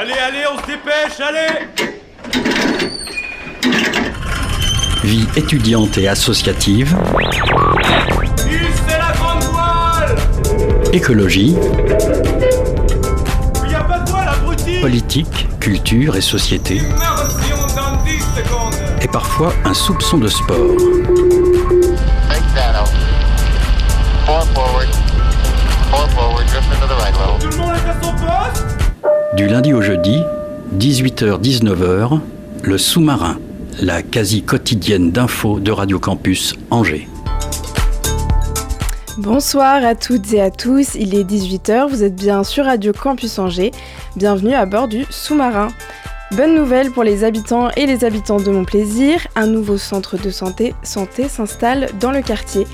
Allez, 0.00 0.12
allez, 0.12 0.44
on 0.46 0.56
se 0.60 0.66
dépêche, 0.66 1.18
allez. 1.18 1.66
Vie 5.02 5.26
étudiante 5.34 5.98
et 5.98 6.06
associative, 6.06 6.96
Vive, 8.46 8.68
c'est 8.86 8.96
la 8.96 9.12
grande 9.12 9.42
voile. 9.50 10.14
Écologie, 10.92 11.56
Il 13.64 13.72
y 13.72 13.74
a 13.74 13.80
pas 13.80 13.98
de 13.98 14.10
voile, 14.10 14.28
abruti. 14.28 14.80
Politique, 14.80 15.48
culture 15.58 16.14
et 16.14 16.20
société, 16.20 16.76
Immersion 16.76 17.66
dans 17.74 17.96
10 18.04 18.20
secondes. 18.20 18.74
Et 19.02 19.08
parfois 19.08 19.52
un 19.64 19.74
soupçon 19.74 20.18
de 20.18 20.28
sport. 20.28 20.76
Tout 27.40 27.48
le 27.50 27.56
monde 27.56 27.72
est 27.74 27.88
à 27.90 28.00
son 28.00 28.12
poste 28.12 28.77
Du 29.38 29.46
lundi 29.46 29.72
au 29.72 29.80
jeudi, 29.80 30.20
18h-19h, 30.78 32.18
le 32.64 32.76
sous-marin, 32.76 33.38
la 33.80 34.02
quasi 34.02 34.42
quotidienne 34.42 35.12
d'infos 35.12 35.60
de 35.60 35.70
Radio 35.70 36.00
Campus 36.00 36.56
Angers. 36.72 37.06
Bonsoir 39.16 39.84
à 39.84 39.94
toutes 39.94 40.32
et 40.32 40.40
à 40.40 40.50
tous, 40.50 40.96
il 40.96 41.14
est 41.14 41.22
18h, 41.22 41.88
vous 41.88 42.02
êtes 42.02 42.16
bien 42.16 42.42
sur 42.42 42.64
Radio 42.64 42.92
Campus 42.92 43.38
Angers, 43.38 43.70
bienvenue 44.16 44.54
à 44.54 44.66
bord 44.66 44.88
du 44.88 45.04
sous-marin. 45.08 45.68
Bonne 46.32 46.56
nouvelle 46.56 46.90
pour 46.90 47.04
les 47.04 47.22
habitants 47.22 47.70
et 47.76 47.86
les 47.86 48.04
habitants 48.04 48.40
de 48.40 48.50
Montplaisir, 48.50 49.24
un 49.36 49.46
nouveau 49.46 49.78
centre 49.78 50.18
de 50.18 50.30
santé, 50.30 50.74
santé 50.82 51.28
s'installe 51.28 51.90
dans 52.00 52.10
le 52.10 52.22
quartier. 52.22 52.66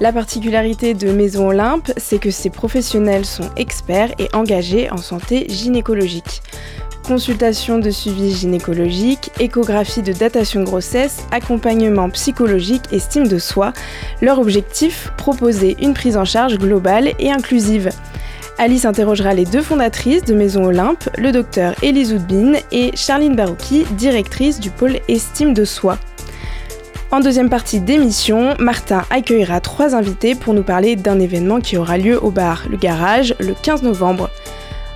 La 0.00 0.12
particularité 0.12 0.92
de 0.92 1.12
Maison 1.12 1.48
Olympe, 1.48 1.92
c'est 1.96 2.18
que 2.18 2.32
ses 2.32 2.50
professionnels 2.50 3.24
sont 3.24 3.50
experts 3.56 4.12
et 4.18 4.28
engagés 4.34 4.90
en 4.90 4.96
santé 4.96 5.46
gynécologique. 5.48 6.42
Consultation 7.06 7.78
de 7.78 7.90
suivi 7.90 8.34
gynécologique, 8.34 9.30
échographie 9.38 10.02
de 10.02 10.12
datation 10.12 10.64
grossesse, 10.64 11.26
accompagnement 11.30 12.10
psychologique, 12.10 12.84
estime 12.92 13.28
de 13.28 13.38
soi. 13.38 13.72
Leur 14.20 14.40
objectif, 14.40 15.12
proposer 15.16 15.76
une 15.80 15.94
prise 15.94 16.16
en 16.16 16.24
charge 16.24 16.58
globale 16.58 17.12
et 17.20 17.30
inclusive. 17.30 17.90
Alice 18.58 18.86
interrogera 18.86 19.32
les 19.32 19.44
deux 19.44 19.62
fondatrices 19.62 20.24
de 20.24 20.34
Maison 20.34 20.64
Olympe, 20.64 21.08
le 21.18 21.30
docteur 21.30 21.74
Élise 21.82 22.12
Oudbine 22.12 22.56
et 22.72 22.90
Charline 22.96 23.36
Barouki, 23.36 23.84
directrice 23.96 24.58
du 24.58 24.70
pôle 24.70 24.98
estime 25.08 25.54
de 25.54 25.64
soi. 25.64 25.98
En 27.10 27.20
deuxième 27.20 27.48
partie 27.48 27.80
d'émission, 27.80 28.54
Martin 28.58 29.04
accueillera 29.10 29.60
trois 29.60 29.94
invités 29.94 30.34
pour 30.34 30.52
nous 30.52 30.62
parler 30.62 30.96
d'un 30.96 31.20
événement 31.20 31.60
qui 31.60 31.76
aura 31.76 31.96
lieu 31.96 32.22
au 32.22 32.30
bar 32.30 32.64
Le 32.68 32.76
Garage 32.76 33.34
le 33.38 33.54
15 33.54 33.82
novembre. 33.82 34.30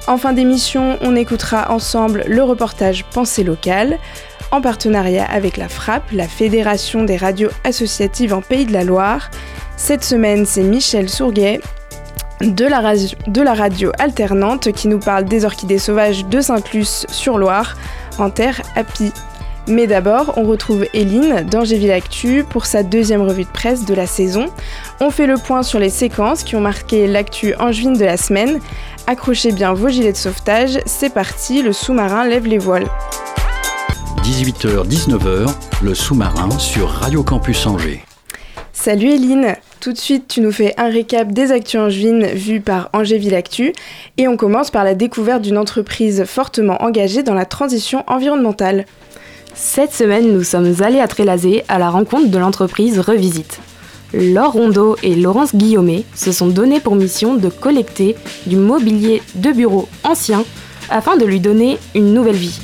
En 0.07 0.17
fin 0.17 0.33
d'émission, 0.33 0.99
on 1.03 1.15
écoutera 1.15 1.71
ensemble 1.71 2.25
le 2.27 2.43
reportage 2.43 3.05
Pensée 3.05 3.45
locale, 3.45 3.99
en 4.51 4.61
partenariat 4.61 5.27
avec 5.31 5.57
la 5.57 5.69
FRAP, 5.69 6.11
la 6.13 6.27
Fédération 6.27 7.05
des 7.05 7.17
radios 7.17 7.51
associatives 7.65 8.33
en 8.33 8.41
Pays 8.41 8.65
de 8.65 8.73
la 8.73 8.85
Loire. 8.85 9.31
Cette 9.77 10.05
semaine, 10.05 10.47
c'est 10.47 10.63
Michel 10.63 11.09
Sourguet 11.09 11.61
de 12.41 12.65
la, 12.65 13.55
radio, 13.55 13.93
alternante 13.99 14.73
qui 14.73 14.89
nous 14.89 15.01
parle 15.01 15.25
des 15.25 15.45
orchidées 15.45 15.79
sauvages 15.79 16.25
de 16.27 16.41
Saint-Luce 16.41 17.05
sur 17.11 17.37
Loire, 17.37 17.77
en 18.19 18.31
terre 18.31 18.63
Happy. 18.77 19.13
Mais 19.69 19.87
d'abord, 19.87 20.33
on 20.37 20.45
retrouve 20.45 20.87
Eline 20.95 21.43
d'Angéville 21.43 21.93
Actu 21.93 22.43
pour 22.43 22.65
sa 22.65 22.83
deuxième 22.83 23.21
revue 23.21 23.45
de 23.45 23.51
presse 23.51 23.85
de 23.85 23.93
la 23.93 24.07
saison. 24.07 24.47
On 24.99 25.11
fait 25.11 25.27
le 25.27 25.37
point 25.37 25.63
sur 25.63 25.79
les 25.79 25.91
séquences 25.91 26.43
qui 26.43 26.57
ont 26.57 26.61
marqué 26.61 27.07
l'actu 27.07 27.55
angevine 27.57 27.93
de 27.93 28.05
la 28.07 28.17
semaine. 28.17 28.61
Accrochez 29.07 29.53
bien 29.53 29.75
vos 29.75 29.91
gilets 29.91 30.13
de 30.13 30.17
sauvetage, 30.17 30.79
c'est 30.87 31.13
parti, 31.13 31.61
le 31.61 31.75
sous-marin 31.75 32.27
lève 32.27 32.47
les 32.47 32.57
voiles. 32.57 32.89
18h-19h, 34.23 35.51
le 35.83 35.95
sous-marin 35.95 36.51
sur 36.59 36.89
Radio 36.89 37.23
Campus 37.23 37.67
Angers. 37.67 38.03
Salut 38.73 39.09
Eline 39.09 39.57
Tout 39.81 39.93
de 39.93 39.99
suite, 39.99 40.29
tu 40.29 40.41
nous 40.41 40.53
fais 40.53 40.73
un 40.79 40.89
récap 40.89 41.33
des 41.33 41.53
actus 41.53 41.81
angevines 41.81 42.27
vues 42.27 42.61
par 42.61 42.89
Angéville 42.95 43.35
Actu. 43.35 43.75
Et 44.17 44.29
on 44.29 44.37
commence 44.39 44.71
par 44.71 44.85
la 44.85 44.95
découverte 44.95 45.43
d'une 45.43 45.59
entreprise 45.59 46.25
fortement 46.25 46.83
engagée 46.83 47.23
dans 47.23 47.35
la 47.35 47.45
transition 47.45 48.05
environnementale. 48.07 48.87
Cette 49.55 49.93
semaine, 49.93 50.33
nous 50.33 50.45
sommes 50.45 50.75
allés 50.81 51.01
à 51.01 51.09
Trélazé 51.09 51.65
à 51.69 51.79
la 51.79 51.91
rencontre 51.91 52.29
de 52.29 52.39
l'entreprise 52.39 52.99
Revisite. 52.99 53.61
Laure 54.13 54.53
Rondeau 54.53 54.97
et 55.03 55.15
Laurence 55.15 55.55
Guillaumet 55.55 56.05
se 56.15 56.33
sont 56.33 56.49
donnés 56.49 56.81
pour 56.81 56.95
mission 56.95 57.35
de 57.35 57.49
collecter 57.49 58.17
du 58.47 58.57
mobilier 58.57 59.23
de 59.35 59.53
bureau 59.53 59.89
ancien 60.05 60.45
afin 60.89 61.17
de 61.17 61.25
lui 61.25 61.41
donner 61.41 61.79
une 61.95 62.15
nouvelle 62.15 62.37
vie. 62.37 62.59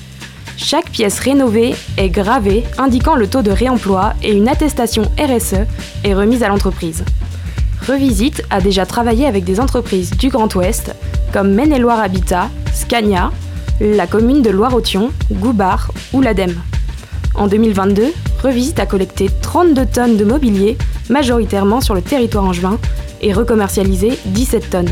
Chaque 0.56 0.90
pièce 0.90 1.18
rénovée 1.18 1.74
est 1.96 2.08
gravée 2.08 2.64
indiquant 2.78 3.16
le 3.16 3.26
taux 3.26 3.42
de 3.42 3.50
réemploi 3.50 4.14
et 4.22 4.32
une 4.32 4.48
attestation 4.48 5.02
RSE 5.18 5.66
est 6.04 6.14
remise 6.14 6.42
à 6.42 6.48
l'entreprise. 6.48 7.04
Revisite 7.86 8.42
a 8.48 8.60
déjà 8.60 8.86
travaillé 8.86 9.26
avec 9.26 9.44
des 9.44 9.60
entreprises 9.60 10.12
du 10.12 10.28
Grand 10.30 10.54
Ouest 10.54 10.94
comme 11.32 11.52
Maine-et-Loire 11.52 12.00
Habitat, 12.00 12.48
Scania, 12.72 13.30
la 13.80 14.06
commune 14.06 14.42
de 14.42 14.50
Loire-Othion, 14.50 15.10
Goubard 15.32 15.90
ou 16.12 16.20
l'ADEME. 16.20 16.56
En 17.34 17.48
2022, 17.48 18.12
Revisite 18.42 18.78
a 18.78 18.86
collecté 18.86 19.30
32 19.42 19.86
tonnes 19.86 20.16
de 20.16 20.24
mobilier, 20.24 20.76
majoritairement 21.08 21.80
sur 21.80 21.94
le 21.94 22.02
territoire 22.02 22.44
angevin, 22.44 22.78
et 23.20 23.32
recommercialisé 23.32 24.18
17 24.26 24.70
tonnes. 24.70 24.90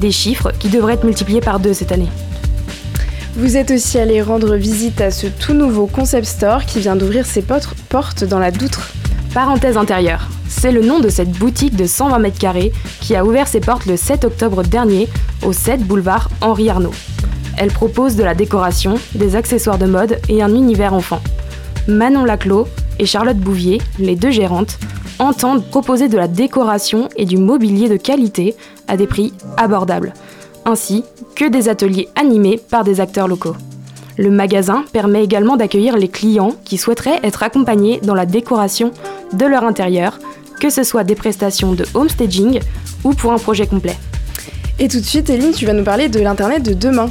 Des 0.00 0.10
chiffres 0.10 0.50
qui 0.58 0.68
devraient 0.68 0.94
être 0.94 1.04
multipliés 1.04 1.40
par 1.40 1.60
deux 1.60 1.74
cette 1.74 1.92
année. 1.92 2.08
Vous 3.36 3.58
êtes 3.58 3.70
aussi 3.70 3.98
allé 3.98 4.22
rendre 4.22 4.56
visite 4.56 5.00
à 5.02 5.10
ce 5.10 5.26
tout 5.26 5.52
nouveau 5.52 5.86
concept 5.86 6.26
store 6.26 6.64
qui 6.64 6.80
vient 6.80 6.96
d'ouvrir 6.96 7.26
ses 7.26 7.42
portes 7.42 8.24
dans 8.24 8.38
la 8.38 8.50
Doutre. 8.50 8.92
Parenthèse 9.34 9.76
intérieure, 9.76 10.28
c'est 10.48 10.72
le 10.72 10.80
nom 10.80 11.00
de 11.00 11.10
cette 11.10 11.32
boutique 11.32 11.76
de 11.76 11.84
120 11.84 12.18
mètres 12.18 12.38
carrés 12.38 12.72
qui 13.02 13.14
a 13.14 13.26
ouvert 13.26 13.46
ses 13.46 13.60
portes 13.60 13.84
le 13.84 13.98
7 13.98 14.24
octobre 14.24 14.62
dernier 14.62 15.06
au 15.44 15.52
7 15.52 15.82
boulevard 15.82 16.30
Henri 16.40 16.70
Arnaud. 16.70 16.94
Elle 17.58 17.72
propose 17.72 18.16
de 18.16 18.24
la 18.24 18.34
décoration, 18.34 18.96
des 19.14 19.36
accessoires 19.36 19.78
de 19.78 19.86
mode 19.86 20.18
et 20.28 20.42
un 20.42 20.54
univers 20.54 20.94
enfant. 20.94 21.20
Manon 21.88 22.24
Laclos 22.24 22.68
et 22.98 23.06
Charlotte 23.06 23.38
Bouvier, 23.38 23.80
les 23.98 24.16
deux 24.16 24.30
gérantes, 24.30 24.78
entendent 25.18 25.64
proposer 25.64 26.08
de 26.08 26.16
la 26.16 26.28
décoration 26.28 27.08
et 27.16 27.24
du 27.24 27.38
mobilier 27.38 27.88
de 27.88 27.96
qualité 27.96 28.54
à 28.88 28.96
des 28.96 29.06
prix 29.06 29.32
abordables, 29.56 30.12
ainsi 30.64 31.04
que 31.34 31.48
des 31.48 31.68
ateliers 31.68 32.08
animés 32.14 32.60
par 32.70 32.84
des 32.84 33.00
acteurs 33.00 33.28
locaux. 33.28 33.56
Le 34.18 34.30
magasin 34.30 34.84
permet 34.92 35.22
également 35.22 35.56
d'accueillir 35.56 35.96
les 35.96 36.08
clients 36.08 36.54
qui 36.64 36.78
souhaiteraient 36.78 37.20
être 37.22 37.42
accompagnés 37.42 38.00
dans 38.02 38.14
la 38.14 38.26
décoration 38.26 38.92
de 39.32 39.44
leur 39.44 39.64
intérieur, 39.64 40.18
que 40.60 40.70
ce 40.70 40.82
soit 40.82 41.04
des 41.04 41.14
prestations 41.14 41.72
de 41.72 41.84
homestaging 41.94 42.60
ou 43.04 43.12
pour 43.12 43.32
un 43.32 43.38
projet 43.38 43.66
complet. 43.66 43.96
Et 44.78 44.88
tout 44.88 45.00
de 45.00 45.04
suite, 45.04 45.30
Eline, 45.30 45.52
tu 45.52 45.66
vas 45.66 45.72
nous 45.72 45.84
parler 45.84 46.08
de 46.08 46.20
l'Internet 46.20 46.62
de 46.62 46.74
demain. 46.74 47.10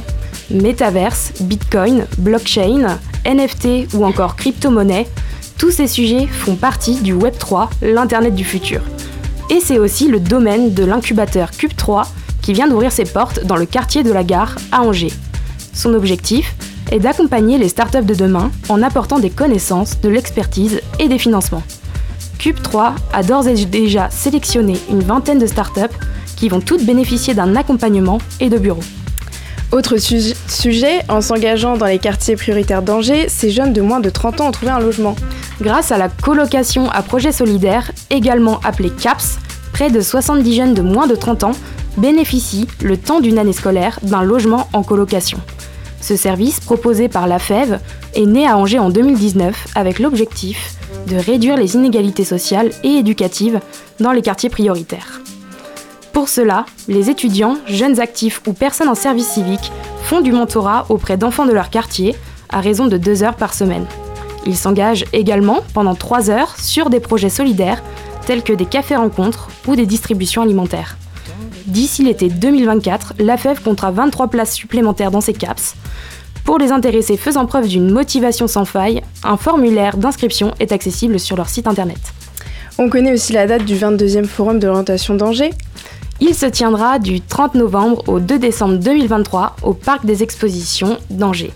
Métaverse, 0.50 1.32
Bitcoin, 1.40 2.06
blockchain, 2.18 2.98
NFT 3.24 3.92
ou 3.94 4.04
encore 4.04 4.36
crypto-monnaie, 4.36 5.06
tous 5.58 5.70
ces 5.70 5.86
sujets 5.86 6.26
font 6.26 6.54
partie 6.54 7.00
du 7.00 7.14
Web3, 7.14 7.68
l'Internet 7.82 8.34
du 8.34 8.44
futur. 8.44 8.82
Et 9.50 9.60
c'est 9.60 9.78
aussi 9.78 10.08
le 10.08 10.20
domaine 10.20 10.74
de 10.74 10.84
l'incubateur 10.84 11.50
Cube3 11.50 12.06
qui 12.42 12.52
vient 12.52 12.68
d'ouvrir 12.68 12.92
ses 12.92 13.04
portes 13.04 13.44
dans 13.44 13.56
le 13.56 13.66
quartier 13.66 14.02
de 14.02 14.12
la 14.12 14.22
gare 14.22 14.56
à 14.70 14.82
Angers. 14.82 15.12
Son 15.72 15.94
objectif 15.94 16.54
est 16.92 17.00
d'accompagner 17.00 17.58
les 17.58 17.68
startups 17.68 18.04
de 18.04 18.14
demain 18.14 18.50
en 18.68 18.82
apportant 18.82 19.18
des 19.18 19.30
connaissances, 19.30 20.00
de 20.00 20.08
l'expertise 20.08 20.80
et 20.98 21.08
des 21.08 21.18
financements. 21.18 21.62
Cube3 22.38 22.92
a 23.12 23.22
d'ores 23.22 23.48
et 23.48 23.64
déjà 23.64 24.10
sélectionné 24.10 24.74
une 24.90 25.02
vingtaine 25.02 25.38
de 25.38 25.46
startups 25.46 25.96
qui 26.36 26.48
vont 26.48 26.60
toutes 26.60 26.84
bénéficier 26.84 27.34
d'un 27.34 27.56
accompagnement 27.56 28.18
et 28.40 28.50
de 28.50 28.58
bureaux. 28.58 28.84
Autre 29.72 29.96
su 29.96 30.20
sujet, 30.48 31.00
en 31.08 31.20
s'engageant 31.20 31.76
dans 31.76 31.86
les 31.86 31.98
quartiers 31.98 32.36
prioritaires 32.36 32.82
d'Angers, 32.82 33.28
ces 33.28 33.50
jeunes 33.50 33.72
de 33.72 33.80
moins 33.80 33.98
de 33.98 34.10
30 34.10 34.40
ans 34.40 34.48
ont 34.48 34.52
trouvé 34.52 34.70
un 34.70 34.78
logement. 34.78 35.16
Grâce 35.60 35.90
à 35.90 35.98
la 35.98 36.08
colocation 36.08 36.88
à 36.90 37.02
projet 37.02 37.32
solidaire, 37.32 37.90
également 38.10 38.60
appelée 38.62 38.90
CAPS, 38.90 39.38
près 39.72 39.90
de 39.90 40.00
70 40.00 40.54
jeunes 40.54 40.74
de 40.74 40.82
moins 40.82 41.08
de 41.08 41.16
30 41.16 41.44
ans 41.44 41.52
bénéficient, 41.96 42.68
le 42.82 42.96
temps 42.96 43.20
d'une 43.20 43.38
année 43.38 43.52
scolaire, 43.52 43.98
d'un 44.02 44.22
logement 44.22 44.68
en 44.72 44.82
colocation. 44.82 45.38
Ce 46.00 46.14
service, 46.14 46.60
proposé 46.60 47.08
par 47.08 47.26
la 47.26 47.40
FEV, 47.40 47.78
est 48.14 48.26
né 48.26 48.46
à 48.46 48.56
Angers 48.56 48.78
en 48.78 48.90
2019 48.90 49.66
avec 49.74 49.98
l'objectif 49.98 50.74
de 51.08 51.16
réduire 51.16 51.56
les 51.56 51.74
inégalités 51.74 52.24
sociales 52.24 52.70
et 52.84 52.98
éducatives 52.98 53.60
dans 53.98 54.12
les 54.12 54.22
quartiers 54.22 54.50
prioritaires. 54.50 55.20
Pour 56.16 56.30
cela, 56.30 56.64
les 56.88 57.10
étudiants, 57.10 57.58
jeunes 57.66 58.00
actifs 58.00 58.40
ou 58.46 58.54
personnes 58.54 58.88
en 58.88 58.94
service 58.94 59.28
civique 59.28 59.70
font 60.02 60.22
du 60.22 60.32
mentorat 60.32 60.86
auprès 60.88 61.18
d'enfants 61.18 61.44
de 61.44 61.52
leur 61.52 61.68
quartier 61.68 62.16
à 62.48 62.62
raison 62.62 62.86
de 62.86 62.96
deux 62.96 63.22
heures 63.22 63.36
par 63.36 63.52
semaine. 63.52 63.84
Ils 64.46 64.56
s'engagent 64.56 65.04
également 65.12 65.60
pendant 65.74 65.94
trois 65.94 66.30
heures 66.30 66.58
sur 66.58 66.88
des 66.88 67.00
projets 67.00 67.28
solidaires 67.28 67.82
tels 68.24 68.42
que 68.42 68.54
des 68.54 68.64
cafés-rencontres 68.64 69.50
ou 69.66 69.76
des 69.76 69.84
distributions 69.84 70.40
alimentaires. 70.40 70.96
D'ici 71.66 72.02
l'été 72.02 72.30
2024, 72.30 73.16
l'AFEV 73.18 73.60
comptera 73.62 73.90
23 73.90 74.28
places 74.28 74.54
supplémentaires 74.54 75.10
dans 75.10 75.20
ces 75.20 75.34
CAPS. 75.34 75.74
Pour 76.46 76.56
les 76.56 76.72
intéressés 76.72 77.18
faisant 77.18 77.44
preuve 77.44 77.68
d'une 77.68 77.90
motivation 77.90 78.46
sans 78.46 78.64
faille, 78.64 79.02
un 79.22 79.36
formulaire 79.36 79.98
d'inscription 79.98 80.54
est 80.60 80.72
accessible 80.72 81.20
sur 81.20 81.36
leur 81.36 81.50
site 81.50 81.66
internet. 81.66 82.00
On 82.78 82.88
connaît 82.88 83.12
aussi 83.12 83.34
la 83.34 83.46
date 83.46 83.66
du 83.66 83.74
22e 83.74 84.24
Forum 84.24 84.58
de 84.58 85.16
d'Angers. 85.16 85.50
Il 86.20 86.34
se 86.34 86.46
tiendra 86.46 86.98
du 86.98 87.20
30 87.20 87.56
novembre 87.56 88.02
au 88.08 88.20
2 88.20 88.38
décembre 88.38 88.76
2023 88.76 89.56
au 89.62 89.74
Parc 89.74 90.06
des 90.06 90.22
Expositions 90.22 90.96
d'Angers. 91.10 91.52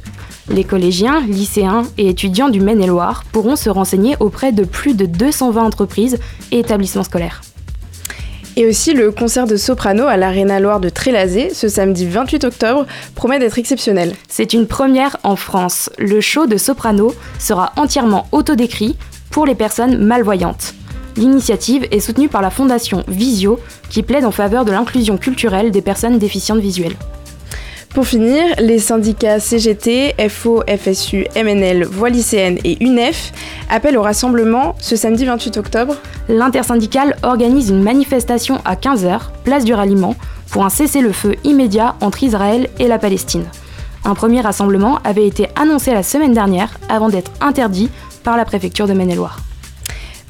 Les 0.50 0.64
collégiens, 0.64 1.20
lycéens 1.20 1.84
et 1.96 2.08
étudiants 2.08 2.50
du 2.50 2.60
Maine-et-Loire 2.60 3.24
pourront 3.32 3.56
se 3.56 3.70
renseigner 3.70 4.16
auprès 4.20 4.52
de 4.52 4.64
plus 4.64 4.94
de 4.94 5.06
220 5.06 5.62
entreprises 5.62 6.18
et 6.50 6.58
établissements 6.58 7.04
scolaires. 7.04 7.40
Et 8.56 8.66
aussi 8.66 8.92
le 8.92 9.12
concert 9.12 9.46
de 9.46 9.56
soprano 9.56 10.04
à 10.06 10.18
l'Arena 10.18 10.60
Loire 10.60 10.80
de 10.80 10.90
Trélazé 10.90 11.54
ce 11.54 11.68
samedi 11.68 12.04
28 12.04 12.44
octobre 12.44 12.84
promet 13.14 13.38
d'être 13.38 13.58
exceptionnel. 13.58 14.14
C'est 14.28 14.52
une 14.52 14.66
première 14.66 15.16
en 15.22 15.36
France. 15.36 15.88
Le 15.98 16.20
show 16.20 16.46
de 16.46 16.58
soprano 16.58 17.14
sera 17.38 17.72
entièrement 17.76 18.26
autodécrit 18.32 18.96
pour 19.30 19.46
les 19.46 19.54
personnes 19.54 20.04
malvoyantes. 20.04 20.74
L'initiative 21.20 21.86
est 21.90 22.00
soutenue 22.00 22.30
par 22.30 22.40
la 22.40 22.48
fondation 22.48 23.04
Visio 23.06 23.60
qui 23.90 24.02
plaide 24.02 24.24
en 24.24 24.30
faveur 24.30 24.64
de 24.64 24.72
l'inclusion 24.72 25.18
culturelle 25.18 25.70
des 25.70 25.82
personnes 25.82 26.18
déficientes 26.18 26.60
visuelles. 26.60 26.96
Pour 27.90 28.06
finir, 28.06 28.42
les 28.58 28.78
syndicats 28.78 29.38
CGT, 29.38 30.14
FO, 30.30 30.62
FSU, 30.66 31.26
MNL, 31.36 31.84
Voix 31.84 32.08
lycéenne 32.08 32.56
et 32.64 32.82
UNEF 32.82 33.32
appellent 33.68 33.98
au 33.98 34.02
rassemblement 34.02 34.76
ce 34.80 34.96
samedi 34.96 35.26
28 35.26 35.58
octobre. 35.58 35.94
L'intersyndicale 36.30 37.14
organise 37.22 37.68
une 37.68 37.82
manifestation 37.82 38.58
à 38.64 38.74
15h, 38.74 39.20
place 39.44 39.66
du 39.66 39.74
ralliement, 39.74 40.16
pour 40.50 40.64
un 40.64 40.70
cessez-le-feu 40.70 41.34
immédiat 41.44 41.96
entre 42.00 42.22
Israël 42.22 42.70
et 42.78 42.88
la 42.88 42.98
Palestine. 42.98 43.44
Un 44.06 44.14
premier 44.14 44.40
rassemblement 44.40 45.00
avait 45.04 45.26
été 45.26 45.48
annoncé 45.54 45.92
la 45.92 46.02
semaine 46.02 46.32
dernière 46.32 46.80
avant 46.88 47.10
d'être 47.10 47.32
interdit 47.42 47.90
par 48.24 48.38
la 48.38 48.46
préfecture 48.46 48.86
de 48.86 48.94
Maine-et-Loire. 48.94 49.40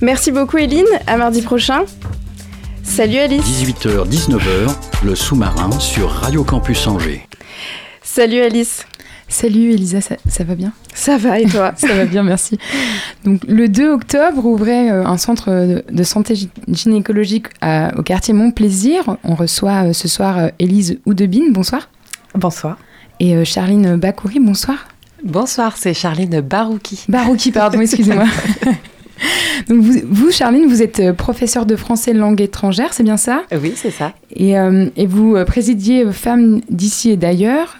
Merci 0.01 0.33
beaucoup 0.33 0.57
Eline, 0.57 0.87
à 1.07 1.17
mardi 1.17 1.43
prochain. 1.43 1.83
Salut 2.83 3.19
Alice. 3.19 3.45
18h, 3.45 4.09
19h, 4.09 4.75
le 5.05 5.15
sous-marin 5.15 5.71
sur 5.79 6.09
Radio 6.11 6.43
Campus 6.43 6.87
Angers. 6.87 7.27
Salut 8.03 8.41
Alice. 8.41 8.87
Salut 9.29 9.71
Elisa, 9.71 10.01
ça, 10.01 10.17
ça 10.29 10.43
va 10.43 10.57
bien? 10.57 10.73
Ça 10.93 11.17
va 11.17 11.39
et 11.39 11.45
toi? 11.47 11.73
Ça 11.77 11.95
va 11.95 12.05
bien, 12.05 12.25
merci. 12.25 12.59
Donc 13.25 13.43
le 13.47 13.69
2 13.69 13.91
octobre 13.93 14.45
ouvrait 14.45 14.91
euh, 14.91 15.07
un 15.07 15.19
centre 15.19 15.51
de, 15.51 15.85
de 15.89 16.03
santé 16.03 16.35
gy- 16.35 16.51
gynécologique 16.67 17.47
à- 17.61 17.97
au 17.97 18.03
quartier 18.03 18.35
Montplaisir. 18.35 19.05
On 19.23 19.37
reçoit 19.37 19.85
euh, 19.87 19.93
ce 19.93 20.09
soir 20.09 20.37
euh, 20.39 20.49
Élise 20.59 20.99
Oudebine, 21.07 21.53
bonsoir. 21.53 21.89
Bonsoir. 22.35 22.77
Et 23.21 23.45
Charline 23.45 23.95
Bakouri, 23.95 24.41
bonsoir. 24.41 24.89
Bonsoir, 25.23 25.77
c'est 25.77 25.95
Charline 25.95 26.41
Barouki. 26.41 27.05
Barouki, 27.09 27.53
pardon, 27.53 27.81
excusez-moi. 27.81 28.25
Donc 29.69 29.81
vous, 29.83 29.95
vous, 30.09 30.31
Charline, 30.31 30.67
vous 30.67 30.83
êtes 30.83 31.01
euh, 31.01 31.13
professeure 31.13 31.67
de 31.67 31.77
français 31.77 32.13
langue 32.13 32.41
étrangère, 32.41 32.93
c'est 32.93 33.03
bien 33.03 33.17
ça? 33.17 33.43
Oui, 33.53 33.73
c'est 33.77 33.91
ça. 33.91 34.13
et, 34.35 34.59
euh, 34.59 34.87
et 34.97 35.07
vous 35.07 35.37
euh, 35.37 35.45
présidiez 35.45 36.11
Femmes 36.13 36.61
d'ici 36.71 37.11
et 37.11 37.17
d'ailleurs, 37.17 37.77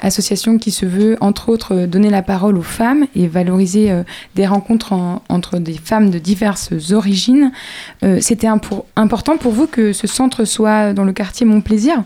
association 0.00 0.58
qui 0.58 0.70
se 0.70 0.86
veut 0.86 1.16
entre 1.20 1.48
autres 1.48 1.86
donner 1.86 2.10
la 2.10 2.22
parole 2.22 2.56
aux 2.58 2.62
femmes 2.62 3.06
et 3.14 3.28
valoriser 3.28 3.90
euh, 3.90 4.02
des 4.34 4.46
rencontres 4.46 4.92
en- 4.92 5.22
entre 5.28 5.58
des 5.58 5.74
femmes 5.82 6.10
de 6.10 6.18
diverses 6.18 6.70
origines. 6.92 7.52
Euh, 8.02 8.18
C'était 8.20 8.48
important 8.48 9.36
pour 9.36 9.52
vous 9.52 9.66
que 9.66 9.92
ce 9.92 10.06
centre 10.06 10.44
soit 10.44 10.92
dans 10.92 11.04
le 11.04 11.12
quartier 11.12 11.46
Montplaisir? 11.46 12.02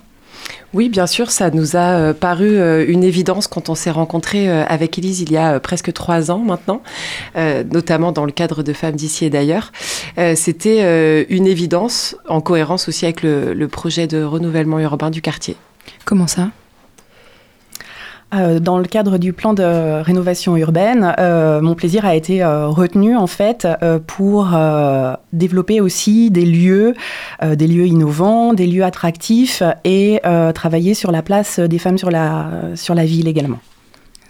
Oui, 0.75 0.89
bien 0.89 1.07
sûr, 1.07 1.31
ça 1.31 1.51
nous 1.51 1.77
a 1.77 1.99
euh, 1.99 2.13
paru 2.13 2.57
euh, 2.57 2.85
une 2.89 3.05
évidence 3.05 3.47
quand 3.47 3.69
on 3.69 3.77
s'est 3.77 3.93
rencontrés 3.93 4.49
euh, 4.49 4.65
avec 4.67 4.99
Élise 4.99 5.21
il 5.21 5.31
y 5.31 5.37
a 5.37 5.61
presque 5.61 5.93
trois 5.93 6.31
ans 6.31 6.39
maintenant, 6.39 6.83
notamment 7.37 8.13
dans 8.13 8.25
le 8.25 8.33
cadre 8.33 8.63
de 8.63 8.73
Femmes 8.73 8.97
d'ici 8.97 9.25
et 9.25 9.31
d'ailleurs. 9.31 9.73
C'était 10.35 11.27
une 11.29 11.47
évidence 11.47 12.17
en 12.29 12.41
cohérence 12.41 12.89
aussi 12.89 13.05
avec 13.05 13.23
le 13.23 13.67
projet 13.67 14.07
de 14.07 14.23
renouvellement 14.23 14.79
urbain 14.81 15.11
du 15.11 15.23
quartier. 15.23 15.57
Comment 16.05 16.27
ça? 16.27 16.49
Euh, 18.35 18.59
dans 18.59 18.79
le 18.79 18.85
cadre 18.85 19.19
du 19.19 19.33
plan 19.33 19.55
de 19.55 20.03
rénovation 20.03 20.57
urbaine, 20.57 21.15
euh, 21.19 21.61
mon 21.61 21.75
plaisir 21.75 22.05
a 22.05 22.15
été 22.15 22.43
euh, 22.43 22.69
retenu 22.69 23.17
en 23.17 23.27
fait 23.27 23.67
pour 24.07 24.57
développer 25.33 25.81
aussi 25.81 26.31
des 26.31 26.45
lieux, 26.45 26.95
des 27.43 27.67
lieux 27.67 27.87
innovants, 27.87 28.53
des 28.53 28.67
lieux 28.67 28.85
attractifs 28.85 29.63
et 29.85 30.21
travailler 30.55 30.95
sur 30.95 31.13
la 31.13 31.23
place 31.23 31.59
des 31.61 31.79
femmes 31.79 31.99
sur 31.99 32.11
la 32.11 33.05
ville 33.05 33.29
également. 33.29 33.59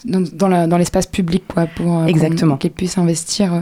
Dans, 0.05 0.69
dans 0.69 0.77
l'espace 0.77 1.07
public, 1.07 1.45
quoi, 1.49 1.67
pour 1.67 2.01
euh, 2.01 2.07
Exactement. 2.07 2.57
qu'elles 2.57 2.73
puissent 2.73 2.99
investir. 2.99 3.55
euh, 3.55 3.61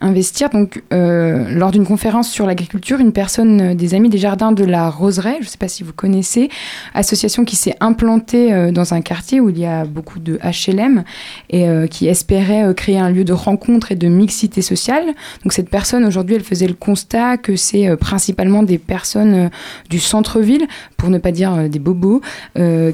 investir. 0.00 0.50
Donc, 0.50 0.82
euh, 0.92 1.46
lors 1.50 1.70
d'une 1.70 1.86
conférence 1.86 2.30
sur 2.30 2.46
l'agriculture, 2.46 2.98
une 3.00 3.12
personne 3.12 3.74
des 3.74 3.94
Amis 3.94 4.08
des 4.08 4.18
Jardins 4.18 4.52
de 4.52 4.64
la 4.64 4.90
Roseraie, 4.90 5.36
je 5.40 5.44
ne 5.44 5.48
sais 5.48 5.58
pas 5.58 5.68
si 5.68 5.82
vous 5.82 5.92
connaissez, 5.92 6.48
association 6.94 7.44
qui 7.44 7.56
s'est 7.56 7.76
implantée 7.80 8.70
dans 8.72 8.94
un 8.94 9.00
quartier 9.00 9.40
où 9.40 9.50
il 9.50 9.58
y 9.58 9.66
a 9.66 9.84
beaucoup 9.84 10.18
de 10.18 10.38
HLM 10.42 11.04
et 11.50 11.66
qui 11.90 12.08
espérait 12.08 12.74
créer 12.74 12.98
un 12.98 13.10
lieu 13.10 13.24
de 13.24 13.32
rencontre 13.32 13.92
et 13.92 13.94
de 13.94 14.08
mixité 14.08 14.62
sociale. 14.62 15.06
Donc, 15.42 15.52
cette 15.52 15.70
personne, 15.70 16.04
aujourd'hui, 16.04 16.36
elle 16.36 16.42
faisait 16.42 16.66
le 16.66 16.74
constat 16.74 17.36
que 17.36 17.56
c'est 17.56 17.96
principalement 17.96 18.62
des 18.62 18.78
personnes 18.78 19.50
du 19.90 20.00
centre-ville, 20.00 20.66
pour 20.96 21.10
ne 21.10 21.18
pas 21.18 21.32
dire 21.32 21.68
des 21.68 21.78
bobos, 21.78 22.20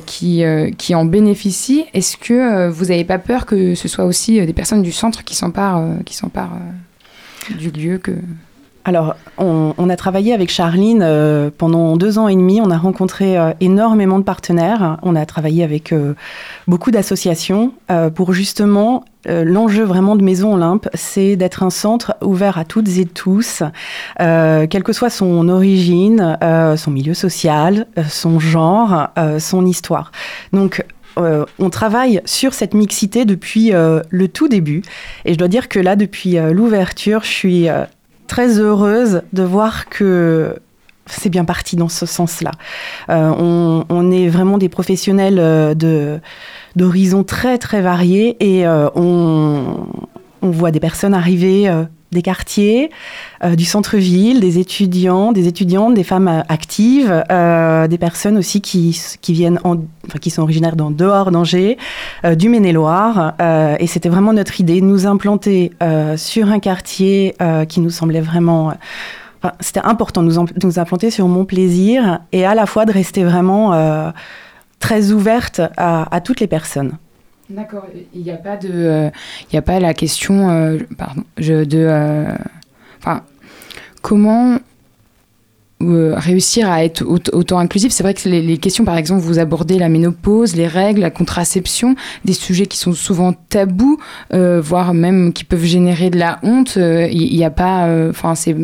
qui, 0.07 0.43
qui 0.79 0.95
en 0.95 1.05
bénéficient. 1.05 1.85
Est-ce 1.95 2.17
que 2.17 2.69
vous 2.69 2.90
n'avez 2.91 3.05
pas 3.05 3.19
peur 3.19 3.47
que 3.47 3.75
ce 3.75 3.89
soit 3.89 4.05
aussi 4.05 4.41
euh, 4.41 4.47
des 4.47 4.53
personnes 4.53 4.83
du 4.83 4.93
centre 4.93 5.25
qui 5.25 5.35
s'emparent 5.35 5.79
euh, 5.79 5.95
qui 6.05 6.15
s'emparent, 6.15 6.55
euh, 6.55 7.55
du 7.55 7.71
lieu 7.71 7.99
que... 7.99 8.13
Alors, 8.87 9.15
on, 9.37 9.91
a 9.91 9.97
travaillé 9.97 10.33
avec 10.33 10.51
Charline 10.51 11.07
pendant 11.59 11.99
deux 11.99 12.19
ans 12.19 12.29
et 12.29 12.35
demi. 12.35 12.63
On 12.63 12.71
a 12.71 12.79
rencontré 12.79 13.37
énormément 13.61 14.19
de 14.19 14.25
partenaires. 14.25 14.97
On 15.03 15.15
a 15.17 15.27
travaillé 15.27 15.63
avec 15.63 15.95
beaucoup 16.67 16.91
d'associations 16.91 17.75
pour 18.15 18.33
justement 18.33 19.05
l'enjeu 19.27 19.85
vraiment 19.85 20.17
de 20.17 20.25
Maison 20.25 20.55
Olympe, 20.55 20.89
c'est 20.95 21.37
d'être 21.37 21.63
un 21.63 21.69
centre 21.69 22.17
ouvert 22.23 22.57
à 22.57 22.65
toutes 22.65 22.89
et 22.97 23.05
tous, 23.05 23.63
quelle 24.19 24.83
que 24.83 24.95
soit 24.95 25.11
son 25.11 25.51
origine, 25.51 26.39
son 26.77 26.91
milieu 26.91 27.15
social, 27.15 27.87
son 28.09 28.41
genre, 28.41 29.09
son 29.39 29.67
histoire. 29.67 30.11
Donc 30.55 30.83
euh, 31.19 31.45
on 31.59 31.71
travaille 31.71 32.21
sur 32.25 32.55
cette 32.55 32.75
mixité 32.75 33.25
depuis 33.25 33.73
euh, 33.73 34.01
le 34.11 34.29
tout 34.29 34.49
début. 34.49 34.83
Et 35.25 35.33
je 35.33 35.39
dois 35.39 35.49
dire 35.49 35.69
que 35.69 35.79
là, 35.79 35.97
depuis 35.97 36.39
euh, 36.39 36.53
l'ouverture, 36.53 37.23
je 37.23 37.31
suis 37.31 37.69
très 38.27 38.59
heureuse 38.59 39.23
de 39.33 39.43
voir 39.43 39.89
que 39.89 40.57
c'est 41.07 41.31
bien 41.31 41.45
parti 41.45 41.75
dans 41.75 41.89
ce 41.89 42.07
sens-là. 42.07 42.53
On, 43.09 44.11
est 44.13 44.29
vraiment 44.29 44.59
des 44.59 44.69
professionnels 44.69 45.75
d'horizons 46.77 47.25
très 47.25 47.59
très 47.59 47.81
variés 47.81 48.37
et 48.39 48.65
on, 48.69 49.87
voit 50.43 50.71
des 50.71 50.79
personnes 50.79 51.15
arriver 51.15 51.69
des 52.13 52.23
quartiers, 52.23 52.91
euh, 53.45 53.55
du 53.55 53.65
centre-ville, 53.65 54.41
des 54.41 54.59
étudiants, 54.59 55.33
des 55.33 55.47
étudiantes, 55.47 55.95
des 55.95 56.05
femmes 56.05 56.29
euh, 56.29 56.43
actives, 56.49 57.25
euh, 57.31 57.87
des 57.87 57.99
personnes 57.99 58.37
aussi 58.37 58.61
qui, 58.61 59.01
qui 59.21 59.33
viennent, 59.33 59.61
en, 59.65 59.77
enfin, 60.07 60.19
qui 60.21 60.31
sont 60.31 60.43
originaires 60.43 60.77
d'en 60.77 60.91
dehors 60.91 61.31
d'Angers, 61.31 61.79
du 62.37 62.49
Maine-et-Loire. 62.49 63.35
Et 63.79 63.87
c'était 63.87 64.09
vraiment 64.09 64.33
notre 64.33 64.61
idée 64.61 64.81
nous 64.81 65.07
implanter 65.07 65.73
sur 66.17 66.51
un 66.51 66.59
quartier 66.59 67.35
qui 67.69 67.81
nous 67.81 67.91
semblait 67.91 68.21
vraiment. 68.21 68.73
c'était 69.61 69.81
important 69.81 70.23
de 70.23 70.29
nous, 70.29 70.47
nous 70.63 70.79
implanter 70.79 71.11
sur 71.11 71.29
mon 71.29 71.45
plaisir 71.45 72.21
et 72.33 72.45
à 72.45 72.55
la 72.55 72.67
fois 72.67 72.85
de 72.85 72.93
rester 72.93 73.25
vraiment 73.25 74.13
très 74.79 75.13
ouverte 75.13 75.61
à 75.77 76.21
toutes 76.21 76.41
les 76.41 76.49
personnes. 76.49 76.97
D'accord, 77.51 77.87
il 78.15 78.23
n'y 78.23 78.31
a 78.31 78.37
pas 78.37 78.57
de... 78.57 78.69
euh, 78.73 79.11
Il 79.43 79.55
n'y 79.55 79.59
a 79.59 79.63
pas 79.63 79.81
la 79.81 79.93
question 79.93 80.51
euh, 80.51 80.79
pardon, 80.97 81.25
je, 81.37 81.65
de... 81.65 81.79
euh, 81.79 82.33
Enfin, 82.99 83.23
comment 84.03 84.59
euh, 85.83 86.15
réussir 86.17 86.71
à 86.71 86.85
être 86.85 87.03
aut- 87.03 87.19
autant 87.35 87.59
inclusif 87.59 87.91
C'est 87.91 88.03
vrai 88.03 88.13
que 88.15 88.29
les, 88.29 88.43
les 88.43 88.59
questions, 88.59 88.85
par 88.85 88.97
exemple, 88.99 89.23
vous 89.23 89.39
abordez 89.39 89.79
la 89.79 89.89
ménopause, 89.89 90.55
les 90.55 90.67
règles, 90.69 91.01
la 91.01 91.11
contraception, 91.11 91.97
des 92.25 92.35
sujets 92.35 92.67
qui 92.67 92.77
sont 92.79 92.93
souvent 92.93 93.33
tabous, 93.33 93.99
euh, 94.35 94.61
voire 94.61 94.93
même 94.95 95.33
qui 95.33 95.45
peuvent 95.45 95.65
générer 95.65 96.11
de 96.11 96.19
la 96.19 96.39
honte. 96.43 96.75
Euh, 96.77 97.09
Il 97.11 97.35
n'y 97.35 97.45
a 97.45 97.51
pas... 97.51 97.87
euh, 97.89 98.11
Enfin, 98.11 98.35
c'est... 98.35 98.55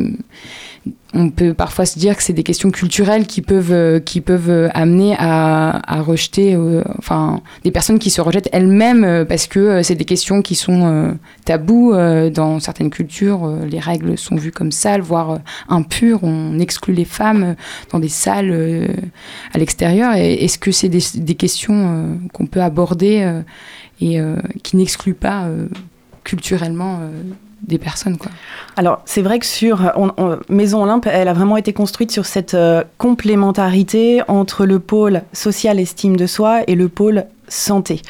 on 1.16 1.30
peut 1.30 1.54
parfois 1.54 1.86
se 1.86 1.98
dire 1.98 2.16
que 2.16 2.22
c'est 2.22 2.34
des 2.34 2.42
questions 2.42 2.70
culturelles 2.70 3.26
qui 3.26 3.40
peuvent, 3.40 3.72
euh, 3.72 4.00
euh, 4.28 4.68
amener 4.74 5.16
à, 5.18 6.02
rejeter, 6.02 6.54
euh, 6.54 6.82
enfin, 6.98 7.40
des 7.64 7.70
personnes 7.70 7.98
qui 7.98 8.10
se 8.10 8.20
rejettent 8.20 8.50
elles-mêmes 8.52 9.24
parce 9.26 9.46
que 9.46 9.82
c'est 9.82 9.94
des 9.94 10.04
questions 10.04 10.42
qui 10.42 10.54
sont 10.54 11.16
tabous 11.44 11.94
dans 12.32 12.60
certaines 12.60 12.90
cultures. 12.90 13.50
les 13.68 13.78
règles 13.78 14.18
sont 14.18 14.36
vues 14.36 14.52
comme 14.52 14.70
sales, 14.70 15.00
voire 15.00 15.38
impures. 15.68 16.20
On 16.22 16.58
exclut 16.58 16.94
les 16.94 17.04
femmes 17.04 17.56
dans 17.90 17.98
des 17.98 18.08
salles 18.08 18.88
à 19.52 19.58
l'extérieur. 19.58 20.14
Est-ce 20.14 20.58
que 20.58 20.70
c'est 20.70 20.88
des, 20.88 21.02
des, 21.14 21.34
questions 21.34 22.18
qu'on 22.32 22.46
peut 22.46 22.62
aborder 22.62 23.40
et 24.00 24.18
qui 24.62 24.76
n'excluent 24.76 25.14
pas 25.14 25.48
culturellement 26.24 27.00
des 27.66 27.78
personnes. 27.78 28.16
Alors, 28.76 29.02
c'est 29.04 29.22
vrai 29.22 29.38
que 29.38 29.46
sur 29.46 29.80
Maison 30.48 30.82
Olympe, 30.82 31.06
elle 31.10 31.28
a 31.28 31.32
vraiment 31.32 31.56
été 31.56 31.72
construite 31.72 32.10
sur 32.10 32.26
cette 32.26 32.54
euh, 32.54 32.84
complémentarité 32.98 34.22
entre 34.28 34.66
le 34.66 34.78
pôle 34.78 35.22
social 35.32 35.80
estime 35.80 36.16
de 36.16 36.26
soi 36.26 36.62
et 36.66 36.74
le 36.74 36.88
pôle 36.88 37.24
santé. 37.48 38.02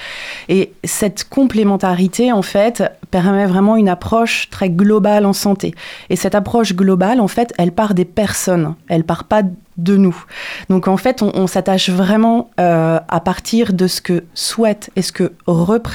Et 0.48 0.72
cette 0.84 1.28
complémentarité, 1.28 2.32
en 2.32 2.42
fait, 2.42 2.82
permet 3.10 3.46
vraiment 3.46 3.76
une 3.76 3.88
approche 3.88 4.50
très 4.50 4.70
globale 4.70 5.26
en 5.26 5.32
santé. 5.32 5.74
Et 6.10 6.16
cette 6.16 6.34
approche 6.34 6.74
globale, 6.74 7.20
en 7.20 7.28
fait, 7.28 7.52
elle 7.58 7.72
part 7.72 7.94
des 7.94 8.04
personnes, 8.04 8.74
elle 8.88 9.04
part 9.04 9.24
pas 9.24 9.42
de 9.76 9.96
nous. 9.96 10.24
Donc 10.70 10.88
en 10.88 10.96
fait, 10.96 11.22
on, 11.22 11.46
s'attache 11.46 11.90
vraiment 11.90 12.50
euh, 12.58 12.98
à 13.08 13.20
partir 13.20 13.72
de 13.72 13.86
ce 13.86 14.00
que 14.00 14.24
souhaitent 14.34 14.90
et 14.96 15.02
ce 15.02 15.12
que 15.12 15.32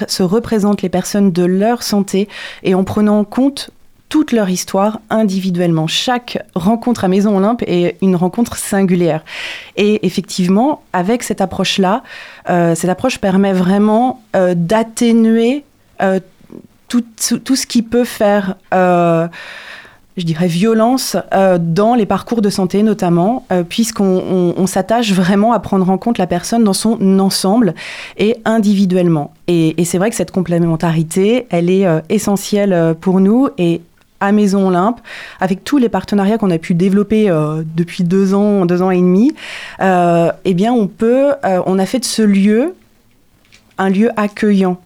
se 0.07 0.23
représentent 0.23 0.81
les 0.81 0.89
personnes 0.89 1.31
de 1.31 1.43
leur 1.43 1.81
santé 1.81 2.29
et 2.63 2.75
en 2.75 2.83
prenant 2.83 3.19
en 3.19 3.23
compte 3.23 3.71
toute 4.11 4.33
leur 4.33 4.49
histoire 4.49 4.99
individuellement. 5.09 5.87
Chaque 5.87 6.37
rencontre 6.53 7.05
à 7.05 7.07
Maison 7.07 7.37
Olympe 7.37 7.63
est 7.65 7.95
une 8.01 8.17
rencontre 8.17 8.57
singulière. 8.57 9.23
Et 9.77 10.05
effectivement, 10.05 10.83
avec 10.91 11.23
cette 11.23 11.39
approche-là, 11.39 12.03
euh, 12.49 12.75
cette 12.75 12.89
approche 12.89 13.19
permet 13.19 13.53
vraiment 13.53 14.21
euh, 14.35 14.53
d'atténuer 14.53 15.63
euh, 16.01 16.19
tout, 16.89 17.05
ce 17.17 17.65
qui 17.65 17.83
peut 17.83 18.03
faire 18.03 18.57
je 20.17 20.25
dirais, 20.25 20.47
violence 20.47 21.15
dans 21.61 21.95
les 21.95 22.05
parcours 22.05 22.41
de 22.41 22.49
santé 22.49 22.83
notamment, 22.83 23.45
puisqu'on 23.69 24.67
s'attache 24.67 25.13
vraiment 25.13 25.53
à 25.53 25.59
prendre 25.59 25.89
en 25.89 25.97
compte 25.97 26.17
la 26.17 26.27
personne 26.27 26.65
dans 26.65 26.73
son 26.73 27.17
ensemble 27.19 27.75
et 28.17 28.35
individuellement. 28.43 29.33
Et, 29.47 29.81
et 29.81 29.85
c'est 29.85 29.97
vrai 29.97 30.09
que 30.09 30.17
cette 30.17 30.31
complémentarité, 30.31 31.47
elle 31.49 31.69
est 31.69 31.87
essentielle 32.09 32.97
pour 32.99 33.21
nous 33.21 33.47
et 33.57 33.79
à 34.21 34.31
Maison 34.31 34.67
Olympe, 34.67 35.01
avec 35.39 35.63
tous 35.63 35.77
les 35.77 35.89
partenariats 35.89 36.37
qu'on 36.37 36.51
a 36.51 36.57
pu 36.57 36.73
développer 36.73 37.29
euh, 37.29 37.63
depuis 37.75 38.03
deux 38.03 38.33
ans, 38.33 38.65
deux 38.65 38.81
ans 38.81 38.91
et 38.91 38.97
demi, 38.97 39.33
euh, 39.81 40.31
eh 40.45 40.53
bien, 40.53 40.71
on 40.71 40.87
peut, 40.87 41.31
euh, 41.43 41.61
on 41.65 41.79
a 41.79 41.85
fait 41.85 41.99
de 41.99 42.05
ce 42.05 42.21
lieu 42.21 42.75
un 43.77 43.89
lieu 43.89 44.11
accueillant 44.15 44.79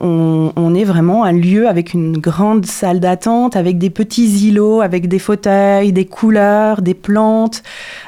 on, 0.00 0.74
est 0.74 0.84
vraiment 0.84 1.24
un 1.24 1.32
lieu 1.32 1.68
avec 1.68 1.94
une 1.94 2.18
grande 2.18 2.66
salle 2.66 3.00
d'attente, 3.00 3.56
avec 3.56 3.78
des 3.78 3.90
petits 3.90 4.46
îlots, 4.46 4.80
avec 4.80 5.08
des 5.08 5.18
fauteuils, 5.18 5.92
des 5.92 6.04
couleurs, 6.04 6.82
des 6.82 6.94
plantes, 6.94 7.62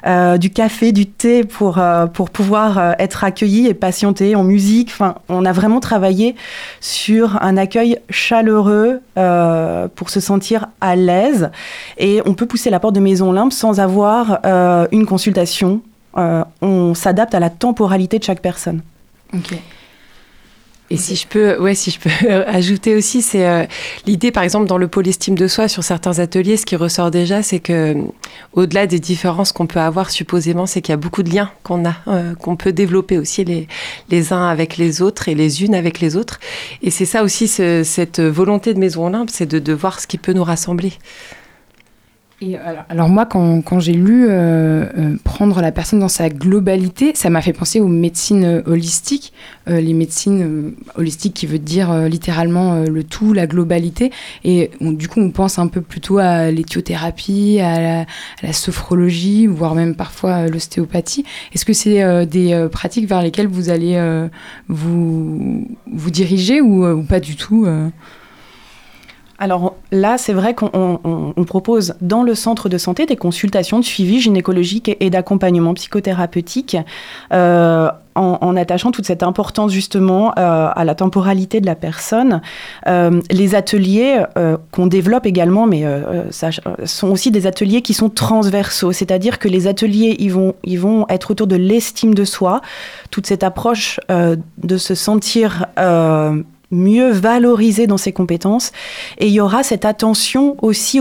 euh, 0.07 0.39
du 0.39 0.51
café, 0.51 0.93
du 0.93 1.07
thé 1.07 1.45
pour, 1.45 1.79
euh, 1.79 2.07
pour 2.07 2.31
pouvoir 2.31 2.79
euh, 2.79 2.93
être 2.99 3.25
accueilli 3.25 3.67
et 3.67 3.75
patienter 3.75 4.35
en 4.37 4.45
musique. 4.45 4.91
Enfin, 4.93 5.17
on 5.29 5.45
a 5.45 5.53
vraiment 5.53 5.81
travaillé 5.81 6.37
sur 6.81 7.43
un 7.43 7.57
accueil 7.57 7.99
chaleureux 8.09 9.01
pour 9.95 10.11
se 10.11 10.21
sentir 10.21 10.69
à 10.81 10.97
l'aise. 10.97 11.51
Et 11.99 12.23
on 12.25 12.35
peut 12.35 12.47
pousser 12.47 12.71
la 12.71 12.81
porte 12.81 12.95
de 12.95 13.01
Maison 13.01 13.31
Olympe 13.31 13.53
sans 13.53 13.81
avoir 13.81 14.41
une 14.93 15.07
consultation. 15.07 15.83
on 16.15 16.95
s'adapte 16.95 17.35
à 17.35 17.41
la 17.41 17.51
temporalité 17.51 18.19
de 18.19 18.25
chaque 18.25 18.41
personne. 18.41 18.81
Ok. 19.35 19.59
Et 20.93 20.97
si 20.97 21.15
je 21.15 21.27
peux, 21.27 21.57
ouais, 21.59 21.77
si 21.77 21.93
je 21.93 22.01
peux 22.01 22.11
ajouter 22.47 22.97
aussi, 22.97 23.23
c'est 23.23 23.47
euh, 23.47 23.65
l'idée, 24.07 24.33
par 24.33 24.43
exemple, 24.43 24.67
dans 24.67 24.77
le 24.77 24.89
pôle 24.89 25.07
estime 25.07 25.37
de 25.37 25.47
soi, 25.47 25.69
sur 25.69 25.85
certains 25.85 26.19
ateliers, 26.19 26.57
ce 26.57 26.67
qui 26.67 26.75
ressort 26.75 27.13
déjà, 27.13 27.45
c'est 27.45 27.61
que, 27.61 27.95
au-delà 28.55 28.89
des 28.89 28.99
différences 28.99 29.53
qu'on 29.53 29.69
peut 29.69 29.79
avoir 29.79 30.11
supposément, 30.11 30.67
c'est 30.67 30.83
qu'il 30.83 30.93
y 30.93 30.95
a 30.95 30.97
beaucoup 30.97 31.23
de 31.23 31.31
liens 31.31 31.51
qu'on 31.63 31.85
a, 31.85 31.95
euh, 32.09 32.35
qu'on 32.35 32.57
peut 32.57 32.73
développer 32.73 33.19
aussi 33.19 33.45
les, 33.45 33.69
les 34.09 34.33
uns 34.33 34.49
avec 34.49 34.77
les 34.79 35.01
autres 35.01 35.29
et 35.29 35.37
les 35.37 35.63
unes 35.63 35.77
avec 35.77 36.01
les 36.01 36.17
autres. 36.17 36.41
Et 36.83 36.91
c'est 36.91 37.05
ça 37.05 37.23
aussi, 37.23 37.47
cette 37.47 38.21
volonté 38.21 38.75
de 38.75 38.81
Maison 38.81 39.07
Olympe, 39.07 39.31
c'est 39.31 39.47
de, 39.47 39.61
de 39.61 39.73
voir 39.73 40.01
ce 40.01 40.09
qui 40.09 40.19
peut 40.19 40.33
nous 40.33 40.45
rassembler 40.45 40.93
alors, 42.89 43.11
moi, 43.11 43.27
quand, 43.27 43.61
quand 43.61 43.81
j'ai 43.81 43.93
lu 43.93 44.27
euh, 44.27 44.87
euh, 44.97 45.17
prendre 45.25 45.61
la 45.61 45.73
personne 45.73 46.01
dans 46.01 46.09
sa 46.09 46.31
globalité, 46.31 47.13
ça 47.15 47.29
m'a 47.29 47.43
fait 47.43 47.53
penser 47.53 47.81
aux 47.81 47.89
médecines 47.89 48.45
euh, 48.45 48.63
holistiques, 48.65 49.33
les 49.67 49.93
médecines 49.93 50.73
holistiques 50.97 51.35
qui 51.35 51.47
veut 51.47 51.61
dire 51.61 51.95
littéralement 52.09 52.83
le 52.83 53.05
tout, 53.05 53.33
la 53.33 53.47
globalité. 53.47 54.11
Et 54.43 54.71
du 54.81 55.07
coup, 55.07 55.21
on 55.21 55.31
pense 55.31 55.61
un 55.61 55.69
peu 55.69 55.81
plutôt 55.81 56.19
à 56.19 56.51
l'éthiothérapie, 56.51 57.61
à, 57.61 58.05
la, 58.43 58.53
sophrologie, 58.53 59.47
voire 59.47 59.77
même 59.77 59.95
parfois 59.95 60.49
l'ostéopathie. 60.49 61.25
Est-ce 61.53 61.65
que 61.65 61.73
c'est 61.73 62.27
des 62.27 62.67
pratiques 62.73 63.07
vers 63.07 63.23
lesquelles 63.23 63.47
vous 63.47 63.71
allez 63.71 64.29
vous, 64.67 65.69
vous 65.87 66.11
diriger 66.11 66.61
ou, 66.61 66.85
ou 66.85 67.03
pas 67.05 67.21
du 67.21 67.37
tout 67.37 67.69
alors 69.41 69.75
là, 69.91 70.19
c'est 70.19 70.35
vrai 70.35 70.55
qu'on 70.55 71.45
propose 71.47 71.95
dans 72.03 72.23
le 72.23 72.35
centre 72.35 72.69
de 72.69 72.77
santé 72.77 73.07
des 73.07 73.17
consultations 73.17 73.79
de 73.79 73.85
suivi 73.85 74.21
gynécologique 74.21 74.95
et, 75.01 75.09
d'accompagnement 75.09 75.73
psychothérapeutique. 75.73 76.77
Euh, 77.33 77.91
en, 78.17 78.55
attachant 78.57 78.91
toute 78.91 79.07
cette 79.07 79.23
importance 79.23 79.73
justement 79.73 80.33
euh, 80.37 80.69
à 80.75 80.85
la 80.85 80.95
temporalité 80.95 81.63
de 81.63 81.67
la 81.67 81.75
personne. 81.75 82.43
Euh, 82.87 83.23
les 83.31 83.55
ateliers 83.55 84.25
qu'on 84.73 84.89
développe 84.89 85.25
également, 85.25 85.67
mais 85.67 85.85
ça, 86.29 86.51
sont 86.85 87.09
aussi 87.09 87.31
des 87.31 87.47
ateliers 87.47 87.81
qui 87.81 87.95
sont 87.95 88.11
transversaux, 88.11 88.93
c'est-à-dire 88.93 89.39
que 89.39 89.49
les 89.49 89.69
ateliers, 89.69 90.17
ils 90.19 90.33
vont, 90.33 90.55
ils 90.65 90.79
vont 90.79 91.07
être 91.09 91.31
autour 91.31 91.47
de 91.47 91.57
l'estime 91.57 92.13
de 92.13 92.25
soi, 92.25 92.61
toute 93.11 93.27
cette 93.27 93.45
approche 93.45 94.01
de 94.11 94.77
se 94.77 94.95
sentir 94.95 95.67
mieux 96.71 97.11
valoriser 97.11 97.87
dans 97.87 97.99
ses 97.99 98.13
compétences. 98.13 98.73
Et 99.19 99.27
il 99.27 99.33
y 99.33 99.41
aura 99.41 99.63
cette 99.63 99.85
attention 99.85 100.57
aussi 100.63 101.01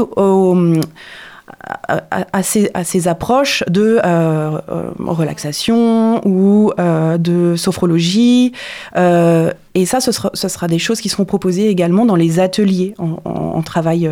à, 2.31 2.43
ces, 2.43 3.07
approches 3.07 3.63
de 3.67 3.99
euh, 4.03 4.59
euh, 4.69 4.91
relaxation 4.99 6.25
ou 6.27 6.71
euh, 6.79 7.17
de 7.17 7.55
sophrologie. 7.55 8.53
et 8.95 9.85
ça, 9.85 9.99
ce 9.99 10.11
sera, 10.11 10.31
ce 10.33 10.47
sera, 10.47 10.67
des 10.67 10.79
choses 10.79 11.01
qui 11.01 11.09
seront 11.09 11.25
proposées 11.25 11.67
également 11.69 12.05
dans 12.05 12.15
les 12.15 12.39
ateliers 12.39 12.93
en 12.97 13.61
travail 13.61 14.09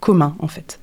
commun, 0.00 0.34
en 0.38 0.48
fait. 0.48 0.78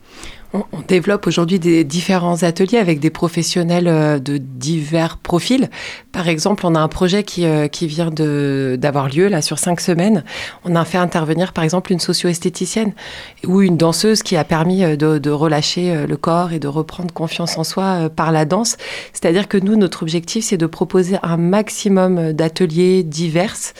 On, 0.53 0.63
développe 0.87 1.25
aujourd'hui 1.25 1.57
des 1.57 1.83
différents 1.83 2.43
ateliers 2.43 2.77
avec 2.77 2.99
des 2.99 3.09
professionnels 3.09 3.87
euh, 3.87 4.19
de 4.19 4.37
divers 4.37 5.17
profils. 5.17 5.67
Par 6.11 6.27
exemple, 6.27 6.67
on 6.67 6.75
a 6.75 6.79
un 6.79 6.87
projet 6.87 7.23
qui, 7.23 7.45
euh, 7.45 7.67
vient 7.81 8.11
d'avoir 8.11 9.09
lieu 9.09 9.29
là 9.29 9.41
sur 9.41 9.57
cinq 9.57 9.81
semaines. 9.81 10.23
On 10.63 10.75
a 10.75 10.85
fait 10.85 10.99
intervenir 10.99 11.53
par 11.53 11.63
exemple 11.63 11.91
une 11.91 11.99
socio-esthéticienne 11.99 12.93
ou 13.47 13.63
une 13.63 13.77
danseuse 13.77 14.21
qui 14.21 14.35
a 14.35 14.43
permis 14.43 14.83
euh, 14.83 14.95
de, 14.95 15.17
de, 15.17 15.29
relâcher 15.31 16.05
le 16.05 16.17
corps 16.17 16.53
et 16.53 16.59
de 16.59 16.67
reprendre 16.67 17.11
confiance 17.11 17.57
en 17.57 17.63
soi 17.63 18.09
par 18.09 18.31
la 18.31 18.45
danse. 18.45 18.77
C'est-à-dire 19.11 19.47
que 19.47 19.57
nous, 19.57 19.75
notre 19.75 20.03
objectif, 20.03 20.45
c'est 20.45 20.57
de 20.57 20.67
proposer 20.67 21.17
un 21.23 21.37
maximum 21.37 22.31
d'ateliers 22.33 23.01
divers 23.01 23.73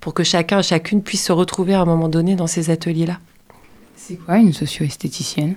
pour 0.00 0.12
que 0.12 0.24
chacun, 0.24 0.60
chacune 0.60 1.02
puisse 1.02 1.24
se 1.24 1.32
retrouver 1.32 1.72
à 1.72 1.80
un 1.80 1.86
moment 1.86 2.10
donné 2.10 2.36
dans 2.36 2.46
ces 2.46 2.68
ateliers-là. 2.68 3.18
C'est 3.96 4.16
quoi 4.16 4.36
une 4.36 4.52
socio-esthéticienne? 4.52 5.56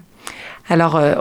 Alors, 0.70 0.96
euh, 0.96 1.16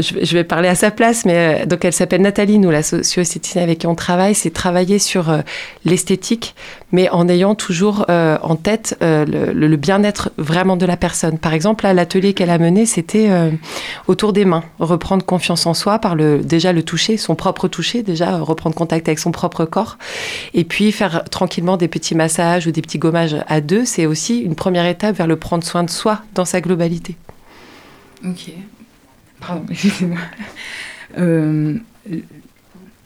je, 0.00 0.34
vais 0.34 0.44
parler 0.44 0.68
à 0.68 0.74
sa 0.74 0.90
place, 0.90 1.24
mais 1.24 1.62
euh, 1.62 1.66
donc 1.66 1.84
elle 1.84 1.92
s'appelle 1.92 2.22
Nathalie, 2.22 2.58
nous, 2.58 2.70
la 2.70 2.82
socio-esthéticienne 2.82 3.64
avec 3.64 3.78
qui 3.78 3.86
on 3.86 3.94
travaille, 3.94 4.34
c'est 4.34 4.50
travailler 4.50 4.98
sur 4.98 5.30
euh, 5.30 5.40
l'esthétique, 5.84 6.54
mais 6.92 7.08
en 7.10 7.28
ayant 7.28 7.54
toujours 7.54 8.06
en 8.08 8.54
tête 8.56 8.96
le, 9.00 9.76
bien-être 9.76 10.30
vraiment 10.38 10.76
de 10.76 10.86
la 10.86 10.96
personne. 10.96 11.38
Par 11.38 11.52
exemple, 11.52 11.84
l'atelier 11.84 12.34
qu'elle 12.34 12.50
a 12.50 12.58
mené, 12.58 12.86
c'était 12.86 13.28
autour 14.06 14.32
des 14.32 14.44
mains, 14.44 14.62
reprendre 14.78 15.24
confiance 15.24 15.66
en 15.66 15.74
soi 15.74 15.98
par 15.98 16.14
le, 16.14 16.38
déjà 16.38 16.72
le 16.72 16.84
toucher, 16.84 17.16
son 17.16 17.34
propre 17.34 17.66
toucher, 17.66 18.04
déjà 18.04 18.38
reprendre 18.38 18.76
contact 18.76 19.08
avec 19.08 19.18
son 19.18 19.32
propre 19.32 19.64
corps, 19.64 19.98
et 20.52 20.62
puis 20.62 20.92
faire 20.92 21.24
tranquillement 21.24 21.76
des 21.76 21.88
petits 21.88 22.14
massages 22.14 22.68
ou 22.68 22.70
des 22.70 22.82
petits 22.82 22.98
gommages 22.98 23.36
à 23.48 23.60
deux, 23.60 23.84
c'est 23.84 24.06
aussi 24.06 24.38
une 24.38 24.54
première 24.54 24.86
étape 24.86 25.16
vers 25.16 25.26
le 25.26 25.36
prendre 25.36 25.64
soin 25.64 25.82
de 25.82 25.90
soi 25.90 26.20
dans 26.34 26.44
sa 26.44 26.60
globalité. 26.60 27.16
Ok. 28.24 28.52
Pardon, 29.46 29.64
excusez-moi. 29.70 30.18
Euh, 31.18 31.76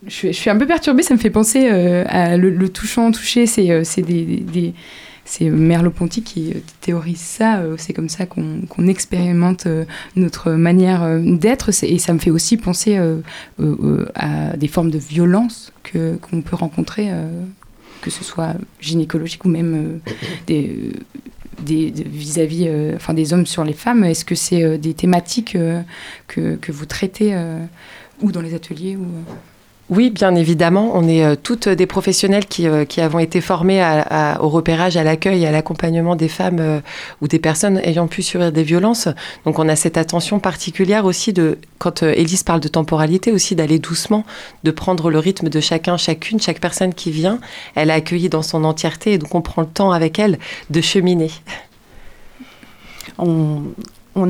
je, 0.07 0.33
suis 0.33 0.49
un 0.49 0.57
peu 0.57 0.67
perturbée, 0.67 1.03
ça 1.03 1.13
me 1.13 1.19
fait 1.19 1.29
penser 1.29 1.69
euh, 1.71 2.05
à 2.09 2.39
le, 2.39 2.69
touchant, 2.71 3.11
toucher, 3.13 3.45
c'est 3.47 3.71
euh, 3.71 5.51
Merleau-Ponty 5.51 6.23
qui 6.23 6.55
théorise 6.81 7.21
ça. 7.21 7.61
c'est 7.77 7.93
comme 7.93 8.09
ça 8.09 8.25
qu'on 8.25 8.87
expérimente 8.87 9.67
notre 10.17 10.53
manière 10.53 11.21
d'être. 11.21 11.71
Et 11.85 11.99
ça 11.99 12.15
me 12.15 12.19
fait 12.19 12.31
aussi 12.31 12.57
penser 12.57 12.99
à 14.15 14.57
des 14.57 14.69
formes 14.69 14.91
de 14.91 14.99
violence 14.99 15.71
qu'on 15.93 16.41
peut 16.41 16.57
rencontrer 16.57 17.11
que 18.01 18.11
ce 18.11 18.25
soit 18.25 18.55
gynécologique 18.81 19.45
ou 19.45 19.49
même 19.49 20.01
des, 20.47 20.93
vis-à-vis 21.65 22.67
euh, 22.69 22.97
des 23.15 23.33
hommes 23.33 23.47
sur 23.47 23.65
les 23.65 23.73
femmes 23.73 24.05
Est-ce 24.05 24.25
que 24.25 24.35
c'est 24.35 24.63
euh, 24.63 24.79
des 24.79 24.95
thématiques 24.95 25.57
euh, 25.57 25.83
que, 26.27 26.57
que, 26.57 26.73
vous 26.73 26.87
traitez 26.87 27.37
ou 28.21 28.33
dans 28.33 28.41
les 28.41 28.55
ateliers 28.55 28.97
ou, 28.97 29.07
oui, 29.91 30.11
bien 30.11 30.35
évidemment. 30.35 30.91
On 30.95 31.09
est 31.09 31.37
toutes 31.43 31.69
des 31.69 31.87
professionnels 31.87 32.45
qui, 32.47 32.67
qui 32.89 33.01
avons 33.01 33.19
été 33.19 33.41
formés 33.41 33.83
au 34.41 34.49
repérage, 34.49 34.99
à 34.99 35.05
l'accueil, 35.05 35.47
à 35.47 35.51
l'accompagnement 35.51 36.15
des 36.15 36.29
femmes 36.29 36.83
ou 37.23 37.29
des 37.29 37.39
personnes 37.39 37.79
ayant 37.83 38.07
pu 38.07 38.23
subir 38.23 38.53
des 38.53 38.63
violences. 38.63 39.09
Donc 39.47 39.59
on 39.59 39.69
a 39.69 39.77
cette 39.77 39.97
attention 39.97 40.41
particulière 40.41 41.07
aussi 41.07 41.33
de, 41.33 41.59
quand 41.79 42.03
Élise 42.03 42.43
parle 42.43 42.61
de 42.61 42.69
temporalité, 42.69 43.33
aussi 43.33 43.55
d'aller 43.57 43.79
doucement, 43.79 44.25
de 44.63 44.71
prendre 44.71 45.11
le 45.11 45.19
rythme 45.19 45.49
de 45.49 45.61
chacun, 45.61 45.97
chacune, 45.97 46.39
chaque 46.39 46.61
personne 46.61 46.93
qui 46.93 47.11
vient. 47.11 47.39
Elle 47.75 47.89
est 47.89 47.95
accueillie 47.95 48.29
dans 48.29 48.43
son 48.43 48.65
entièreté 48.65 49.15
et 49.15 49.19
donc 49.19 49.35
on 49.35 49.41
prend 49.41 49.63
le 49.63 49.69
temps 49.69 49.93
avec 49.93 50.19
elle 50.19 50.39
de 50.69 50.81
cheminer 50.83 51.31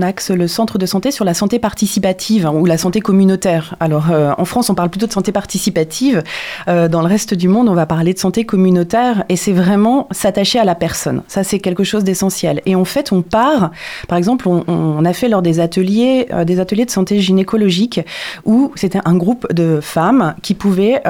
axe 0.03 0.31
le 0.31 0.47
centre 0.49 0.79
de 0.79 0.87
santé 0.87 1.11
sur 1.11 1.25
la 1.25 1.35
santé 1.35 1.59
participative 1.59 2.47
hein, 2.47 2.53
ou 2.53 2.65
la 2.65 2.79
santé 2.79 3.01
communautaire. 3.01 3.75
Alors 3.81 4.11
euh, 4.11 4.33
en 4.37 4.45
France, 4.45 4.71
on 4.71 4.75
parle 4.75 4.91
plutôt 4.91 5.07
de 5.07 5.13
santé 5.13 5.33
participative. 5.33 6.23
Euh, 6.69 6.89
dans 6.89 7.01
le 7.01 7.07
reste 7.07 7.35
du 7.35 7.49
monde, 7.49 7.69
on 7.69 7.75
va 7.75 7.87
parler 7.87 8.15
de 8.15 8.19
santé 8.19 8.45
communautaire 8.45 9.25
et 9.29 9.37
c'est 9.37 9.53
vraiment 9.53 10.09
s'attacher 10.11 10.59
à 10.59 10.65
la 10.65 10.75
personne. 10.75 11.23
Ça, 11.29 11.45
c'est 11.45 11.59
quelque 11.59 11.85
chose 11.85 12.05
d'essentiel. 12.05 12.63
Et 12.67 12.75
en 12.75 12.85
fait, 12.85 13.13
on 13.13 13.23
part, 13.23 13.71
par 14.09 14.19
exemple, 14.19 14.49
on, 14.49 15.05
a 15.05 15.13
fait 15.13 15.29
lors 15.29 15.43
des 15.43 15.61
ateliers, 15.61 16.27
euh, 16.33 16.45
des 16.45 16.61
ateliers 16.61 16.85
de 16.85 16.91
santé 16.91 17.21
gynécologique 17.21 18.01
où 18.45 18.73
c'était 18.75 19.01
un 19.05 19.17
groupe 19.17 19.53
de 19.53 19.81
femmes 19.81 20.35
qui 20.43 20.55
pouvaient 20.55 21.03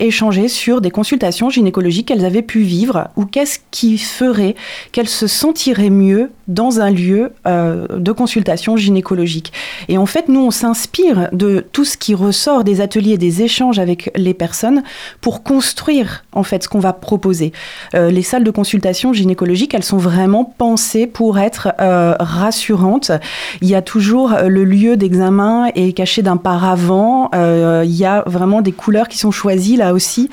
échanger 0.00 0.48
sur 0.48 0.80
des 0.80 0.90
consultations 0.90 1.50
gynécologiques 1.50 2.08
qu'elles 2.08 2.24
avaient 2.24 2.42
pu 2.42 2.60
vivre 2.60 3.08
ou 3.16 3.24
qu'est-ce 3.24 3.60
qui 3.70 3.98
ferait 3.98 4.54
qu'elles 4.92 5.08
se 5.08 5.26
sentiraient 5.26 5.90
mieux 5.90 6.30
dans 6.48 6.80
un 6.80 6.90
lieu 6.90 7.32
de 7.46 8.12
consultation 8.12 8.25
consultation 8.26 8.76
gynécologique. 8.76 9.52
Et 9.86 9.98
en 9.98 10.06
fait, 10.06 10.28
nous, 10.28 10.40
on 10.40 10.50
s'inspire 10.50 11.28
de 11.32 11.64
tout 11.70 11.84
ce 11.84 11.96
qui 11.96 12.12
ressort 12.12 12.64
des 12.64 12.80
ateliers, 12.80 13.18
des 13.18 13.42
échanges 13.42 13.78
avec 13.78 14.10
les 14.16 14.34
personnes 14.34 14.82
pour 15.20 15.44
construire 15.44 16.24
en 16.32 16.42
fait 16.42 16.64
ce 16.64 16.68
qu'on 16.68 16.80
va 16.80 16.92
proposer. 16.92 17.52
Euh, 17.94 18.10
les 18.10 18.24
salles 18.24 18.42
de 18.42 18.50
consultation 18.50 19.12
gynécologique, 19.12 19.74
elles 19.74 19.84
sont 19.84 19.96
vraiment 19.96 20.44
pensées 20.44 21.06
pour 21.06 21.38
être 21.38 21.68
euh, 21.80 22.16
rassurantes. 22.18 23.12
Il 23.60 23.68
y 23.68 23.76
a 23.76 23.82
toujours 23.82 24.32
euh, 24.32 24.48
le 24.48 24.64
lieu 24.64 24.96
d'examen 24.96 25.66
est 25.76 25.92
caché 25.92 26.22
d'un 26.22 26.36
paravent. 26.36 27.30
il 27.32 27.96
y 27.96 28.04
a 28.04 28.24
vraiment 28.26 28.60
des 28.60 28.72
couleurs 28.72 29.06
qui 29.06 29.18
sont 29.18 29.30
choisies 29.30 29.76
là 29.76 29.94
aussi 29.94 30.30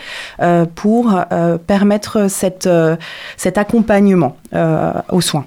pour 0.74 1.16
permettre 1.68 2.28
cette, 2.28 2.70
cet 3.38 3.58
accompagnement 3.60 4.38
aux 5.12 5.22
soins. 5.22 5.46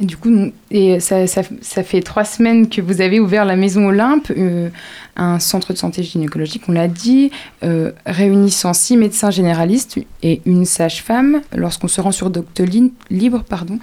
Et 0.00 0.06
du 0.06 0.16
coup, 0.16 0.52
et 0.70 1.00
ça, 1.00 1.26
ça, 1.26 1.42
ça, 1.60 1.82
fait 1.82 2.02
trois 2.02 2.24
semaines 2.24 2.68
que 2.68 2.80
vous 2.80 3.00
avez 3.00 3.18
ouvert 3.18 3.44
la 3.44 3.56
Maison 3.56 3.86
Olympe, 3.86 4.30
euh, 4.36 4.68
un 5.16 5.40
centre 5.40 5.72
de 5.72 5.78
santé 5.78 6.04
gynécologique, 6.04 6.62
on 6.68 6.72
l'a 6.72 6.86
dit, 6.86 7.32
euh, 7.64 7.90
réunissant 8.06 8.72
six 8.74 8.96
médecins 8.96 9.32
généralistes 9.32 9.98
et 10.22 10.40
une 10.46 10.64
sage-femme. 10.64 11.40
Lorsqu'on 11.52 11.88
se 11.88 12.00
rend 12.00 12.12
sur 12.12 12.30
Doctolib, 12.30 12.92
libre, 13.10 13.42
pardon, 13.42 13.80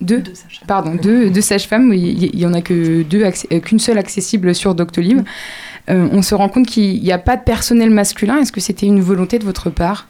deux, 0.00 0.18
deux 0.18 0.34
sages-femmes. 0.34 0.66
Pardon, 0.66 0.94
deux, 0.96 1.30
deux 1.30 1.40
sages-femmes. 1.40 1.92
Il 1.94 2.32
n'y 2.34 2.46
en 2.46 2.54
a 2.54 2.60
que 2.60 3.02
deux, 3.02 3.22
euh, 3.22 3.60
qu'une 3.60 3.78
seule 3.78 3.98
accessible 3.98 4.52
sur 4.52 4.74
Doctolib. 4.74 5.20
on 5.86 6.22
se 6.22 6.34
rend 6.34 6.48
compte 6.48 6.66
qu'il 6.66 7.00
n'y 7.00 7.12
a 7.12 7.18
pas 7.18 7.36
de 7.36 7.44
personnel 7.44 7.90
masculin. 7.90 8.38
Est-ce 8.38 8.50
que 8.50 8.60
c'était 8.60 8.86
une 8.86 9.00
volonté 9.00 9.38
de 9.38 9.44
votre 9.44 9.70
part? 9.70 10.08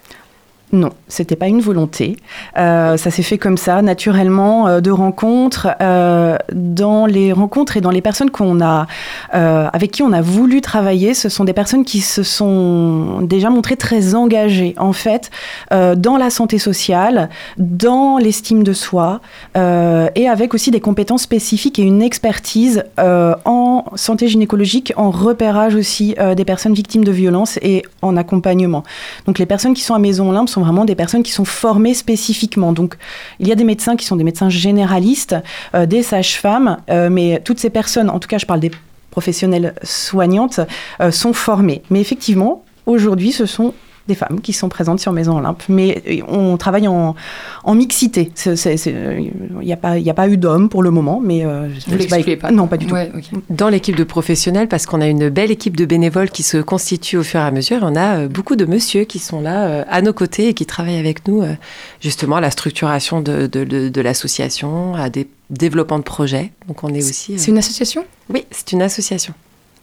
Non, 0.73 0.91
c'était 1.09 1.35
pas 1.35 1.49
une 1.49 1.61
volonté. 1.61 2.17
Euh, 2.57 2.97
ça 2.97 3.11
s'est 3.11 3.25
fait 3.25 3.39
comme 3.39 3.57
ça, 3.57 3.83
naturellement, 3.83 4.69
euh, 4.69 4.81
de 4.81 4.93
rencontres. 4.93 5.69
Euh, 5.81 6.37
dans 6.53 7.07
les 7.07 7.33
rencontres 7.33 7.77
et 7.77 7.81
dans 7.81 7.91
les 7.91 8.01
personnes 8.01 8.31
qu'on 8.31 8.61
a, 8.61 8.87
avec 9.33 9.91
qui 9.91 10.03
on 10.03 10.13
a 10.13 10.21
voulu 10.21 10.61
travailler, 10.61 11.15
ce 11.15 11.29
sont 11.29 11.45
des 11.45 11.53
personnes 11.53 11.85
qui 11.85 12.01
se 12.01 12.23
sont 12.23 13.21
déjà 13.23 13.51
montrées 13.51 13.77
très 13.77 14.15
engagées, 14.15 14.75
en 14.79 14.93
fait, 14.93 15.31
dans 15.71 16.17
la 16.17 16.31
santé 16.31 16.59
sociale, 16.59 17.29
dans 17.59 18.19
l'estime 18.19 18.63
de 18.63 18.73
soi, 18.73 19.21
et 19.55 20.29
avec 20.29 20.55
aussi 20.55 20.71
des 20.71 20.81
compétences 20.81 21.23
spécifiques 21.23 21.79
et 21.79 21.83
une 21.83 22.03
expertise 22.03 22.85
en 22.99 23.85
santé 23.95 24.29
gynécologique, 24.29 24.93
en 24.97 25.11
repérage 25.11 25.75
aussi 25.75 26.15
des 26.37 26.45
personnes 26.45 26.75
victimes 26.75 27.05
de 27.05 27.13
violences 27.13 27.59
et 27.63 27.83
en 28.03 28.17
accompagnement. 28.17 28.83
Donc 29.27 29.39
les 29.39 29.47
personnes 29.47 29.75
qui 29.75 29.83
sont 29.83 29.95
à 29.95 29.99
Maison 29.99 30.31
Olympe 30.31 30.49
sont 30.49 30.60
vraiment 30.61 30.85
des 30.85 30.95
personnes 30.95 31.23
qui 31.23 31.33
sont 31.33 31.45
formées 31.45 31.95
spécifiquement. 31.95 32.73
Donc, 32.73 32.97
il 33.39 33.49
y 33.49 33.53
a 33.53 33.55
des 33.55 33.65
médecins 33.65 33.97
qui 33.97 34.07
sont 34.07 34.17
des 34.17 34.25
médecins 34.25 34.49
généralistes, 34.49 35.37
euh, 35.75 35.87
des 35.87 36.03
sages-femmes, 36.03 36.79
euh, 36.91 37.11
mais 37.11 37.41
toutes 37.45 37.59
ces 37.59 37.71
personnes, 37.71 38.11
en 38.11 38.19
tout 38.19 38.29
cas, 38.29 38.39
je 38.39 38.47
parle 38.47 38.61
des 38.61 38.71
professionnelles 39.11 39.75
soignantes, 39.83 40.61
euh, 41.01 41.11
sont 41.11 41.33
formées. 41.33 41.83
Mais 41.91 42.01
effectivement, 42.01 42.65
aujourd'hui, 42.87 43.33
ce 43.33 43.47
sont 43.47 43.75
des 44.09 44.15
femmes 44.15 44.41
qui 44.41 44.53
sont 44.53 44.69
présentes 44.69 45.01
sur 45.01 45.13
Maison 45.13 45.39
Olympe. 45.39 45.63
Mais 45.69 46.03
euh, 46.09 46.23
on 46.29 46.57
travaille 46.57 46.89
en, 46.89 47.15
mixité. 47.75 48.33
Il 48.47 49.33
n'y 49.63 49.73
a, 49.73 49.77
pas, 49.77 49.93
a 49.93 50.15
pas 50.15 50.29
eu 50.29 50.37
d'hommes 50.37 50.69
pour 50.69 50.83
le 50.83 50.91
moment, 50.91 51.21
mais... 51.23 51.45
Euh, 51.45 51.69
Vous 51.87 52.37
pas 52.37 52.51
Non, 52.51 52.67
pas 52.67 52.77
du 52.77 52.87
tout. 52.87 52.97
Dans 53.49 53.69
l'équipe 53.69 53.97
de 53.97 54.05
professionnels, 54.05 54.69
parce 54.69 54.87
qu'on 54.87 55.01
a 55.01 55.07
une 55.07 55.29
belle 55.29 55.51
équipe 55.51 55.77
de 55.77 55.85
bénévoles 55.85 56.31
qui 56.31 56.43
se 56.43 56.59
constitue 56.59 57.17
au 57.17 57.23
fur 57.23 57.41
et 57.41 57.45
à 57.45 57.51
mesure, 57.51 57.79
on 57.83 57.95
a 57.97 58.19
euh, 58.19 58.29
beaucoup 58.29 58.57
de 58.57 58.65
monsieur 58.65 59.05
qui 59.05 59.19
sont 59.19 59.41
là 59.41 59.85
à 59.89 60.03
nos 60.03 60.13
côtés 60.13 60.49
et 60.49 60.55
qui 60.55 60.67
travaillent 60.67 60.99
avec 60.99 61.27
nous 61.29 61.43
justement 62.01 62.37
à 62.37 62.41
la 62.41 62.51
structuration 62.51 63.21
de, 63.21 63.47
de 63.47 64.01
l'association, 64.01 64.95
à 64.95 65.11
des 65.11 65.29
développements 65.51 65.99
de 65.99 66.05
projets. 66.05 66.53
Donc 66.69 66.85
on 66.85 66.89
est 66.89 66.99
aussi... 66.99 67.39
C'est 67.39 67.51
une 67.51 67.59
association? 67.59 68.05
Oui, 68.33 68.45
c'est 68.51 68.73
une 68.73 68.83
association. 68.83 69.35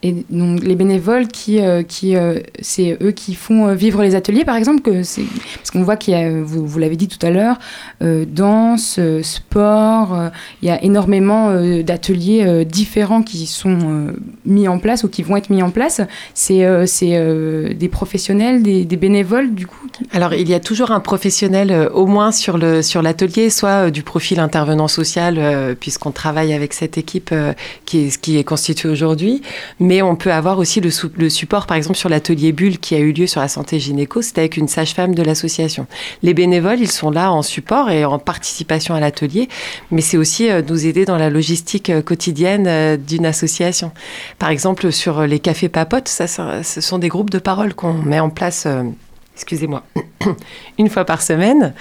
Et 0.04 0.14
donc 0.30 0.62
les 0.62 0.76
bénévoles, 0.76 1.28
qui, 1.28 1.60
euh, 1.60 1.82
qui, 1.82 2.16
euh, 2.16 2.40
c'est 2.62 2.98
eux 3.02 3.10
qui 3.10 3.34
font 3.34 3.68
euh, 3.68 3.74
vivre 3.74 4.04
les 4.04 4.14
ateliers, 4.14 4.46
par 4.46 4.56
exemple, 4.56 4.82
parce 4.84 5.72
qu'on 5.72 5.82
voit 5.82 5.98
qu'il 5.98 6.14
y 6.14 6.18
a, 6.18 6.30
vous, 6.44 6.68
vous 6.68 6.78
l'avez 6.78 6.96
dit 6.96 7.08
tout 7.08 7.24
à 7.26 7.32
l'heure, 7.32 7.58
danse, 8.02 9.00
sport, 9.24 10.30
il 10.62 10.68
y 10.68 10.72
a 10.72 10.84
énormément 10.84 11.52
d'ateliers 11.82 12.66
différents 12.66 13.24
qui 13.24 13.48
sont 13.48 14.14
mis 14.46 14.68
en 14.68 14.78
place 14.78 15.04
ou 15.04 15.10
qui 15.10 15.24
vont 15.24 15.36
être 15.36 15.50
mis 15.50 15.64
en 15.64 15.72
place. 15.72 16.02
C'est, 16.34 16.66
c'est 16.86 17.74
des 17.74 17.90
professionnels, 17.90 18.62
des, 18.62 18.86
des, 18.86 18.98
bénévoles, 18.98 19.54
du 19.54 19.66
coup 19.66 19.88
Alors 20.14 20.34
il 20.34 20.48
y 20.48 20.54
a 20.54 20.60
toujours 20.60 20.92
un 20.92 21.00
professionnel 21.00 21.90
au 21.94 22.06
moins 22.06 22.32
sur, 22.32 22.58
le, 22.58 22.82
sur 22.82 23.02
l'atelier, 23.02 23.50
soit 23.50 23.90
du 23.90 24.04
profil 24.04 24.40
intervenant 24.40 24.88
social, 24.88 25.76
puisqu'on 25.80 26.12
travaille 26.12 26.54
avec 26.54 26.74
cette 26.74 26.98
équipe 26.98 27.34
qui, 27.86 28.08
est, 28.08 28.22
qui 28.22 28.38
est 28.38 28.44
constituée 28.44 28.90
aujourd'hui 28.90 29.42
mais 29.88 30.02
on 30.02 30.18
peut 30.18 30.34
avoir 30.34 30.60
aussi 30.60 30.82
le, 30.82 30.90
support, 31.30 31.66
par 31.66 31.78
exemple, 31.78 31.96
sur 31.96 32.10
l'atelier 32.10 32.52
Bulle 32.52 32.78
qui 32.78 32.94
a 32.94 33.00
eu 33.00 33.14
lieu 33.14 33.26
sur 33.26 33.40
la 33.40 33.48
santé 33.48 33.80
gynéco, 33.80 34.22
c'était 34.22 34.42
avec 34.42 34.58
une 34.58 34.68
sage-femme 34.68 35.16
de 35.16 35.24
l'association. 35.24 35.88
Les 36.24 36.34
bénévoles, 36.34 36.82
ils 36.82 36.92
sont 36.92 37.10
là 37.10 37.32
en 37.32 37.42
support 37.42 37.90
et 37.90 38.04
en 38.04 38.20
participation 38.20 38.96
à 38.96 39.00
l'atelier, 39.00 39.48
mais 39.90 40.02
c'est 40.02 40.18
aussi 40.18 40.50
euh, 40.50 40.62
nous 40.68 40.86
aider 40.86 41.06
dans 41.06 41.16
la 41.16 41.30
logistique 41.30 41.90
euh, 41.90 42.02
quotidienne 42.02 42.68
euh, 42.68 42.98
d'une 42.98 43.26
association. 43.26 43.94
Par 44.40 44.50
exemple, 44.50 44.92
sur 44.92 45.22
les 45.26 45.40
cafés 45.40 45.70
papotes, 45.70 46.10
ce 46.10 46.82
sont 46.82 47.00
des 47.00 47.08
groupes 47.08 47.30
de 47.30 47.40
parole 47.40 47.74
qu'on 47.74 47.94
met 47.94 48.20
en 48.20 48.30
place, 48.30 48.68
excusez-moi, 49.36 49.84
une 50.78 50.90
fois 50.90 51.06
par 51.06 51.22
semaine 51.22 51.74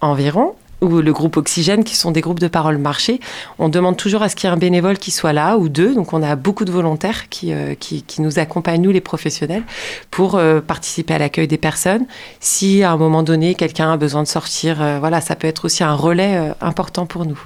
environ 0.00 0.56
ou 0.80 1.00
le 1.00 1.12
groupe 1.12 1.36
Oxygène, 1.36 1.84
qui 1.84 1.96
sont 1.96 2.10
des 2.10 2.20
groupes 2.20 2.40
de 2.40 2.48
parole 2.48 2.78
marché. 2.78 3.20
On 3.58 3.68
demande 3.68 3.96
toujours 3.96 4.22
à 4.22 4.28
ce 4.28 4.36
qu'il 4.36 4.48
y 4.48 4.50
ait 4.50 4.54
un 4.54 4.58
bénévole 4.58 4.98
qui 4.98 5.10
soit 5.10 5.32
là, 5.32 5.56
ou 5.56 5.68
deux. 5.68 5.94
Donc 5.94 6.12
on 6.12 6.22
a 6.22 6.36
beaucoup 6.36 6.64
de 6.64 6.70
volontaires 6.70 7.28
qui, 7.28 7.52
euh, 7.52 7.74
qui, 7.74 8.04
nous 8.18 8.38
accompagnent, 8.38 8.82
nous 8.82 8.90
les 8.90 9.00
professionnels, 9.00 9.62
pour 10.10 10.34
euh, 10.34 10.60
participer 10.60 11.14
à 11.14 11.18
l'accueil 11.18 11.48
des 11.48 11.58
personnes. 11.58 12.06
Si 12.40 12.82
à 12.82 12.92
un 12.92 12.96
moment 12.96 13.22
donné, 13.22 13.54
quelqu'un 13.54 13.92
a 13.92 13.96
besoin 13.96 14.22
de 14.22 14.28
sortir, 14.28 14.82
euh, 14.82 14.98
voilà, 14.98 15.20
ça 15.20 15.36
peut 15.36 15.46
être 15.48 15.64
aussi 15.64 15.82
un 15.82 15.94
relais 15.94 16.52
important 16.60 17.06
pour 17.06 17.24
nous. 17.24 17.40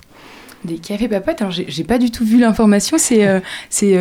Des 0.65 0.77
cafés 0.79 1.09
papotes, 1.09 1.41
alors 1.41 1.53
j'ai 1.53 1.85
pas 1.85 1.99
du 1.99 2.11
tout 2.11 2.25
vu 2.25 2.39
l'information, 2.39 2.99
c'est 2.99 3.27
c'est 3.71 3.97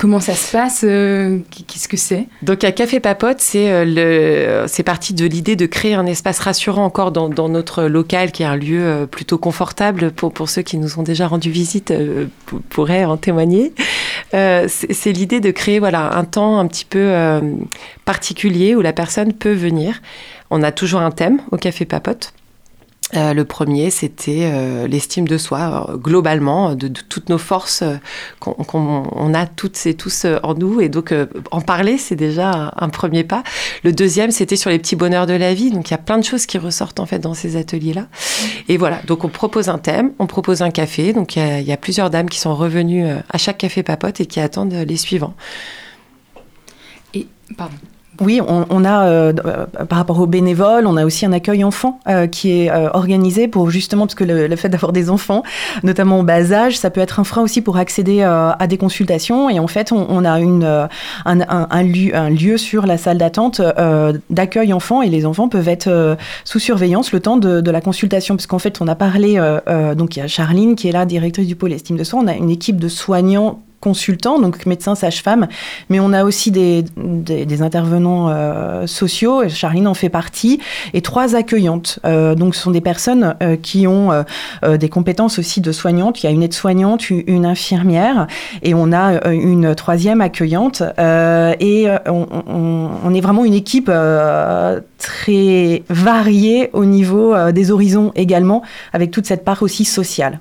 Comment 0.00 0.18
ça 0.18 0.34
se 0.34 0.50
passe 0.50 0.82
euh, 0.88 1.40
Qu'est-ce 1.50 1.86
que 1.86 1.98
c'est? 1.98 2.26
Donc, 2.40 2.64
à 2.64 2.72
Café 2.72 3.00
Papote, 3.00 3.38
c'est 3.38 3.70
euh, 3.70 4.66
c'est 4.66 4.82
parti 4.82 5.12
de 5.12 5.26
l'idée 5.26 5.56
de 5.56 5.66
créer 5.66 5.92
un 5.92 6.06
espace 6.06 6.38
rassurant 6.38 6.86
encore 6.86 7.12
dans, 7.12 7.28
notre 7.50 7.82
local, 7.84 8.32
qui 8.32 8.42
est 8.42 8.46
un 8.46 8.56
lieu 8.56 8.80
euh, 8.82 9.04
plutôt 9.04 9.36
confortable 9.36 10.10
pour, 10.10 10.32
pour 10.32 10.48
ceux 10.48 10.62
qui 10.62 10.78
nous 10.78 10.98
ont 10.98 11.02
déjà 11.02 11.26
rendu 11.26 11.50
visite, 11.50 11.92
pourraient 12.70 13.04
en 13.04 13.18
témoigner. 13.18 13.74
c'est 14.32 15.12
l'idée 15.12 15.40
de 15.40 15.50
créer 15.50 15.80
voilà, 15.80 16.16
un 16.16 16.24
temps 16.24 16.58
un 16.58 16.66
petit 16.66 16.86
peu 16.86 17.12
particulier 18.06 18.74
où 18.74 18.80
la 18.80 18.94
personne 18.94 19.34
peut 19.34 19.52
venir. 19.52 20.00
On 20.48 20.62
a 20.62 20.72
toujours 20.72 21.02
un 21.02 21.10
thème 21.10 21.42
au 21.50 21.58
Café 21.58 21.84
Papote 21.84 22.32
Euh, 23.16 23.34
le 23.34 23.44
premier, 23.44 23.90
c'était 23.90 24.50
euh, 24.52 24.86
l'estime 24.86 25.26
de 25.26 25.36
soi, 25.36 25.86
euh, 25.90 25.96
globalement, 25.96 26.74
de, 26.76 26.86
de, 26.86 27.00
toutes 27.08 27.28
nos 27.28 27.38
forces 27.38 27.82
euh, 27.82 27.96
qu'on 28.38 28.52
qu'on- 28.52 29.34
a 29.34 29.46
toutes 29.46 29.84
et 29.86 29.94
tous 29.94 30.24
euh, 30.24 30.38
en 30.44 30.54
nous. 30.54 30.80
Et 30.80 30.88
donc, 30.88 31.12
en 31.50 31.60
parler, 31.60 31.98
c'est 31.98 32.14
déjà 32.16 32.72
un, 32.76 32.88
premier 32.88 33.24
pas. 33.24 33.42
Le 33.84 33.92
deuxième, 33.92 34.30
c'était 34.30 34.56
sur 34.56 34.70
les 34.70 34.78
petits 34.78 34.96
bonheurs 34.96 35.26
de 35.26 35.32
la 35.32 35.54
vie. 35.54 35.70
Donc, 35.70 35.88
il 35.88 35.92
y 35.92 35.94
a 35.94 35.98
plein 35.98 36.18
de 36.18 36.24
choses 36.24 36.46
qui 36.46 36.58
ressortent 36.58 37.00
en 37.00 37.06
fait 37.06 37.18
dans 37.18 37.34
ces 37.34 37.56
ateliers-là. 37.56 38.06
Et 38.68 38.76
voilà, 38.76 39.00
donc 39.06 39.24
on 39.24 39.28
propose 39.28 39.68
un 39.68 39.78
thème, 39.78 40.12
on 40.18 40.26
propose 40.26 40.62
un 40.62 40.70
café. 40.70 41.12
Donc, 41.12 41.36
il 41.36 41.60
y 41.62 41.64
y 41.64 41.72
a 41.72 41.76
plusieurs 41.76 42.10
dames 42.10 42.28
qui 42.28 42.38
sont 42.38 42.54
revenues 42.54 43.06
à 43.28 43.38
chaque 43.38 43.58
café 43.58 43.82
papote 43.82 44.20
et 44.20 44.26
qui 44.26 44.40
attendent 44.40 44.72
les 44.72 44.96
suivants. 44.96 45.34
Oui, 48.20 48.38
on, 48.46 48.84
a, 48.84 49.06
euh, 49.06 49.32
euh, 49.46 49.64
par 49.86 49.98
rapport 49.98 50.20
aux 50.20 50.26
bénévoles, 50.26 50.86
on 50.86 50.98
a 50.98 51.06
aussi 51.06 51.24
un 51.24 51.32
accueil 51.32 51.64
enfant 51.64 52.00
euh, 52.06 52.26
qui 52.26 52.50
est 52.50 52.70
organisé 52.70 53.48
pour 53.48 53.70
justement, 53.70 54.06
parce 54.06 54.14
que 54.14 54.24
le, 54.24 54.56
fait 54.56 54.68
d'avoir 54.68 54.92
des 54.92 55.08
enfants, 55.08 55.42
notamment 55.84 56.20
au 56.20 56.22
bas 56.22 56.52
âge, 56.52 56.76
ça 56.76 56.90
peut 56.90 57.00
être 57.00 57.18
un 57.18 57.24
frein 57.24 57.40
aussi 57.40 57.62
pour 57.62 57.78
accéder 57.78 58.22
à 58.22 58.66
des 58.68 58.76
consultations. 58.76 59.48
Et 59.48 59.58
en 59.58 59.66
fait, 59.66 59.90
on, 59.92 60.24
a 60.24 60.40
une, 60.40 60.88
un, 61.24 61.82
lieu, 61.82 62.58
sur 62.58 62.84
la 62.84 62.98
salle 62.98 63.16
d'attente 63.16 63.62
d'accueil 64.28 64.74
enfant 64.74 65.00
et 65.00 65.08
les 65.08 65.24
enfants 65.24 65.48
peuvent 65.48 65.68
être 65.68 66.16
sous 66.44 66.58
surveillance 66.58 67.12
le 67.12 67.20
temps 67.20 67.38
de, 67.38 67.70
la 67.70 67.80
consultation. 67.80 68.36
Parce 68.36 68.46
qu'en 68.46 68.58
fait, 68.58 68.82
on 68.82 68.88
a 68.88 68.94
parlé, 68.94 69.40
donc 69.96 70.16
il 70.16 70.18
y 70.18 70.22
a 70.22 70.28
Charline 70.28 70.76
qui 70.76 70.88
est 70.88 70.92
là, 70.92 71.06
directrice 71.06 71.46
du 71.46 71.56
pôle 71.56 71.72
estime 71.72 71.96
de 71.96 72.04
soi, 72.04 72.20
on 72.22 72.26
a 72.26 72.34
une 72.34 72.50
équipe 72.50 72.78
de 72.78 72.88
soignants 72.88 73.60
consultants, 73.80 74.38
donc 74.38 74.66
médecins, 74.66 74.94
sages-femmes, 74.94 75.48
mais 75.88 76.00
on 76.00 76.12
a 76.12 76.24
aussi 76.24 76.50
des, 76.50 76.84
des, 76.96 77.62
intervenants 77.62 78.28
euh, 78.28 78.86
sociaux, 78.86 79.42
et 79.42 79.48
Charline 79.48 79.88
en 79.88 79.94
fait 79.94 80.10
partie, 80.10 80.60
et 80.92 81.00
trois 81.00 81.34
accueillantes. 81.34 81.98
Euh, 82.04 82.34
donc 82.34 82.54
ce 82.54 82.62
sont 82.62 82.70
des 82.70 82.82
personnes 82.82 83.36
euh, 83.42 83.56
qui 83.56 83.86
ont 83.86 84.10
des 84.62 84.88
compétences 84.88 85.38
aussi 85.38 85.60
de 85.60 85.72
soignantes. 85.72 86.22
Il 86.22 86.26
y 86.26 86.28
a 86.28 86.32
une 86.32 86.42
aide-soignante, 86.42 87.10
une 87.10 87.46
infirmière, 87.46 88.26
et 88.62 88.74
on 88.74 88.92
a 88.92 89.30
une 89.30 89.74
troisième 89.74 90.20
accueillante. 90.20 90.82
Et 90.98 91.86
on, 92.06 93.14
est 93.14 93.20
vraiment 93.20 93.44
une 93.44 93.54
équipe 93.54 93.90
très 94.98 95.82
variée 95.88 96.70
au 96.72 96.84
niveau 96.84 97.34
des 97.52 97.70
horizons 97.70 98.12
également, 98.14 98.62
avec 98.92 99.10
toute 99.10 99.26
cette 99.26 99.44
part 99.44 99.62
aussi 99.62 99.84
sociale. 99.84 100.40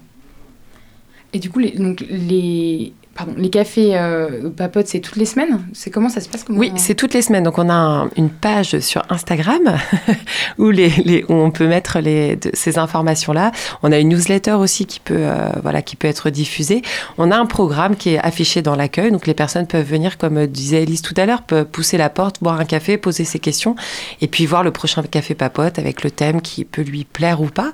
Et 1.33 1.39
du 1.39 1.49
coup, 1.49 1.61
donc, 1.61 2.03
les, 2.09 2.93
pardon, 3.19 3.33
les 3.37 3.49
cafés 3.49 3.97
euh, 3.97 4.49
papotes, 4.49 4.87
c'est 4.87 5.01
toutes 5.01 5.17
les 5.17 5.25
semaines 5.25 5.59
C'est 5.73 5.89
comment 5.91 6.09
ça 6.09 6.21
se 6.21 6.29
passe. 6.29 6.45
Oui, 6.49 6.71
c'est 6.77 6.95
toutes 6.95 7.13
les 7.13 7.21
semaines. 7.21 7.43
Donc, 7.43 7.57
on 7.57 7.69
a 7.69 7.73
un- 7.73 8.09
une 8.15 8.29
page 8.29 8.79
sur 8.79 9.03
Instagram 9.09 9.77
où, 10.57 10.69
les, 10.71 10.89
les- 10.89 11.23
où 11.27 11.33
on 11.33 11.51
peut 11.51 11.67
mettre 11.67 11.99
les, 11.99 12.37
de- 12.37 12.51
ces 12.53 12.77
informations-là. 12.77 13.51
On 13.83 13.91
a 13.91 13.99
une 13.99 14.09
newsletter 14.09 14.53
aussi 14.53 14.85
qui 14.85 14.99
peut, 15.01 15.15
euh, 15.17 15.49
voilà, 15.61 15.81
qui 15.81 15.95
peut 15.97 16.07
être 16.07 16.29
diffusée. 16.29 16.81
On 17.17 17.29
a 17.31 17.37
un 17.37 17.45
programme 17.45 17.95
qui 17.97 18.11
est 18.11 18.19
affiché 18.19 18.61
dans 18.61 18.75
l'accueil. 18.75 19.11
Donc, 19.11 19.27
les 19.27 19.33
personnes 19.33 19.67
peuvent 19.67 19.85
venir, 19.85 20.17
comme 20.17 20.37
euh, 20.37 20.47
disait 20.47 20.83
Elise 20.83 21.01
tout 21.01 21.13
à 21.17 21.25
l'heure, 21.25 21.41
peuvent 21.43 21.65
pousser 21.65 21.97
la 21.97 22.09
porte, 22.09 22.37
boire 22.41 22.59
un 22.59 22.65
café, 22.65 22.97
poser 22.97 23.25
ses 23.25 23.39
questions 23.39 23.75
et 24.21 24.27
puis 24.27 24.45
voir 24.45 24.63
le 24.63 24.71
prochain 24.71 25.03
café 25.03 25.35
papote 25.35 25.77
avec 25.77 26.03
le 26.03 26.11
thème 26.11 26.41
qui 26.41 26.63
peut 26.63 26.81
lui 26.83 27.03
plaire 27.03 27.41
ou 27.41 27.47
pas. 27.47 27.73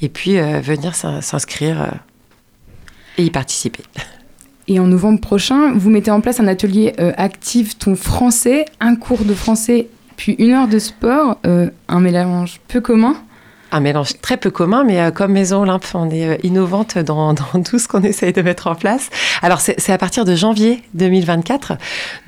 Et 0.00 0.08
puis, 0.08 0.38
euh, 0.38 0.60
venir 0.60 0.94
s'in- 0.94 1.20
s'inscrire 1.20 1.92
et 3.18 3.24
y 3.24 3.30
participer. 3.30 3.82
Et 4.68 4.80
en 4.80 4.86
novembre 4.88 5.20
prochain, 5.20 5.72
vous 5.74 5.90
mettez 5.90 6.10
en 6.10 6.20
place 6.20 6.40
un 6.40 6.48
atelier 6.48 6.94
euh, 6.98 7.12
Active 7.16 7.76
ton 7.76 7.94
français, 7.94 8.64
un 8.80 8.96
cours 8.96 9.24
de 9.24 9.34
français, 9.34 9.88
puis 10.16 10.34
une 10.38 10.52
heure 10.52 10.68
de 10.68 10.78
sport, 10.78 11.38
euh, 11.46 11.70
un 11.88 12.00
mélange 12.00 12.60
peu 12.66 12.80
commun. 12.80 13.16
Un 13.72 13.80
mélange 13.80 14.20
très 14.20 14.36
peu 14.36 14.50
commun, 14.50 14.84
mais 14.84 15.00
euh, 15.00 15.10
comme 15.10 15.32
Maison 15.32 15.62
Olympe, 15.62 15.84
on 15.94 16.08
est 16.10 16.26
euh, 16.26 16.36
innovante 16.42 16.98
dans, 16.98 17.34
dans 17.52 17.62
tout 17.62 17.78
ce 17.78 17.88
qu'on 17.88 18.02
essaye 18.02 18.32
de 18.32 18.42
mettre 18.42 18.66
en 18.68 18.74
place. 18.74 19.10
Alors, 19.42 19.60
c'est 19.60 19.90
à 19.90 19.98
partir 19.98 20.24
de 20.24 20.34
janvier 20.34 20.82
2024. 20.94 21.74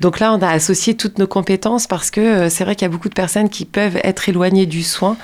Donc 0.01 0.19
là, 0.19 0.33
on 0.33 0.41
a 0.41 0.49
associé 0.49 0.95
toutes 0.95 1.17
nos 1.17 1.27
compétences 1.27 1.87
parce 1.87 2.11
que 2.11 2.21
euh, 2.21 2.49
c'est 2.49 2.63
vrai 2.63 2.75
qu'il 2.75 2.85
y 2.85 2.89
a 2.89 2.91
beaucoup 2.91 3.09
de 3.09 3.13
personnes 3.13 3.49
qui 3.49 3.65
peuvent 3.65 3.99
être 4.03 4.29
éloignées 4.29 4.65
du 4.65 4.83
soin. 4.83 5.17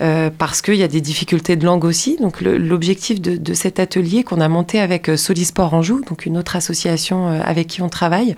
euh, 0.00 0.30
parce 0.36 0.62
qu'il 0.62 0.76
y 0.76 0.82
a 0.82 0.88
des 0.88 1.00
difficultés 1.00 1.56
de 1.56 1.64
langue 1.64 1.84
aussi. 1.84 2.16
Donc 2.20 2.40
l'objectif 2.40 3.20
de, 3.20 3.36
de 3.36 3.54
cet 3.54 3.80
atelier 3.80 4.22
qu'on 4.22 4.40
a 4.40 4.48
monté 4.48 4.80
avec 4.80 5.10
Solisport 5.16 5.74
Anjou, 5.74 6.02
donc 6.08 6.26
une 6.26 6.38
autre 6.38 6.56
association 6.56 7.28
avec 7.28 7.66
qui 7.66 7.82
on 7.82 7.88
travaille, 7.88 8.36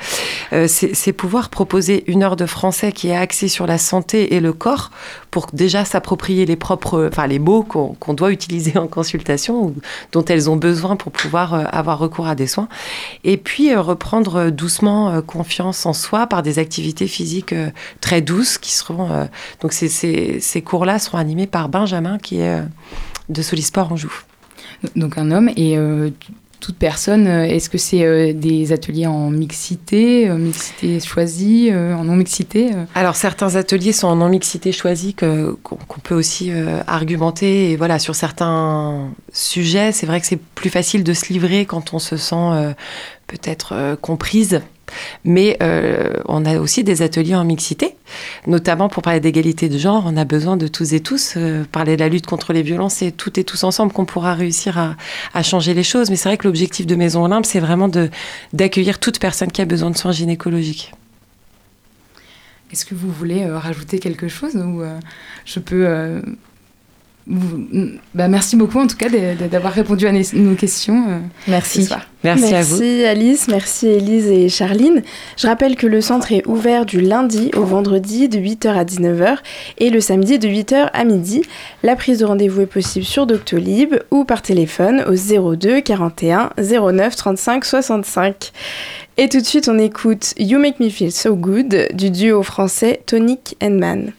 euh, 0.52 0.66
c'est 0.68 1.12
pouvoir 1.12 1.50
proposer 1.50 2.04
une 2.06 2.22
heure 2.22 2.36
de 2.36 2.46
français 2.46 2.92
qui 2.92 3.08
est 3.08 3.16
axée 3.16 3.48
sur 3.48 3.66
la 3.66 3.78
santé 3.78 4.34
et 4.34 4.40
le 4.40 4.52
corps 4.52 4.90
pour 5.30 5.48
déjà 5.52 5.84
s'approprier 5.84 6.46
les 6.46 6.56
propres, 6.56 7.09
enfin 7.10 7.26
les 7.26 7.38
mots 7.38 7.62
qu'on 7.62 8.14
doit 8.14 8.30
utiliser 8.30 8.78
en 8.78 8.86
consultation 8.86 9.64
ou 9.64 9.74
dont 10.12 10.24
elles 10.24 10.48
ont 10.48 10.56
besoin 10.56 10.96
pour 10.96 11.12
pouvoir 11.12 11.54
euh, 11.54 11.64
avoir 11.70 11.98
recours 11.98 12.26
à 12.26 12.34
des 12.34 12.46
soins. 12.46 12.68
Et 13.24 13.36
puis 13.36 13.72
euh, 13.72 13.80
reprendre 13.80 14.36
euh, 14.36 14.50
doucement 14.50 15.20
confiance 15.22 15.86
en 15.86 15.92
soi 15.92 16.26
par 16.26 16.42
des 16.42 16.58
activités 16.58 17.06
physiques 17.06 17.54
très 18.00 18.20
douces 18.20 18.58
qui 18.58 18.72
seront. 18.72 19.28
donc 19.60 19.72
ces, 19.72 19.88
ces, 19.88 20.62
cours-là 20.62 20.98
seront 20.98 21.18
animés 21.18 21.46
par 21.46 21.68
Benjamin 21.68 22.18
qui 22.18 22.40
est 22.40 22.62
de 23.28 23.42
Solisport 23.42 23.92
Anjou. 23.92 24.12
Donc 24.96 25.18
un 25.18 25.30
homme 25.30 25.50
et 25.56 25.76
toute 26.60 26.76
personne. 26.76 27.26
euh, 27.26 27.44
Est-ce 27.44 27.68
que 27.70 27.78
c'est 27.78 28.04
euh, 28.04 28.32
des 28.32 28.72
ateliers 28.72 29.06
en 29.06 29.30
mixité, 29.30 30.28
euh, 30.28 30.36
mixité 30.36 31.00
choisie, 31.00 31.70
euh, 31.72 31.94
en 31.94 32.04
non-mixité 32.04 32.70
Alors 32.94 33.16
certains 33.16 33.56
ateliers 33.56 33.92
sont 33.92 34.06
en 34.08 34.16
non-mixité 34.16 34.70
choisie 34.72 35.14
qu'on 35.14 36.00
peut 36.02 36.14
aussi 36.14 36.52
argumenter. 36.86 37.72
Et 37.72 37.76
voilà, 37.76 37.98
sur 37.98 38.14
certains 38.14 39.08
sujets, 39.32 39.92
c'est 39.92 40.06
vrai 40.06 40.20
que 40.20 40.26
c'est 40.26 40.40
plus 40.40 40.70
facile 40.70 41.02
de 41.04 41.12
se 41.12 41.32
livrer 41.32 41.64
quand 41.66 41.94
on 41.94 41.98
se 41.98 42.16
sent 42.16 42.74
peut-être 43.26 43.96
comprise. 44.00 44.60
Mais 45.24 45.56
euh, 45.62 46.14
on 46.26 46.44
a 46.44 46.58
aussi 46.58 46.84
des 46.84 47.02
ateliers 47.02 47.34
en 47.34 47.44
mixité, 47.44 47.96
notamment 48.46 48.88
pour 48.88 49.02
parler 49.02 49.20
d'égalité 49.20 49.68
de 49.68 49.78
genre. 49.78 50.04
On 50.06 50.16
a 50.16 50.24
besoin 50.24 50.56
de 50.56 50.68
tous 50.68 50.92
et 50.92 51.00
tous. 51.00 51.34
euh, 51.36 51.64
parler 51.70 51.96
de 51.96 52.00
la 52.00 52.08
lutte 52.08 52.26
contre 52.26 52.52
les 52.52 52.62
violences, 52.62 52.94
c'est 52.94 53.12
toutes 53.12 53.38
et 53.38 53.44
tous 53.44 53.64
ensemble 53.64 53.92
qu'on 53.92 54.04
pourra 54.04 54.34
réussir 54.34 54.96
à, 55.34 55.42
changer 55.42 55.74
les 55.74 55.82
choses. 55.82 56.10
Mais 56.10 56.16
c'est 56.16 56.28
vrai 56.28 56.36
que 56.36 56.46
l'objectif 56.46 56.86
de 56.86 56.94
Maison 56.94 57.24
Olympe, 57.24 57.46
c'est 57.46 57.60
vraiment 57.60 57.90
d'accueillir 58.52 58.98
toute 58.98 59.18
personne 59.18 59.50
qui 59.50 59.62
a 59.62 59.64
besoin 59.64 59.90
de 59.90 59.96
soins 59.96 60.12
gynécologiques. 60.12 60.92
Est-ce 62.72 62.84
que 62.84 62.94
vous 62.94 63.10
voulez 63.10 63.42
euh, 63.42 63.58
rajouter 63.58 63.98
quelque 63.98 64.28
chose 64.28 64.56
ou 64.56 64.82
je 65.44 65.58
peux 65.58 65.86
bah, 68.14 68.28
merci 68.28 68.56
beaucoup 68.56 68.80
en 68.80 68.86
tout 68.86 68.96
cas 68.96 69.08
d'avoir 69.08 69.72
répondu 69.72 70.06
à 70.06 70.12
nos 70.12 70.54
questions 70.54 71.04
euh, 71.08 71.18
Merci. 71.46 71.88
Merci, 72.24 72.54
à 72.54 72.62
vous. 72.62 72.78
Merci 72.78 73.04
Alice, 73.04 73.48
merci 73.48 73.86
Elise 73.86 74.26
et 74.26 74.48
Charline. 74.48 75.02
Je 75.38 75.46
rappelle 75.46 75.76
que 75.76 75.86
le 75.86 76.00
centre 76.00 76.32
est 76.32 76.46
ouvert 76.46 76.84
du 76.84 77.00
lundi 77.00 77.50
au 77.56 77.62
vendredi 77.62 78.28
de 78.28 78.38
8h 78.38 78.68
à 78.68 78.84
19h 78.84 79.38
et 79.78 79.90
le 79.90 80.00
samedi 80.00 80.38
de 80.38 80.48
8h 80.48 80.90
à 80.92 81.04
midi. 81.04 81.42
La 81.82 81.96
prise 81.96 82.18
de 82.18 82.24
rendez-vous 82.24 82.62
est 82.62 82.66
possible 82.66 83.06
sur 83.06 83.26
Doctolib 83.26 83.94
ou 84.10 84.24
par 84.24 84.42
téléphone 84.42 85.04
au 85.08 85.54
02 85.54 85.80
41 85.80 86.50
09 86.58 87.16
35 87.16 87.64
65. 87.64 88.52
Et 89.16 89.28
tout 89.28 89.40
de 89.40 89.46
suite, 89.46 89.68
on 89.68 89.78
écoute 89.78 90.34
You 90.38 90.58
Make 90.58 90.80
Me 90.80 90.90
Feel 90.90 91.12
So 91.12 91.36
Good 91.36 91.88
du 91.94 92.10
duo 92.10 92.42
français 92.42 93.02
Tonic 93.06 93.56
and 93.62 93.78
Man. 93.78 94.12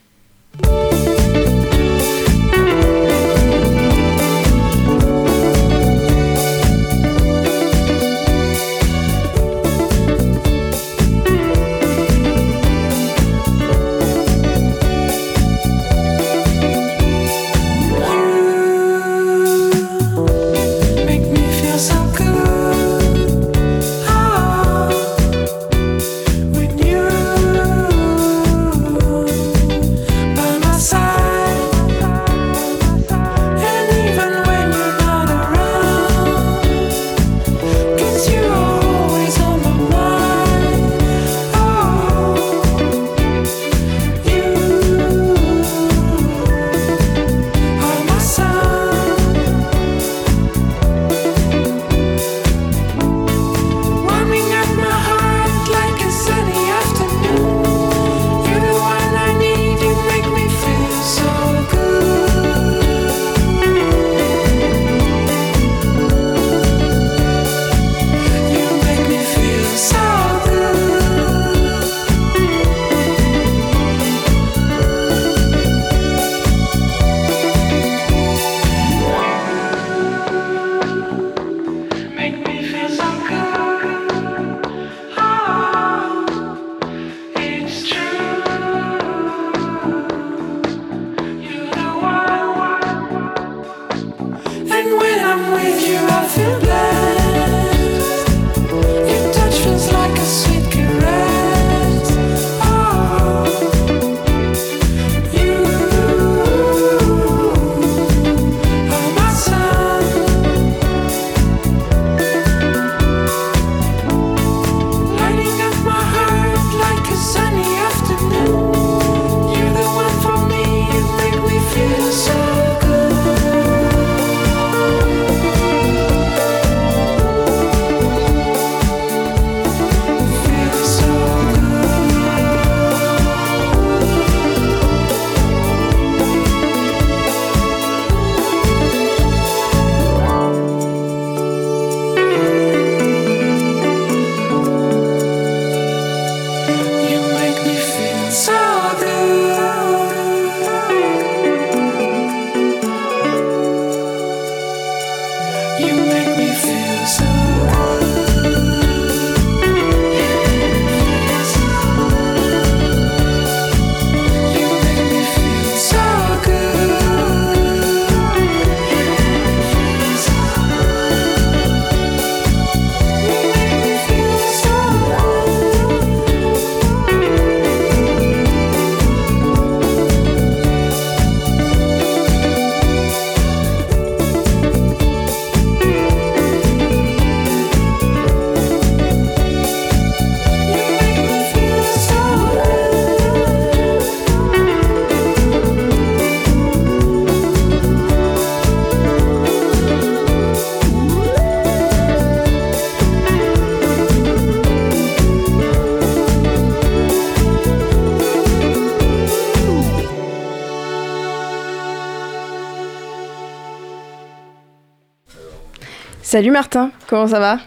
Salut 216.31 216.51
Martin, 216.51 216.91
comment 217.07 217.27
ça 217.27 217.41
va? 217.41 217.57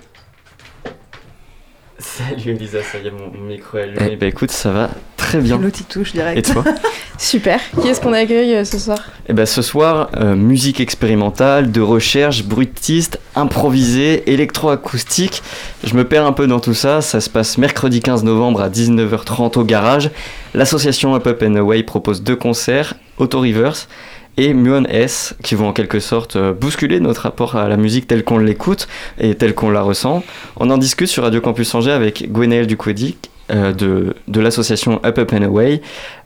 Salut 1.98 2.52
Elisa, 2.52 2.78
ça 2.82 2.96
y 2.96 3.08
est, 3.08 3.10
mon 3.10 3.30
micro 3.46 3.76
est 3.76 3.82
allumé. 3.82 4.16
Bah 4.16 4.24
écoute, 4.24 4.50
ça 4.50 4.70
va 4.70 4.88
très 5.18 5.40
bien. 5.40 5.58
L'autre 5.58 5.76
il 5.80 5.84
touche 5.84 6.14
direct. 6.14 6.38
Et 6.38 6.50
toi? 6.50 6.64
Super. 7.18 7.60
Qui 7.82 7.88
est-ce 7.88 8.00
qu'on 8.00 8.14
accueille 8.14 8.54
euh, 8.54 8.64
ce 8.64 8.78
soir? 8.78 9.00
Et 9.28 9.34
bah 9.34 9.44
ce 9.44 9.60
soir, 9.60 10.08
euh, 10.16 10.34
musique 10.34 10.80
expérimentale, 10.80 11.72
de 11.72 11.82
recherche, 11.82 12.42
bruitiste, 12.44 13.20
improvisée, 13.36 14.32
électroacoustique. 14.32 15.42
Je 15.84 15.94
me 15.94 16.04
perds 16.08 16.24
un 16.24 16.32
peu 16.32 16.46
dans 16.46 16.60
tout 16.60 16.72
ça. 16.72 17.02
Ça 17.02 17.20
se 17.20 17.28
passe 17.28 17.58
mercredi 17.58 18.00
15 18.00 18.24
novembre 18.24 18.62
à 18.62 18.70
19h30 18.70 19.58
au 19.58 19.64
garage. 19.64 20.10
L'association 20.54 21.14
Up 21.14 21.26
Up 21.26 21.42
and 21.46 21.56
Away 21.56 21.82
propose 21.82 22.22
deux 22.22 22.36
concerts, 22.36 22.94
Auto 23.18 23.40
Reverse 23.40 23.88
et 24.36 24.54
Muon 24.54 24.84
S, 24.88 25.34
qui 25.42 25.54
vont 25.54 25.68
en 25.68 25.72
quelque 25.72 26.00
sorte 26.00 26.36
euh, 26.36 26.52
bousculer 26.52 27.00
notre 27.00 27.22
rapport 27.22 27.56
à 27.56 27.68
la 27.68 27.76
musique 27.76 28.06
telle 28.06 28.24
qu'on 28.24 28.38
l'écoute 28.38 28.88
et 29.18 29.34
telle 29.34 29.54
qu'on 29.54 29.70
la 29.70 29.82
ressent. 29.82 30.22
On 30.56 30.70
en 30.70 30.78
discute 30.78 31.08
sur 31.08 31.22
Radio 31.22 31.40
Campus 31.40 31.74
Angers 31.74 31.92
avec 31.92 32.30
Gwenaël 32.32 32.66
Ducodic 32.66 33.30
euh, 33.50 33.72
de, 33.72 34.14
de 34.26 34.40
l'association 34.40 35.00
Up 35.04 35.18
Up 35.18 35.32
and 35.32 35.42
Away, 35.42 35.82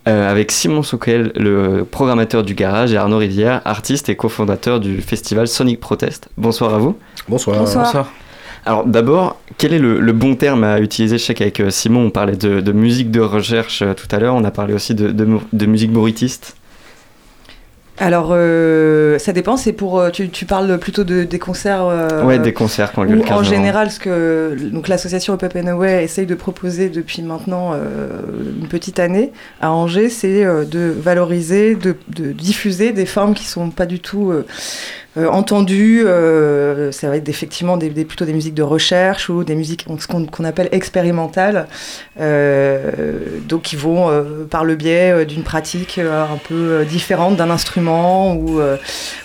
euh, 0.07 0.31
avec 0.31 0.53
Simon 0.53 0.83
Souquel, 0.83 1.33
le 1.35 1.85
programmateur 1.85 2.45
du 2.45 2.55
garage, 2.55 2.93
et 2.93 2.97
Arnaud 2.97 3.19
Rivière, 3.19 3.61
artiste 3.65 4.09
et 4.09 4.17
cofondateur 4.17 4.81
du 4.81 5.01
festival 5.01 5.49
Sonic 5.49 5.81
Protest. 5.81 6.29
Bonsoir 6.37 6.75
à 6.75 6.79
vous. 6.79 6.97
Bonsoir. 7.29 7.59
Bonsoir. 7.59 8.11
Alors 8.67 8.85
d'abord, 8.85 9.37
quel 9.57 9.73
est 9.73 9.79
le, 9.79 9.99
le 9.99 10.13
bon 10.13 10.35
terme 10.35 10.63
à 10.63 10.81
utiliser? 10.81 11.17
Je 11.17 11.25
sais 11.25 11.35
qu'avec 11.35 11.63
Simon, 11.71 12.07
on 12.07 12.11
parlait 12.11 12.37
de, 12.37 12.61
de 12.61 12.73
musique 12.73 13.11
de 13.11 13.21
recherche 13.21 13.83
euh, 13.83 13.95
tout 13.95 14.09
à 14.15 14.19
l'heure, 14.19 14.35
on 14.35 14.45
a 14.45 14.51
parlé 14.51 14.75
aussi 14.75 14.95
de, 14.95 15.11
de 15.11 15.67
musique 15.67 15.93
bruitiste. 15.93 16.57
Alors, 18.01 18.29
euh, 18.33 19.19
ça 19.19 19.33
dépend, 19.33 19.57
c'est 19.57 19.73
pour. 19.73 19.99
euh, 19.99 20.11
Tu, 20.11 20.29
tu 20.31 20.45
parles 20.45 20.79
plutôt 20.79 21.03
de, 21.05 21.25
des 21.25 21.39
concerts. 21.39 21.85
euh, 21.85 22.23
ouais, 22.25 22.39
des 22.39 22.53
concerts 22.53 22.93
qui 22.93 22.99
ont 23.01 23.03
lieu 23.03 23.15
le 23.17 23.21
Ou 23.21 23.25
15 23.25 23.39
en 23.39 23.43
général, 23.43 23.91
ce 23.91 23.99
que 23.99 24.57
donc 24.73 24.87
l'association 24.87 25.35
Up 25.35 25.45
and 25.57 25.67
Away 25.67 26.05
essaye 26.05 26.27
de 26.27 26.35
proposer 26.37 26.91
depuis 26.91 27.23
maintenant 27.23 27.73
euh, 27.75 28.21
une 28.61 28.69
petite 28.69 29.01
année 29.01 29.33
à 29.61 29.73
Angers, 29.73 30.11
c'est 30.11 30.45
euh, 30.45 30.65
de 30.65 30.95
valoriser, 30.97 31.75
de, 31.75 31.97
de 32.09 32.31
diffuser 32.33 32.93
des 32.93 33.07
formes 33.07 33.35
qui 33.35 33.45
sont 33.45 33.71
pas 33.71 33.87
du 33.87 33.99
tout 33.99 34.33
entendues. 35.27 36.05
ça 36.93 37.09
va 37.09 37.17
être 37.17 37.29
effectivement 37.29 37.77
des, 37.77 37.91
des- 37.91 38.05
plutôt 38.05 38.25
des 38.25 38.33
musiques 38.33 38.55
de 38.55 38.63
recherche 38.63 39.29
ou 39.29 39.45
des 39.45 39.55
musiques 39.55 39.87
ce 39.99 40.07
qu'on 40.07 40.45
appelle 40.45 40.69
expérimentales, 40.73 41.67
euh, 42.21 42.91
donc 43.49 43.63
qui 43.63 43.77
vont 43.77 44.11
euh, 44.11 44.45
par 44.49 44.65
le 44.65 44.77
biais 44.77 45.11
euh, 45.11 45.25
d'une 45.25 45.43
pratique 45.43 45.99
un 45.99 46.39
peu 46.49 46.85
différente 46.85 47.37
d'un 47.37 47.51
instrument 47.51 48.35
ou 48.35 48.61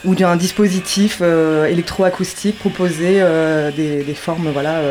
ou 0.06 0.16
d'un 0.16 0.36
dispositif 0.36 1.22
électroacoustique 1.22 2.60
proposer 2.60 3.22
des, 3.76 4.04
des 4.04 4.14
formes 4.14 4.50
voilà, 4.54 4.82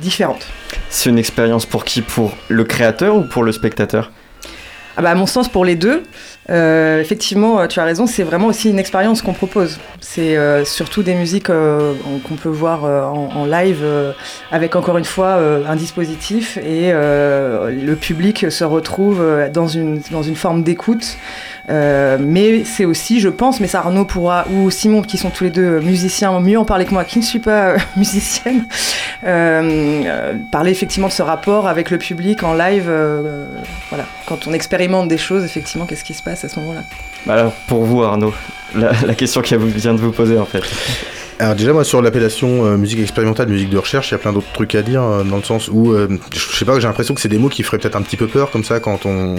différentes. 0.00 0.46
C'est 0.90 1.10
une 1.10 1.18
expérience 1.18 1.66
pour 1.66 1.84
qui? 1.84 2.02
Pour 2.02 2.36
le 2.48 2.64
créateur 2.64 3.16
ou 3.16 3.22
pour 3.22 3.42
le 3.42 3.52
spectateur? 3.52 4.10
Ah 4.96 5.02
bah, 5.02 5.10
à 5.10 5.14
mon 5.14 5.26
sens, 5.26 5.48
pour 5.48 5.64
les 5.64 5.76
deux, 5.76 6.02
euh, 6.48 7.00
effectivement, 7.00 7.58
euh, 7.58 7.66
tu 7.66 7.80
as 7.80 7.84
raison, 7.84 8.06
c'est 8.06 8.22
vraiment 8.22 8.46
aussi 8.46 8.70
une 8.70 8.78
expérience 8.78 9.20
qu'on 9.20 9.32
propose. 9.32 9.78
C'est 10.00 10.36
euh, 10.36 10.64
surtout 10.64 11.02
des 11.02 11.14
musiques 11.14 11.46
qu'on 11.48 12.36
peut 12.36 12.48
voir 12.48 12.84
en, 12.84 13.46
live 13.46 13.84
avec 14.50 14.76
encore 14.76 14.98
une 14.98 15.04
fois 15.04 15.38
un 15.68 15.76
dispositif 15.76 16.56
et 16.58 16.90
le 16.92 17.94
public 17.94 18.50
se 18.50 18.64
retrouve 18.64 19.24
dans 19.52 19.68
une, 19.68 20.00
dans 20.10 20.22
une 20.22 20.34
forme 20.34 20.62
d'écoute. 20.62 21.16
Mais 21.68 22.64
c'est 22.64 22.84
aussi, 22.84 23.20
je 23.20 23.28
pense, 23.28 23.60
mais 23.60 23.68
ça 23.68 23.80
Arnaud 23.80 24.04
pourra, 24.04 24.46
ou 24.50 24.70
Simon, 24.70 25.02
qui 25.02 25.16
sont 25.16 25.30
tous 25.30 25.44
les 25.44 25.50
deux 25.50 25.80
musiciens, 25.80 26.38
mieux 26.40 26.58
en 26.58 26.64
parler 26.64 26.84
que 26.84 26.92
moi, 26.92 27.04
qui 27.04 27.18
ne 27.18 27.24
suis 27.24 27.38
pas 27.38 27.76
musicienne, 27.96 28.66
parler 29.22 30.70
effectivement 30.70 31.08
de 31.08 31.12
ce 31.12 31.22
rapport 31.22 31.68
avec 31.68 31.90
le 31.90 31.98
public 31.98 32.42
en 32.42 32.54
live. 32.54 32.90
voilà, 33.90 34.06
quand 34.26 34.46
on 34.48 34.52
expérimente 34.52 35.08
des 35.08 35.18
choses, 35.18 35.44
effectivement, 35.44 35.86
qu'est-ce 35.86 36.04
qui 36.04 36.14
se 36.14 36.22
passe? 36.22 36.35
À 36.44 36.48
ce 36.48 36.58
moment-là 36.60 36.82
Bah 37.26 37.34
Alors 37.34 37.52
pour 37.66 37.84
vous 37.84 38.02
Arnaud, 38.02 38.34
la, 38.74 38.92
la 39.06 39.14
question 39.14 39.40
qu'elle 39.42 39.64
vient 39.64 39.94
de 39.94 40.00
vous 40.00 40.12
poser 40.12 40.38
en 40.38 40.46
fait. 40.46 40.62
Alors 41.38 41.54
déjà 41.54 41.74
moi 41.74 41.84
sur 41.84 42.00
l'appellation 42.00 42.64
euh, 42.64 42.78
musique 42.78 42.98
expérimentale, 42.98 43.48
musique 43.48 43.68
de 43.68 43.76
recherche, 43.76 44.08
il 44.08 44.12
y 44.12 44.14
a 44.14 44.18
plein 44.18 44.32
d'autres 44.32 44.50
trucs 44.54 44.74
à 44.74 44.80
dire 44.80 45.02
euh, 45.02 45.22
dans 45.22 45.36
le 45.36 45.42
sens 45.42 45.68
où 45.70 45.92
euh, 45.92 46.08
je 46.34 46.56
sais 46.56 46.64
pas, 46.64 46.80
j'ai 46.80 46.86
l'impression 46.86 47.12
que 47.12 47.20
c'est 47.20 47.28
des 47.28 47.36
mots 47.36 47.50
qui 47.50 47.62
feraient 47.62 47.76
peut-être 47.76 47.94
un 47.96 48.00
petit 48.00 48.16
peu 48.16 48.26
peur 48.26 48.50
comme 48.50 48.64
ça 48.64 48.80
quand 48.80 49.04
on, 49.04 49.36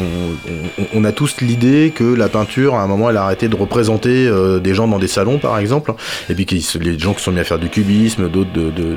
on, 0.94 1.04
a 1.04 1.12
tous 1.12 1.42
l'idée 1.42 1.92
que 1.96 2.04
la 2.04 2.30
peinture 2.30 2.76
à 2.76 2.84
un 2.84 2.88
moment 2.88 3.10
elle 3.10 3.18
a 3.18 3.24
arrêté 3.24 3.48
de 3.48 3.56
représenter 3.56 4.30
des 4.62 4.74
gens 4.76 4.88
dans 4.88 5.00
des 5.00 5.08
salons 5.08 5.40
par 5.40 5.58
exemple 5.58 5.92
et 6.30 6.36
puis 6.36 6.46
les 6.82 7.00
gens 7.00 7.16
qui 7.16 7.24
sont 7.24 7.32
mis 7.32 7.40
à 7.40 7.44
faire 7.44 7.58
du 7.58 7.70
cubisme, 7.70 8.30
d'autres 8.30 8.54
de, 8.54 8.66
de, 8.70 8.84
de- 8.92 8.96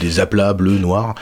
des 0.00 0.20
aplats 0.20 0.52
bleus, 0.52 0.78
noirs. 0.78 1.14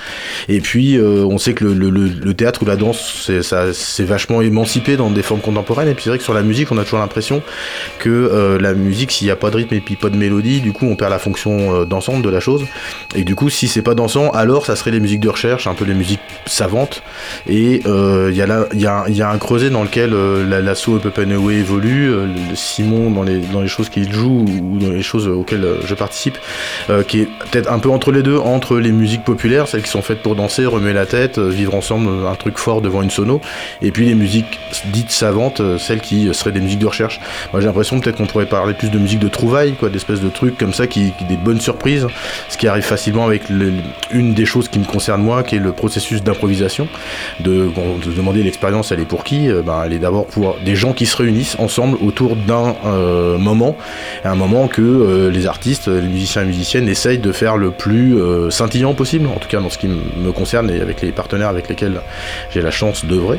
Et 0.48 0.60
puis 0.60 0.98
on 1.00 1.38
sait 1.38 1.54
que 1.54 1.64
le, 1.64 1.88
le, 1.90 2.08
le- 2.08 2.34
théâtre 2.34 2.62
ou 2.62 2.66
la 2.66 2.76
danse 2.76 3.22
c'est 3.24 3.42
ça 3.42 3.72
c'est 3.72 4.04
vachement 4.04 4.42
émancipé 4.42 4.96
dans 4.98 5.10
des 5.10 5.22
formes 5.22 5.40
contemporaines 5.40 5.88
et 5.88 5.94
puis 5.94 6.04
c'est 6.04 6.10
vrai 6.10 6.18
que 6.18 6.24
sur 6.24 6.34
la 6.34 6.42
musique 6.42 6.70
on 6.72 6.78
a 6.78 6.84
toujours 6.84 6.98
l'impression 6.98 7.42
que 7.98 8.58
la 8.60 8.74
musique 8.74 9.12
s'il 9.12 9.26
n'y 9.26 9.30
a 9.30 9.36
pas 9.36 9.50
de 9.50 9.56
rythme 9.56 9.74
et 9.74 9.80
puis 9.80 9.96
pas 9.96 10.10
de 10.10 10.16
mélodie 10.16 10.60
du 10.60 10.72
coup 10.72 10.89
on 10.90 10.96
perd 10.96 11.10
la 11.10 11.18
fonction 11.18 11.80
euh, 11.80 11.84
dansante 11.84 12.22
de 12.22 12.28
la 12.28 12.40
chose. 12.40 12.64
Et 13.14 13.24
du 13.24 13.34
coup 13.34 13.48
si 13.50 13.68
c'est 13.68 13.82
pas 13.82 13.94
dansant 13.94 14.30
alors 14.30 14.66
ça 14.66 14.76
serait 14.76 14.90
les 14.90 15.00
musiques 15.00 15.20
de 15.20 15.28
recherche 15.28 15.66
un 15.66 15.74
peu 15.74 15.84
les 15.84 15.94
musiques 15.94 16.20
savantes. 16.46 17.02
Et 17.48 17.80
euh, 17.86 18.28
il 18.30 18.36
y 18.36 18.46
là 18.46 18.66
il 18.72 18.80
y 18.80 18.86
a, 18.86 19.04
y 19.08 19.22
a 19.22 19.30
un 19.30 19.38
creuset 19.38 19.70
dans 19.70 19.82
lequel 19.82 20.12
euh, 20.12 20.46
la- 20.48 20.60
l'assaut 20.60 21.00
Up 21.04 21.18
and 21.18 21.30
Away 21.30 21.54
évolue 21.56 22.10
euh, 22.12 22.26
Simon 22.54 23.10
dans 23.10 23.22
les, 23.22 23.38
dans 23.38 23.60
les 23.60 23.68
choses 23.68 23.88
qu'il 23.88 24.12
joue 24.12 24.44
ou 24.62 24.78
dans 24.78 24.90
les 24.90 25.02
choses 25.02 25.28
auxquelles 25.28 25.64
euh, 25.64 25.76
je 25.84 25.94
participe 25.94 26.38
euh, 26.90 27.02
qui 27.02 27.20
est 27.20 27.28
peut-être 27.50 27.70
un 27.72 27.78
peu 27.78 27.90
entre 27.90 28.12
les 28.12 28.22
deux 28.22 28.38
entre 28.38 28.78
les 28.78 28.92
musiques 28.92 29.24
populaires 29.24 29.68
celles 29.68 29.82
qui 29.82 29.90
sont 29.90 30.02
faites 30.02 30.22
pour 30.22 30.34
danser 30.36 30.66
remuer 30.66 30.92
la 30.92 31.06
tête 31.06 31.38
euh, 31.38 31.48
vivre 31.48 31.74
ensemble 31.74 32.08
euh, 32.08 32.30
un 32.30 32.34
truc 32.34 32.58
fort 32.58 32.80
devant 32.80 33.02
une 33.02 33.10
sono 33.10 33.40
et 33.82 33.90
puis 33.90 34.06
les 34.06 34.14
musiques 34.14 34.58
dites 34.92 35.10
savantes 35.10 35.60
euh, 35.60 35.78
celles 35.78 36.00
qui 36.00 36.28
euh, 36.28 36.32
seraient 36.32 36.52
des 36.52 36.60
musiques 36.60 36.78
de 36.78 36.86
recherche. 36.86 37.20
Moi 37.52 37.60
j'ai 37.60 37.66
l'impression 37.66 38.00
peut-être 38.00 38.16
qu'on 38.16 38.26
pourrait 38.26 38.46
parler 38.46 38.74
plus 38.74 38.90
de 38.90 38.98
musique 38.98 39.18
de 39.20 39.28
trouvailles, 39.28 39.74
quoi, 39.74 39.88
d'espèces 39.88 40.20
de 40.20 40.28
trucs 40.28 40.56
comme 40.58 40.72
ça 40.74 40.79
qui, 40.86 41.12
qui- 41.18 41.24
des 41.24 41.36
bonnes 41.36 41.60
surprises, 41.60 42.06
ce 42.48 42.56
qui 42.56 42.66
arrive 42.68 42.84
facilement 42.84 43.24
avec 43.26 43.42
une 44.10 44.34
des 44.34 44.46
choses 44.46 44.68
qui 44.68 44.78
me 44.78 44.84
concerne 44.84 45.22
moi, 45.22 45.42
qui 45.42 45.56
est 45.56 45.60
le 45.60 45.72
processus 45.72 46.22
d'improvisation. 46.22 46.88
De, 47.40 47.68
quand 47.74 47.82
on 47.82 47.98
te 47.98 48.08
demandait 48.08 48.42
l'expérience, 48.42 48.92
elle 48.92 49.00
est 49.00 49.04
pour 49.04 49.24
qui 49.24 49.48
Euh, 49.48 49.62
ben, 49.62 49.82
Elle 49.84 49.92
est 49.92 49.98
d'abord 49.98 50.26
pour 50.26 50.56
des 50.64 50.76
gens 50.76 50.92
qui 50.92 51.06
se 51.06 51.16
réunissent 51.16 51.56
ensemble 51.58 51.96
autour 52.02 52.36
d'un 52.36 52.74
euh, 52.86 53.38
moment, 53.38 53.76
un 54.24 54.34
moment 54.34 54.68
que 54.68 54.82
euh, 54.82 55.30
les 55.30 55.46
artistes, 55.46 55.88
les 55.88 56.00
musiciens 56.08 56.42
et 56.42 56.46
musiciennes 56.46 56.88
essayent 56.88 57.18
de 57.18 57.32
faire 57.32 57.56
le 57.56 57.70
plus 57.70 58.18
scintillant 58.50 58.94
possible, 58.94 59.26
en 59.28 59.38
tout 59.38 59.48
cas 59.48 59.60
dans 59.60 59.70
ce 59.70 59.78
qui 59.78 59.88
me 59.88 60.32
concerne 60.32 60.70
et 60.70 60.80
avec 60.80 61.00
les 61.00 61.12
partenaires 61.12 61.48
avec 61.48 61.68
lesquels 61.68 62.00
j'ai 62.50 62.62
la 62.62 62.70
chance 62.70 63.04
d'œuvrer. 63.04 63.38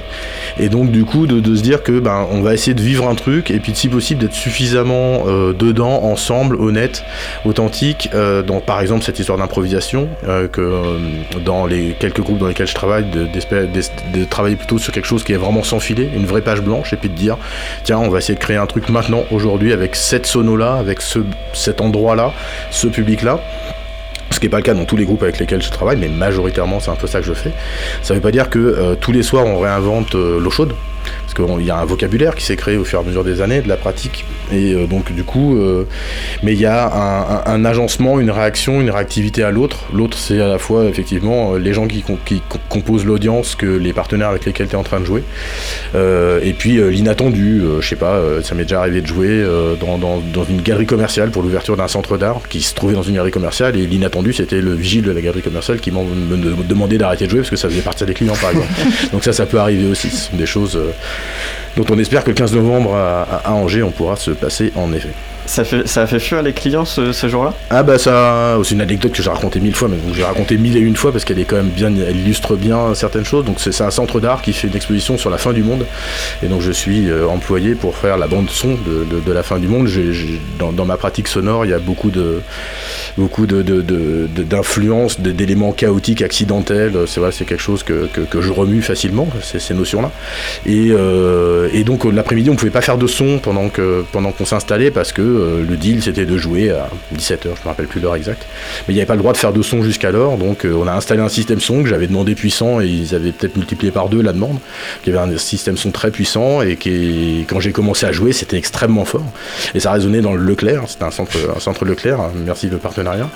Et 0.60 0.70
donc 0.70 0.92
du 0.92 1.06
coup 1.06 1.28
de, 1.28 1.56
se 1.56 1.62
dire 1.62 1.84
que 1.84 2.00
ben 2.00 2.28
on 2.32 2.42
va 2.42 2.54
essayer 2.54 2.74
de 2.74 2.82
vivre 2.82 3.08
un 3.08 3.16
truc 3.16 3.52
et 3.52 3.60
puis 3.60 3.74
si 3.76 3.88
possible 3.88 4.22
d'être 4.22 4.34
suffisamment 4.34 5.26
dedans, 5.54 6.04
ensemble, 6.04 6.56
honnête, 6.56 7.04
authentique, 7.46 8.10
euh, 8.14 8.42
dans 8.42 8.60
par 8.60 8.82
exemple 8.82 9.04
cette 9.04 9.20
histoire 9.20 9.38
d'improvisation, 9.38 10.10
euh, 10.28 10.48
que 10.48 10.62
euh, 10.62 10.98
dans 11.44 11.66
les 11.66 11.96
quelques 12.00 12.22
groupes 12.22 12.38
dans 12.38 12.48
lesquels 12.48 12.68
je 12.68 12.76
travaille, 12.76 13.06
de, 13.06 14.26
travailler 14.26 14.56
plutôt 14.56 14.78
sur 14.78 14.94
quelque 14.94 15.06
chose 15.06 15.24
qui 15.24 15.34
est 15.34 15.38
vraiment 15.38 15.64
sans 15.64 15.80
filet, 15.80 16.10
une 16.16 16.26
vraie 16.26 16.42
page 16.42 16.62
blanche, 16.62 16.94
et 16.94 16.98
puis 16.98 17.10
de 17.10 17.16
dire 17.16 17.38
tiens 17.84 18.00
on 18.00 18.10
va 18.10 18.20
essayer 18.20 18.36
de 18.36 18.40
créer 18.40 18.58
un 18.58 18.66
truc 18.66 18.90
maintenant, 18.90 19.24
aujourd'hui, 19.32 19.74
avec 19.74 19.96
cette 19.96 20.26
sono 20.26 20.56
là, 20.56 20.76
avec 20.76 21.02
ce, 21.02 21.20
cet 21.54 21.82
endroit 21.82 22.16
là, 22.16 22.34
ce 22.70 22.88
public 22.88 23.22
là. 23.24 23.40
Ce 24.32 24.40
qui 24.40 24.46
n'est 24.46 24.50
pas 24.50 24.58
le 24.58 24.64
cas 24.64 24.74
dans 24.74 24.86
tous 24.86 24.96
les 24.96 25.04
groupes 25.04 25.24
avec 25.24 25.40
lesquels 25.40 25.62
je 25.62 25.70
travaille, 25.70 25.98
mais 25.98 26.08
majoritairement 26.08 26.80
c'est 26.80 26.90
un 26.90 26.96
peu 26.96 27.06
ça 27.06 27.20
que 27.20 27.26
je 27.26 27.34
fais. 27.34 27.52
Ça 28.02 28.14
veut 28.14 28.22
pas 28.22 28.32
dire 28.32 28.50
que 28.50 28.96
tous 29.02 29.12
les 29.12 29.24
soirs 29.24 29.46
on 29.46 29.60
réinvente 29.60 30.16
l'eau 30.16 30.50
chaude, 30.50 30.74
parce 31.34 31.48
qu'il 31.58 31.66
y 31.66 31.72
a 31.72 31.78
un 31.78 31.86
vocabulaire 31.86 32.36
qui 32.36 32.44
s'est 32.44 32.56
créé 32.56 32.78
au 32.78 32.84
fur 32.84 33.00
et 33.00 33.04
à 33.04 33.06
mesure 33.06 33.24
des 33.24 33.42
années, 33.42 33.62
de 33.62 33.70
la 33.70 33.78
pratique, 33.78 34.26
et 34.52 34.74
euh, 34.74 34.86
donc 34.86 35.14
du 35.14 35.24
coup, 35.24 35.58
euh, 35.58 35.86
mais 36.44 36.54
il 36.54 36.60
y 36.60 36.66
a 36.66 36.88
un, 36.94 37.22
un- 37.22 37.44
un 37.46 37.66
agencement, 37.66 38.20
une 38.20 38.32
réaction, 38.32 38.82
une 38.82 38.90
réactivité 38.90 39.44
à 39.44 39.52
l'autre. 39.52 39.86
L'autre 39.94 40.18
c'est 40.18 40.42
à 40.42 40.48
la 40.48 40.58
fois 40.58 40.86
effectivement 40.86 41.54
euh, 41.54 41.58
les 41.60 41.74
gens 41.74 41.88
qui, 41.88 42.02
com- 42.02 42.18
qui 42.26 42.42
com- 42.50 42.60
composent 42.70 43.06
l'audience 43.06 43.56
que 43.56 43.66
les 43.66 43.94
partenaires 43.94 44.30
avec 44.30 44.46
lesquels 44.46 44.68
tu 44.68 44.74
es 44.74 44.78
en 44.78 44.84
train 44.84 45.00
de 45.00 45.06
jouer, 45.06 45.24
et 45.96 46.54
puis 46.54 46.82
l'inattendu, 46.92 47.62
je 47.80 47.88
sais 47.88 47.96
pas, 47.96 48.20
ça 48.44 48.56
m'est 48.56 48.64
déjà 48.64 48.80
arrivé 48.82 49.02
de 49.02 49.08
jouer 49.08 49.44
dans, 49.80 49.98
dans- 49.98 50.22
dans 50.34 50.44
une 50.44 50.62
galerie 50.62 50.86
commerciale 50.86 51.32
pour 51.32 51.44
l'ouverture 51.44 51.78
d'un 51.78 51.88
centre 51.88 52.18
d'art 52.18 52.42
qui 52.50 52.62
se 52.62 52.74
trouvait 52.74 52.94
dans 52.94 53.04
une 53.04 53.16
galerie 53.16 53.32
commerciale, 53.32 53.78
et 53.78 53.86
l'inattendu 53.86 54.34
c'était 54.34 54.62
le 54.62 54.74
vigile 54.74 55.04
de 55.04 55.12
la 55.12 55.22
galerie 55.22 55.42
commerciale 55.42 55.80
qui 55.80 55.92
me 55.92 56.64
demandait 56.64 56.98
d'arrêter 56.98 57.26
de 57.26 57.30
jouer 57.32 57.40
parce 57.40 57.50
que 57.50 57.56
ça 57.56 57.70
faisait 57.70 57.82
partir 57.82 58.06
des 58.08 58.14
clients 58.14 58.36
par 58.42 58.52
exemple. 58.52 58.68
Donc 59.12 59.24
ça, 59.24 59.34
ça 59.34 59.46
peut 59.46 59.60
arriver 59.60 59.88
aussi. 59.90 60.10
Ce 60.10 60.30
sont 60.32 60.38
des 60.38 60.46
choses 60.46 60.80
dont 61.78 61.86
on 61.90 61.98
espère 62.00 62.24
que 62.24 62.30
le 62.30 62.36
15 62.36 62.54
novembre 62.56 62.96
à, 62.96 63.54
Angers, 63.54 63.84
on 63.84 63.92
pourra 63.92 64.16
se 64.16 64.32
passer 64.32 64.72
en 64.76 64.92
effet. 64.94 65.14
Ça, 65.52 65.66
fait, 65.66 65.86
ça 65.86 66.04
a 66.04 66.08
fait 66.08 66.20
fuir 66.22 66.42
les 66.42 66.54
clients 66.54 66.86
ce, 66.86 67.12
ce 67.12 67.28
jour-là? 67.28 67.54
Ah 67.70 67.84
bah 67.84 67.98
ça, 67.98 68.58
c'est 68.64 68.74
une 68.74 68.80
anecdote 68.80 69.12
que 69.12 69.22
j'ai 69.22 69.30
racontée 69.30 69.60
mille 69.60 69.76
fois, 69.76 69.90
mais 69.90 69.98
j'ai 70.16 70.24
raconté 70.24 70.56
mille 70.58 70.78
et 70.78 70.80
une 70.80 70.96
fois 70.96 71.12
parce 71.12 71.26
qu'elle 71.26 71.40
est 71.40 71.44
quand 71.44 71.58
même 71.58 71.68
bien, 71.72 71.92
illustre 71.92 72.56
bien 72.56 72.96
certaines 72.96 73.26
choses. 73.26 73.44
Donc 73.44 73.58
c'est 73.60 73.82
un 73.82 73.92
centre 73.92 74.22
d'art 74.22 74.42
qui 74.42 74.54
fait 74.54 74.70
une 74.70 74.76
exposition 74.78 75.18
sur 75.18 75.30
la 75.30 75.38
fin 75.38 75.52
du 75.52 75.62
monde, 75.62 75.86
et 76.42 76.48
donc 76.48 76.62
je 76.62 76.72
suis 76.72 77.10
euh, 77.10 77.28
employé 77.28 77.76
pour 77.76 77.98
faire 77.98 78.18
la 78.18 78.28
bande 78.28 78.50
son 78.50 78.70
de, 78.76 79.20
de- 79.26 79.32
la 79.34 79.44
fin 79.44 79.60
du 79.60 79.68
monde. 79.68 79.88
J'ai- 79.88 80.40
dans, 80.58 80.72
dans 80.72 80.86
ma 80.86 80.96
pratique 80.96 81.28
sonore, 81.28 81.66
il 81.66 81.72
y 81.72 81.74
a 81.74 81.80
beaucoup 81.80 82.12
de 82.12 82.40
beaucoup 83.18 83.46
d'influences, 83.46 85.20
de- 85.20 85.32
d'éléments 85.32 85.74
chaotiques, 85.74 86.22
accidentels. 86.22 86.94
C'est 87.08 87.20
vrai, 87.20 87.34
c'est 87.34 87.44
quelque 87.44 87.62
chose 87.62 87.84
que, 87.84 88.08
que- 88.08 88.40
je 88.42 88.52
remue 88.54 88.82
facilement, 88.82 89.28
ces, 89.42 89.74
notions-là. 89.74 90.12
Et, 90.66 90.92
euh, 90.92 91.68
et 91.74 91.84
donc 91.84 92.06
euh, 92.06 92.10
l'après-midi, 92.12 92.50
on 92.50 92.56
pouvait 92.56 92.72
pas 92.72 92.80
faire 92.82 92.98
de 92.98 93.08
son 93.08 93.40
pendant 93.40 93.68
que 93.68 94.06
pendant 94.14 94.32
qu'on 94.32 94.46
s'installait 94.46 94.92
parce 94.92 95.12
que 95.12 95.22
euh, 95.42 95.66
le 95.68 95.76
deal 95.76 96.02
c'était 96.02 96.26
de 96.26 96.38
jouer 96.38 96.72
à 96.72 96.90
17h, 97.16 97.44
je 97.44 97.48
me 97.48 97.66
rappelle 97.66 97.88
plus 97.88 98.00
l'heure 98.00 98.16
exacte. 98.16 98.46
Mais 98.88 98.94
il 98.94 98.96
n'y 98.96 99.02
avait 99.02 99.08
pas 99.08 99.16
le 99.16 99.20
droit 99.20 99.34
de 99.34 99.38
faire 99.38 99.54
de 99.54 99.62
son 99.62 99.84
jusqu'alors, 99.84 100.38
donc 100.38 100.66
euh, 100.66 100.74
on 100.74 100.88
a 100.88 100.94
installé 100.94 101.22
un 101.22 101.30
système 101.30 101.60
son 101.60 101.84
que 101.84 101.90
j'avais 101.90 102.08
demandé 102.08 102.36
puissant 102.36 102.82
et 102.82 102.88
ils 102.88 103.16
avaient 103.16 103.32
peut-être 103.32 103.56
multiplié 103.56 103.92
par 103.92 104.10
deux 104.10 104.22
la 104.22 104.34
demande. 104.34 104.58
Il 105.06 105.14
y 105.14 105.18
avait 105.18 105.34
un 105.34 105.38
système 105.38 105.78
son 105.78 105.92
très 105.92 106.12
puissant 106.12 106.62
et 106.62 106.76
qui, 106.76 107.46
quand 107.48 107.60
j'ai 107.60 107.72
commencé 107.72 108.06
à 108.06 108.12
jouer, 108.12 108.34
c'était 108.34 108.58
extrêmement 108.58 109.06
fort. 109.06 109.26
Et 109.76 109.80
ça 109.80 109.92
résonnait 109.92 110.22
dans 110.22 110.34
le 110.34 110.44
Leclerc, 110.44 110.84
c'était 110.88 111.04
un 111.04 111.12
centre, 111.12 111.38
un 111.56 111.60
centre 111.60 111.86
Leclerc, 111.86 112.20
hein, 112.20 112.32
merci 112.46 112.68
le 112.68 112.78
partenariat. 112.78 113.30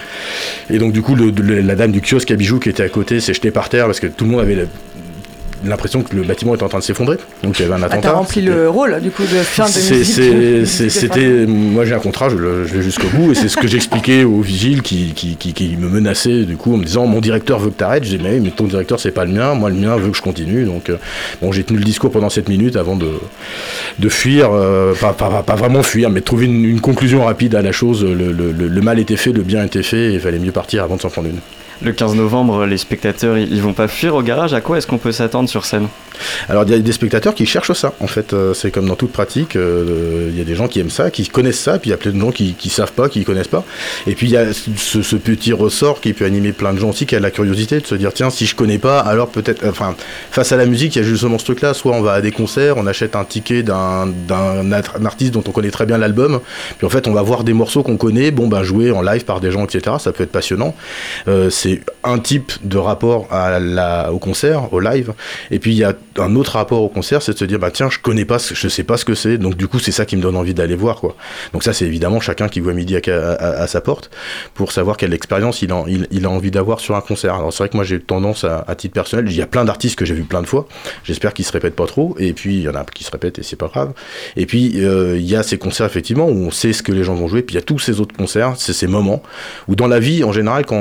Et 0.70 0.78
donc 0.78 0.92
du 0.92 1.02
coup, 1.02 1.16
la 1.16 1.76
dame 1.76 1.92
du 1.92 2.02
kiosque 2.02 2.32
à 2.32 2.36
bijoux 2.36 2.60
qui 2.60 2.70
était 2.70 2.84
à 2.84 2.90
côté 2.90 3.20
s'est 3.20 3.34
jetée 3.34 3.52
par 3.52 3.70
terre 3.70 3.86
parce 3.86 4.00
que 4.00 4.08
tout 4.08 4.26
le 4.26 4.32
monde 4.32 4.42
avait 4.42 4.68
l'impression 5.70 6.02
que 6.04 6.16
le 6.16 6.24
bâtiment 6.24 6.56
était 6.56 6.64
en 6.64 6.70
train 6.70 6.80
de 6.80 6.84
s'effondrer. 6.84 7.18
Donc 7.44 7.60
il 7.60 7.64
y 7.64 7.66
avait 7.66 7.74
un 7.76 7.82
Ah, 7.84 7.86
attentat. 7.88 8.02
T'as 8.10 8.14
rempli 8.14 8.42
le 8.42 8.70
rôle 8.70 9.00
du 9.02 9.10
coup 9.12 9.24
de 9.24 9.28
fin 9.28 9.66
de 9.66 9.70
C'était, 10.66 11.46
moi 11.48 11.86
j'ai 11.86 11.94
un 11.94 12.00
contrat, 12.00 12.30
je, 12.30 12.36
le- 12.36 12.66
je 12.66 12.74
vais 12.76 12.82
jusqu'au 12.82 13.08
bout, 13.14 13.32
et 13.32 13.36
c'est 13.36 13.48
ce 13.50 13.58
que 13.58 13.68
j'expliquais 13.68 14.24
aux 14.24 14.42
vigiles 14.42 14.82
qui, 14.82 15.14
qui, 15.16 15.36
qui, 15.36 15.54
qui 15.54 15.76
me 15.78 15.90
menaçaient 15.90 16.44
du 16.44 16.58
coup 16.58 16.74
en 16.74 16.78
me 16.78 16.86
disant 16.86 17.06
mon 17.08 17.20
directeur 17.22 17.60
veut 17.60 17.70
que 17.70 17.76
t'arrêtes. 17.76 18.04
J'ai 18.04 18.18
mais, 18.18 18.40
mais 18.40 18.50
ton 18.52 18.66
directeur 18.66 19.00
c'est 19.00 19.12
pas 19.12 19.26
le 19.26 19.32
mien, 19.34 19.54
moi 19.54 19.70
le 19.70 19.76
mien 19.76 19.96
veut 19.98 20.10
que 20.12 20.18
je 20.18 20.22
continue. 20.22 20.66
Donc 20.66 20.90
euh, 20.90 20.98
bon 21.42 21.52
j'ai 21.52 21.64
tenu 21.64 21.80
le 21.80 21.86
discours 21.86 22.12
pendant 22.12 22.30
7 22.30 22.50
minutes 22.50 22.76
avant 22.76 22.96
de, 22.96 23.10
de 24.00 24.10
fuir, 24.10 24.50
euh, 24.54 24.94
pas, 24.94 25.14
pas, 25.14 25.44
pas- 25.44 25.56
vraiment 25.56 25.84
fuir, 25.84 26.10
mais 26.10 26.20
de 26.20 26.26
trouver 26.26 26.46
une, 26.46 26.66
une 26.66 26.82
conclusion 26.82 27.26
rapide 27.26 27.56
à 27.56 27.62
la 27.62 27.72
chose. 27.72 28.04
Le, 28.04 28.32
le- 28.32 28.52
le- 28.52 28.68
le 28.68 28.82
mal 28.82 29.00
était 29.00 29.16
fait, 29.18 29.32
le 29.32 29.42
bien 29.44 29.64
était 29.64 29.84
fait, 29.84 30.12
et 30.12 30.14
il 30.14 30.20
fallait 30.20 30.40
mieux 30.40 30.52
partir 30.52 30.84
avant 30.84 30.96
de 30.98 31.02
s'en 31.02 31.10
prendre 31.10 31.28
une. 31.30 31.40
Le 31.82 31.92
15 31.92 32.16
novembre, 32.16 32.66
les 32.66 32.78
spectateurs, 32.78 33.38
ils 33.38 33.62
vont 33.62 33.74
pas 33.74 33.88
fuir 33.88 34.16
au 34.16 34.22
garage. 34.22 34.54
À 34.54 34.62
quoi 34.62 34.78
est-ce 34.78 34.88
qu'on 34.88 34.98
peut 34.98 35.12
s'attendre 35.12 35.50
sur 35.50 35.66
scène? 35.66 35.88
Alors 36.50 36.64
il 36.64 36.72
y 36.72 36.74
a 36.74 36.80
des 36.80 36.92
spectateurs 36.92 37.36
qui 37.36 37.46
cherchent 37.46 37.74
ça. 37.74 37.94
En 38.00 38.08
fait, 38.08 38.34
euh, 38.34 38.54
c'est 38.54 38.72
comme 38.72 38.88
dans 38.88 38.96
toute 38.96 39.12
pratique. 39.12 39.56
euh, 39.56 40.30
Il 40.32 40.38
y 40.38 40.42
a 40.42 40.44
des 40.44 40.56
gens 40.56 40.68
qui 40.68 40.80
aiment 40.80 40.90
ça, 40.90 41.12
qui 41.12 41.28
connaissent 41.28 41.60
ça, 41.60 41.80
puis 41.80 41.90
il 41.90 41.92
y 41.92 41.94
a 41.94 41.98
plein 41.98 42.12
de 42.12 42.20
gens 42.20 42.32
qui, 42.32 42.56
savent 42.70 42.94
pas, 42.94 43.10
qui 43.10 43.24
connaissent 43.24 43.48
pas. 43.48 43.64
Et 44.08 44.16
puis 44.16 44.28
il 44.28 44.32
y 44.32 44.38
a 44.38 44.54
ce, 44.54 45.16
petit 45.16 45.54
ressort 45.54 46.02
qui 46.02 46.14
peut 46.14 46.26
animer 46.26 46.52
plein 46.52 46.74
de 46.74 46.80
gens 46.80 46.90
aussi, 46.90 47.06
qui 47.06 47.16
a 47.16 47.20
la 47.20 47.32
curiosité 47.32 47.80
de 47.80 47.86
se 47.86 47.96
dire 47.96 48.14
tiens 48.14 48.30
si 48.30 48.46
je 48.46 48.56
connais 48.56 48.78
pas, 48.78 49.00
alors 49.00 49.30
peut-être. 49.30 49.68
Enfin, 49.68 49.96
face 50.32 50.52
à 50.52 50.58
la 50.58 50.66
musique, 50.66 50.96
il 50.96 51.00
y 51.00 51.02
a 51.02 51.08
justement 51.08 51.38
ce 51.38 51.46
truc-là. 51.46 51.74
Soit 51.74 51.94
on 51.94 52.02
va 52.02 52.14
à 52.14 52.22
des 52.22 52.32
concerts, 52.32 52.78
on 52.78 52.88
achète 52.88 53.16
un 53.16 53.24
ticket 53.24 53.64
d'un 53.64 54.14
artiste 55.04 55.34
dont 55.34 55.44
on 55.48 55.52
connaît 55.52 55.72
très 55.72 55.86
bien 55.86 55.98
l'album, 55.98 56.40
puis 56.78 56.86
en 56.88 56.90
fait 56.90 57.08
on 57.08 57.14
va 57.14 57.22
voir 57.22 57.44
des 57.44 57.54
morceaux 57.54 57.84
qu'on 57.84 57.98
connaît, 57.98 58.32
bon 58.32 58.48
ben 58.48 58.64
joués 58.64 58.92
en 58.92 59.02
live 59.02 59.26
par 59.26 59.40
des 59.40 59.52
gens, 59.52 59.66
etc. 59.66 59.98
Ça 60.00 60.12
peut 60.12 60.24
être 60.24 60.32
passionnant. 60.32 60.76
Euh, 61.28 61.50
c'est 61.66 61.82
un 62.04 62.20
type 62.20 62.52
de 62.64 62.78
rapport 62.78 63.28
au 64.12 64.20
concert, 64.20 64.72
au 64.72 64.80
live. 64.80 65.14
Et 65.50 65.58
puis 65.58 65.72
il 65.72 65.78
y 65.78 65.84
a 65.84 65.96
un 66.18 66.36
autre 66.36 66.52
rapport 66.52 66.84
au 66.84 66.90
concert, 66.90 67.24
c'est 67.24 67.34
de 67.34 67.38
se 67.38 67.46
dire 67.46 67.58
bah 67.58 67.72
tiens, 67.72 67.90
je 67.90 67.98
connais 67.98 68.26
pas, 68.26 68.38
je 68.38 68.68
sais 68.68 68.84
pas 68.84 68.98
ce 68.98 69.06
que 69.06 69.16
c'est, 69.16 69.40
donc 69.40 69.56
du 69.58 69.68
coup 69.68 69.80
c'est 69.80 69.92
ça 69.92 70.06
qui 70.06 70.16
me 70.16 70.22
donne 70.22 70.36
envie 70.38 70.54
d'aller 70.54 70.76
voir 70.76 71.00
quoi. 71.00 71.16
Donc 71.54 71.64
ça 71.64 71.74
c'est 71.74 71.86
évidemment 71.86 72.20
chacun 72.20 72.50
qui 72.50 72.60
voit 72.60 72.74
midi 72.74 72.96
à, 72.96 73.68
sa 73.68 73.82
porte 73.82 74.12
pour 74.54 74.72
savoir 74.72 74.96
quelle 74.98 75.14
expérience 75.14 75.64
il 75.64 75.72
a, 75.72 76.30
envie 76.30 76.52
d'avoir 76.52 76.80
sur 76.80 76.96
un 76.96 77.02
concert. 77.02 77.34
Alors 77.34 77.52
c'est 77.52 77.64
vrai 77.64 77.70
que 77.70 77.78
moi 77.78 77.84
j'ai 77.84 78.00
tendance 78.00 78.44
à, 78.44 78.76
titre 78.76 78.94
personnel, 78.94 79.26
il 79.28 79.36
y 79.36 79.42
a 79.42 79.48
plein 79.48 79.66
d'artistes 79.66 79.98
que 79.98 80.06
j'ai 80.06 80.14
vu 80.14 80.24
plein 80.24 80.44
de 80.44 80.48
fois. 80.48 80.68
J'espère 81.04 81.34
qu'ils 81.34 81.46
se 81.46 81.52
répètent 81.52 81.76
pas 81.76 81.88
trop. 81.88 82.16
Et 82.20 82.34
puis 82.34 82.58
il 82.58 82.62
y 82.62 82.70
en 82.70 82.76
a 82.76 82.86
qui 82.94 83.04
se 83.04 83.12
répètent 83.12 83.40
et 83.40 83.44
c'est 83.44 83.56
pas 83.56 83.68
grave. 83.68 83.94
Et 84.36 84.46
puis 84.46 84.84
euh, 84.84 85.18
il 85.18 85.26
y 85.26 85.36
a 85.36 85.42
ces 85.42 85.58
concerts 85.58 85.88
effectivement 85.88 86.28
où 86.28 86.38
on 86.46 86.52
sait 86.52 86.74
ce 86.74 86.84
que 86.84 86.92
les 86.92 87.04
gens 87.04 87.16
vont 87.16 87.28
jouer. 87.28 87.42
Puis 87.42 87.56
il 87.56 87.58
y 87.58 87.62
a 87.62 87.66
tous 87.66 87.80
ces 87.80 88.00
autres 88.00 88.16
concerts, 88.16 88.54
c'est 88.58 88.74
ces 88.74 88.88
moments 88.88 89.24
où 89.68 89.76
dans 89.76 89.88
la 89.88 90.00
vie 90.00 90.24
en 90.24 90.32
général 90.32 90.66
quand 90.66 90.76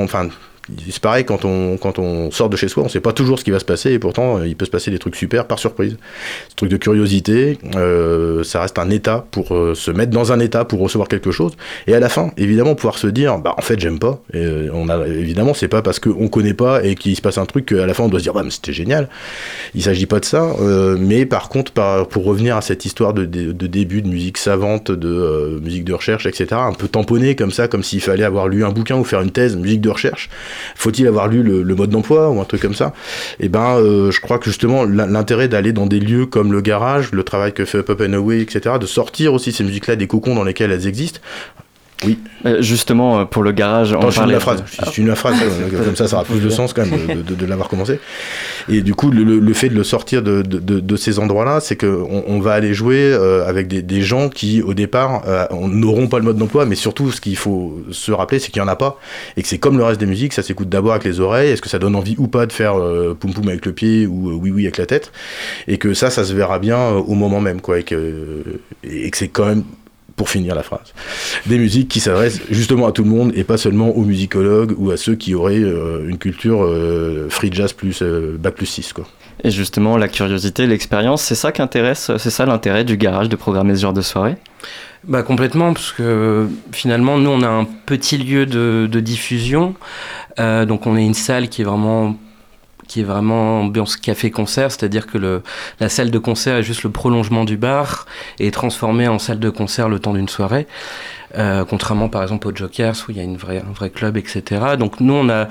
c'est 0.89 0.99
pareil 0.99 1.25
quand 1.25 1.45
on, 1.45 1.77
quand 1.77 1.99
on 1.99 2.31
sort 2.31 2.49
de 2.49 2.57
chez 2.57 2.67
soi, 2.67 2.83
on 2.83 2.89
sait 2.89 2.99
pas 2.99 3.13
toujours 3.13 3.39
ce 3.39 3.43
qui 3.43 3.51
va 3.51 3.59
se 3.59 3.65
passer 3.65 3.91
et 3.91 3.99
pourtant 3.99 4.39
euh, 4.39 4.47
il 4.47 4.55
peut 4.55 4.65
se 4.65 4.71
passer 4.71 4.91
des 4.91 4.99
trucs 4.99 5.15
super 5.15 5.45
par 5.45 5.59
surprise. 5.59 5.97
Ce 6.49 6.55
truc 6.55 6.69
de 6.69 6.77
curiosité, 6.77 7.59
euh, 7.75 8.43
ça 8.43 8.61
reste 8.61 8.79
un 8.79 8.89
état 8.89 9.25
pour 9.31 9.53
euh, 9.53 9.75
se 9.75 9.91
mettre 9.91 10.11
dans 10.11 10.31
un 10.31 10.39
état 10.39 10.65
pour 10.65 10.79
recevoir 10.79 11.07
quelque 11.07 11.31
chose 11.31 11.53
et 11.87 11.93
à 11.93 11.99
la 11.99 12.09
fin, 12.09 12.31
évidemment, 12.37 12.75
pouvoir 12.75 12.97
se 12.97 13.07
dire 13.07 13.37
bah 13.37 13.53
en 13.57 13.61
fait 13.61 13.79
j'aime 13.79 13.99
pas. 13.99 14.21
Et, 14.33 14.45
on 14.73 14.89
a 14.89 15.07
évidemment 15.07 15.53
c'est 15.53 15.67
pas 15.67 15.81
parce 15.81 15.99
qu'on 15.99 16.27
connaît 16.27 16.53
pas 16.53 16.83
et 16.83 16.95
qu'il 16.95 17.15
se 17.15 17.21
passe 17.21 17.37
un 17.37 17.45
truc 17.45 17.67
qu'à 17.67 17.85
la 17.85 17.93
fin 17.93 18.03
on 18.03 18.09
doit 18.09 18.19
se 18.19 18.23
dire 18.23 18.33
bah 18.33 18.43
c'était 18.49 18.73
génial. 18.73 19.09
Il 19.75 19.83
s'agit 19.83 20.05
pas 20.05 20.19
de 20.19 20.25
ça, 20.25 20.47
mais 20.99 21.25
par 21.25 21.49
contre 21.49 21.73
pour 22.05 22.23
revenir 22.23 22.57
à 22.57 22.61
cette 22.61 22.85
histoire 22.85 23.13
de, 23.13 23.25
de, 23.25 23.51
de 23.51 23.67
début 23.67 24.01
de 24.01 24.07
musique 24.07 24.37
savante, 24.37 24.91
de 24.91 25.59
musique 25.61 25.83
de 25.83 25.93
recherche, 25.93 26.25
etc. 26.25 26.47
Un 26.53 26.73
peu 26.73 26.87
tamponné 26.87 27.35
comme 27.35 27.51
ça, 27.51 27.67
comme 27.67 27.83
s'il 27.83 28.01
fallait 28.01 28.23
avoir 28.23 28.47
lu 28.47 28.65
un 28.65 28.71
bouquin 28.71 28.95
ou 28.95 29.03
faire 29.03 29.21
une 29.21 29.31
thèse 29.31 29.55
musique 29.55 29.81
de 29.81 29.89
recherche. 29.89 30.29
Faut-il 30.75 31.07
avoir 31.07 31.27
lu 31.27 31.43
le, 31.43 31.75
mode 31.75 31.89
d'emploi 31.89 32.29
ou 32.29 32.39
un 32.39 32.45
truc 32.45 32.61
comme 32.61 32.73
ça? 32.73 32.93
Et 33.39 33.49
ben, 33.49 33.77
euh, 33.77 34.11
je 34.11 34.21
crois 34.21 34.39
que 34.39 34.45
justement 34.45 34.83
l'in- 34.83 35.07
l'intérêt 35.07 35.47
d'aller 35.47 35.73
dans 35.73 35.85
des 35.85 35.99
lieux 35.99 36.25
comme 36.25 36.51
le 36.51 36.61
garage, 36.61 37.11
le 37.11 37.23
travail 37.23 37.53
que 37.53 37.65
fait 37.65 37.89
Up 37.89 38.01
and 38.01 38.13
Away, 38.13 38.41
etc., 38.41 38.75
de 38.79 38.85
sortir 38.85 39.33
aussi 39.33 39.51
ces 39.51 39.63
musiques-là 39.63 39.95
des 39.95 40.07
cocons 40.07 40.35
dans 40.35 40.43
lesquels 40.43 40.71
elles 40.71 40.87
existent. 40.87 41.19
Oui. 42.03 42.19
Euh, 42.45 42.61
Justement, 42.61 43.19
euh, 43.21 43.25
pour 43.25 43.41
le 43.41 43.51
garage, 43.53 43.93
on 43.93 43.95
Attends, 43.97 44.07
je 44.07 44.11
finis 44.11 44.17
parlait 44.19 44.33
la 44.33 44.39
phrase. 44.41 44.63
Je 44.93 45.01
la 45.03 45.15
phrase, 45.15 45.35
euh, 45.73 45.83
comme 45.85 45.95
ça, 45.95 46.07
ça 46.07 46.17
aura 46.17 46.25
plus 46.25 46.41
de 46.41 46.49
sens 46.49 46.73
quand 46.73 46.85
même 46.85 47.07
de, 47.07 47.21
de- 47.21 47.35
de 47.35 47.45
l'avoir 47.45 47.69
commencé. 47.69 47.99
Et 48.69 48.81
du 48.81 48.93
coup, 48.93 49.11
le, 49.11 49.53
fait 49.53 49.69
de 49.69 49.75
le 49.75 49.83
sortir 49.83 50.21
de, 50.21 50.41
de- 50.41 50.95
ces 50.97 51.19
endroits-là, 51.19 51.59
c'est 51.61 51.75
qu'on 51.77 52.23
on 52.27 52.39
va 52.41 52.53
aller 52.53 52.73
jouer 52.73 53.13
avec 53.47 53.67
des, 53.67 53.81
des 53.81 54.01
gens 54.01 54.27
qui, 54.29 54.61
au 54.61 54.73
départ, 54.73 55.23
on- 55.51 55.67
n'auront 55.69 56.07
pas 56.07 56.17
le 56.19 56.25
mode 56.25 56.37
d'emploi, 56.37 56.65
mais 56.65 56.75
surtout, 56.75 57.11
ce 57.11 57.21
qu'il 57.21 57.37
faut 57.37 57.81
se 57.91 58.11
rappeler, 58.11 58.39
c'est 58.39 58.51
qu'il 58.51 58.61
n'y 58.61 58.67
en 58.67 58.71
a 58.71 58.75
pas. 58.75 58.99
Et 59.37 59.41
que 59.41 59.47
c'est 59.47 59.57
comme 59.59 59.77
le 59.77 59.83
reste 59.83 59.99
des 59.99 60.05
musiques, 60.05 60.33
ça 60.33 60.43
s'écoute 60.43 60.67
d'abord 60.69 60.91
avec 60.91 61.05
les 61.05 61.19
oreilles. 61.21 61.51
Est-ce 61.51 61.61
que 61.61 61.69
ça 61.69 61.79
donne 61.79 61.95
envie 61.95 62.15
ou 62.17 62.27
pas 62.27 62.45
de 62.45 62.51
faire 62.53 62.77
euh, 62.77 63.15
poum 63.17 63.33
poum 63.33 63.47
avec 63.47 63.65
le 63.65 63.71
pied 63.71 64.05
ou 64.05 64.29
euh, 64.29 64.33
oui 64.33 64.51
oui 64.51 64.63
avec 64.63 64.77
la 64.77 64.85
tête? 64.85 65.11
Et 65.67 65.77
que 65.77 65.93
ça, 65.93 66.09
ça 66.09 66.23
se 66.25 66.33
verra 66.33 66.59
bien 66.59 66.89
au 66.89 67.13
moment 67.13 67.39
même, 67.39 67.61
quoi. 67.61 67.79
Et 67.79 67.83
que, 67.83 68.43
et 68.83 69.09
que 69.09 69.17
c'est 69.17 69.29
quand 69.29 69.45
même 69.45 69.63
pour 70.15 70.29
finir 70.29 70.55
la 70.55 70.63
phrase. 70.63 70.93
Des 71.45 71.57
musiques 71.57 71.89
qui 71.89 71.99
s'adressent 71.99 72.41
justement 72.49 72.87
à 72.87 72.91
tout 72.91 73.03
le 73.03 73.09
monde 73.09 73.31
et 73.35 73.43
pas 73.43 73.57
seulement 73.57 73.89
aux 73.89 74.03
musicologues 74.03 74.73
ou 74.77 74.91
à 74.91 74.97
ceux 74.97 75.15
qui 75.15 75.35
auraient 75.35 75.59
euh, 75.59 76.07
une 76.07 76.17
culture 76.17 76.63
euh, 76.63 77.27
free 77.29 77.49
jazz 77.51 77.73
plus 77.73 78.01
euh, 78.01 78.37
bac 78.39 78.55
plus 78.55 78.65
6 78.65 78.93
quoi. 78.93 79.05
Et 79.43 79.51
justement, 79.51 79.97
la 79.97 80.07
curiosité, 80.07 80.65
l'expérience, 80.65 81.21
c'est 81.21 81.35
ça 81.35 81.51
qui 81.51 81.61
intéresse, 81.61 82.09
c'est 82.17 82.29
ça 82.29 82.45
l'intérêt 82.45 82.83
du 82.83 82.95
garage 82.95 83.29
de 83.29 83.35
programmer 83.35 83.75
ce 83.75 83.81
genre 83.81 83.93
de 83.93 84.01
soirée? 84.01 84.37
Bah 85.07 85.21
complètement, 85.21 85.73
parce 85.73 85.91
que 85.91 86.47
finalement, 86.71 87.17
nous, 87.17 87.29
on 87.29 87.41
a 87.41 87.47
un 87.47 87.65
petit 87.85 88.17
lieu 88.17 88.45
de, 88.45 88.87
de 88.89 88.99
diffusion. 88.99 89.75
Euh, 90.39 90.65
donc, 90.65 90.87
on 90.87 90.97
est 90.97 91.05
une 91.05 91.13
salle 91.13 91.49
qui 91.49 91.61
est 91.61 91.65
vraiment 91.65 92.17
qui 92.87 93.01
est 93.01 93.03
vraiment 93.03 93.61
ambiance 93.61 93.97
café-concert, 93.97 94.71
c'est-à-dire 94.71 95.07
que 95.07 95.41
la 95.79 95.89
salle 95.89 96.11
de 96.11 96.19
concert 96.19 96.57
est 96.57 96.63
juste 96.63 96.83
le 96.83 96.89
prolongement 96.89 97.45
du 97.45 97.57
bar 97.57 98.05
et 98.39 98.47
est 98.47 98.51
transformée 98.51 99.07
en 99.07 99.19
salle 99.19 99.39
de 99.39 99.49
concert 99.49 99.89
le 99.89 99.99
temps 99.99 100.13
d'une 100.13 100.29
soirée. 100.29 100.67
Euh, 101.37 101.65
contrairement 101.65 102.07
par 102.07 102.21
exemple 102.21 102.47
au 102.47 102.55
Jokers 102.55 102.95
où 103.07 103.11
il 103.11 103.17
y 103.17 103.19
a 103.19 103.23
une 103.23 103.35
vraie, 103.35 103.57
un 103.57 103.73
vrai 103.73 103.89
club, 103.89 104.15
etc. 104.15 104.61
Donc 104.79 105.01
nous 105.01 105.13
on 105.13 105.47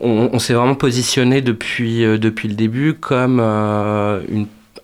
on, 0.00 0.38
s'est 0.38 0.54
vraiment 0.54 0.74
positionné 0.74 1.40
depuis 1.40 2.04
euh, 2.04 2.18
depuis 2.18 2.48
le 2.48 2.54
début 2.54 2.94
comme 2.94 3.40
euh, 3.40 4.20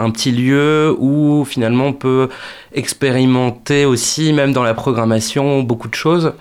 un 0.00 0.10
petit 0.10 0.32
lieu 0.32 0.96
où 0.98 1.44
finalement 1.44 1.86
on 1.86 1.92
peut 1.92 2.28
expérimenter 2.72 3.84
aussi, 3.84 4.32
même 4.32 4.52
dans 4.52 4.64
la 4.64 4.74
programmation, 4.74 5.62
beaucoup 5.62 5.88
de 5.88 5.94
choses. 5.94 6.32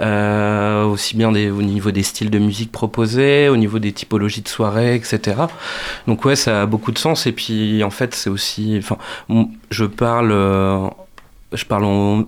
Euh, 0.00 0.84
aussi 0.84 1.16
bien 1.16 1.28
au 1.28 1.62
niveau 1.62 1.90
des 1.90 2.02
styles 2.02 2.30
de 2.30 2.38
musique 2.38 2.72
proposés, 2.72 3.48
au 3.48 3.56
niveau 3.56 3.78
des 3.78 3.92
typologies 3.92 4.42
de 4.42 4.48
soirée, 4.48 4.96
etc. 4.96 5.36
Donc 6.06 6.24
ouais, 6.24 6.36
ça 6.36 6.62
a 6.62 6.66
beaucoup 6.66 6.92
de 6.92 6.98
sens. 6.98 7.26
Et 7.26 7.32
puis 7.32 7.82
en 7.84 7.90
fait, 7.90 8.14
c'est 8.14 8.30
aussi, 8.30 8.76
enfin, 8.78 8.96
je 9.70 9.84
parle, 9.84 10.32
euh, 10.32 10.88
je 11.52 11.64
parle 11.64 11.84
en, 11.84 12.24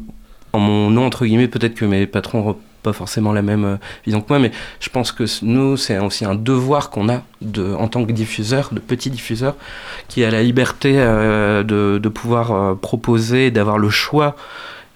mon 0.54 0.90
nom 0.90 1.06
entre 1.06 1.26
guillemets. 1.26 1.48
Peut-être 1.48 1.74
que 1.74 1.84
mes 1.84 2.06
patrons 2.06 2.56
pas 2.82 2.92
forcément 2.92 3.32
la 3.32 3.42
même 3.42 3.64
euh, 3.64 3.76
vision 4.04 4.20
que 4.20 4.26
moi, 4.28 4.38
mais 4.38 4.52
je 4.78 4.88
pense 4.90 5.10
que 5.10 5.24
nous, 5.42 5.76
c'est 5.76 5.98
aussi 5.98 6.24
un 6.24 6.36
devoir 6.36 6.90
qu'on 6.90 7.08
a 7.08 7.22
de, 7.42 7.74
en 7.74 7.88
tant 7.88 8.04
que 8.04 8.12
diffuseur, 8.12 8.68
de 8.70 8.78
petit 8.78 9.10
diffuseur, 9.10 9.56
qui 10.06 10.22
a 10.22 10.30
la 10.30 10.40
liberté 10.40 10.92
de, 10.92 12.08
pouvoir 12.08 12.76
proposer, 12.76 13.50
d'avoir 13.50 13.78
le 13.78 13.90
choix 13.90 14.36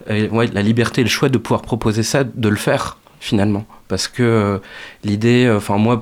et, 0.09 0.28
ouais, 0.28 0.46
la 0.53 0.62
liberté 0.62 1.01
et 1.01 1.05
le 1.05 1.11
choix 1.11 1.28
de 1.28 1.38
pouvoir 1.38 1.62
proposer 1.62 2.03
ça, 2.03 2.24
de 2.24 2.48
le 2.48 2.57
faire 2.57 2.98
finalement. 3.20 3.64
Parce 3.88 4.09
que 4.09 4.22
euh, 4.22 4.59
l'idée, 5.05 5.44
euh, 5.46 5.57
enfin 5.59 5.76
moi, 5.76 6.01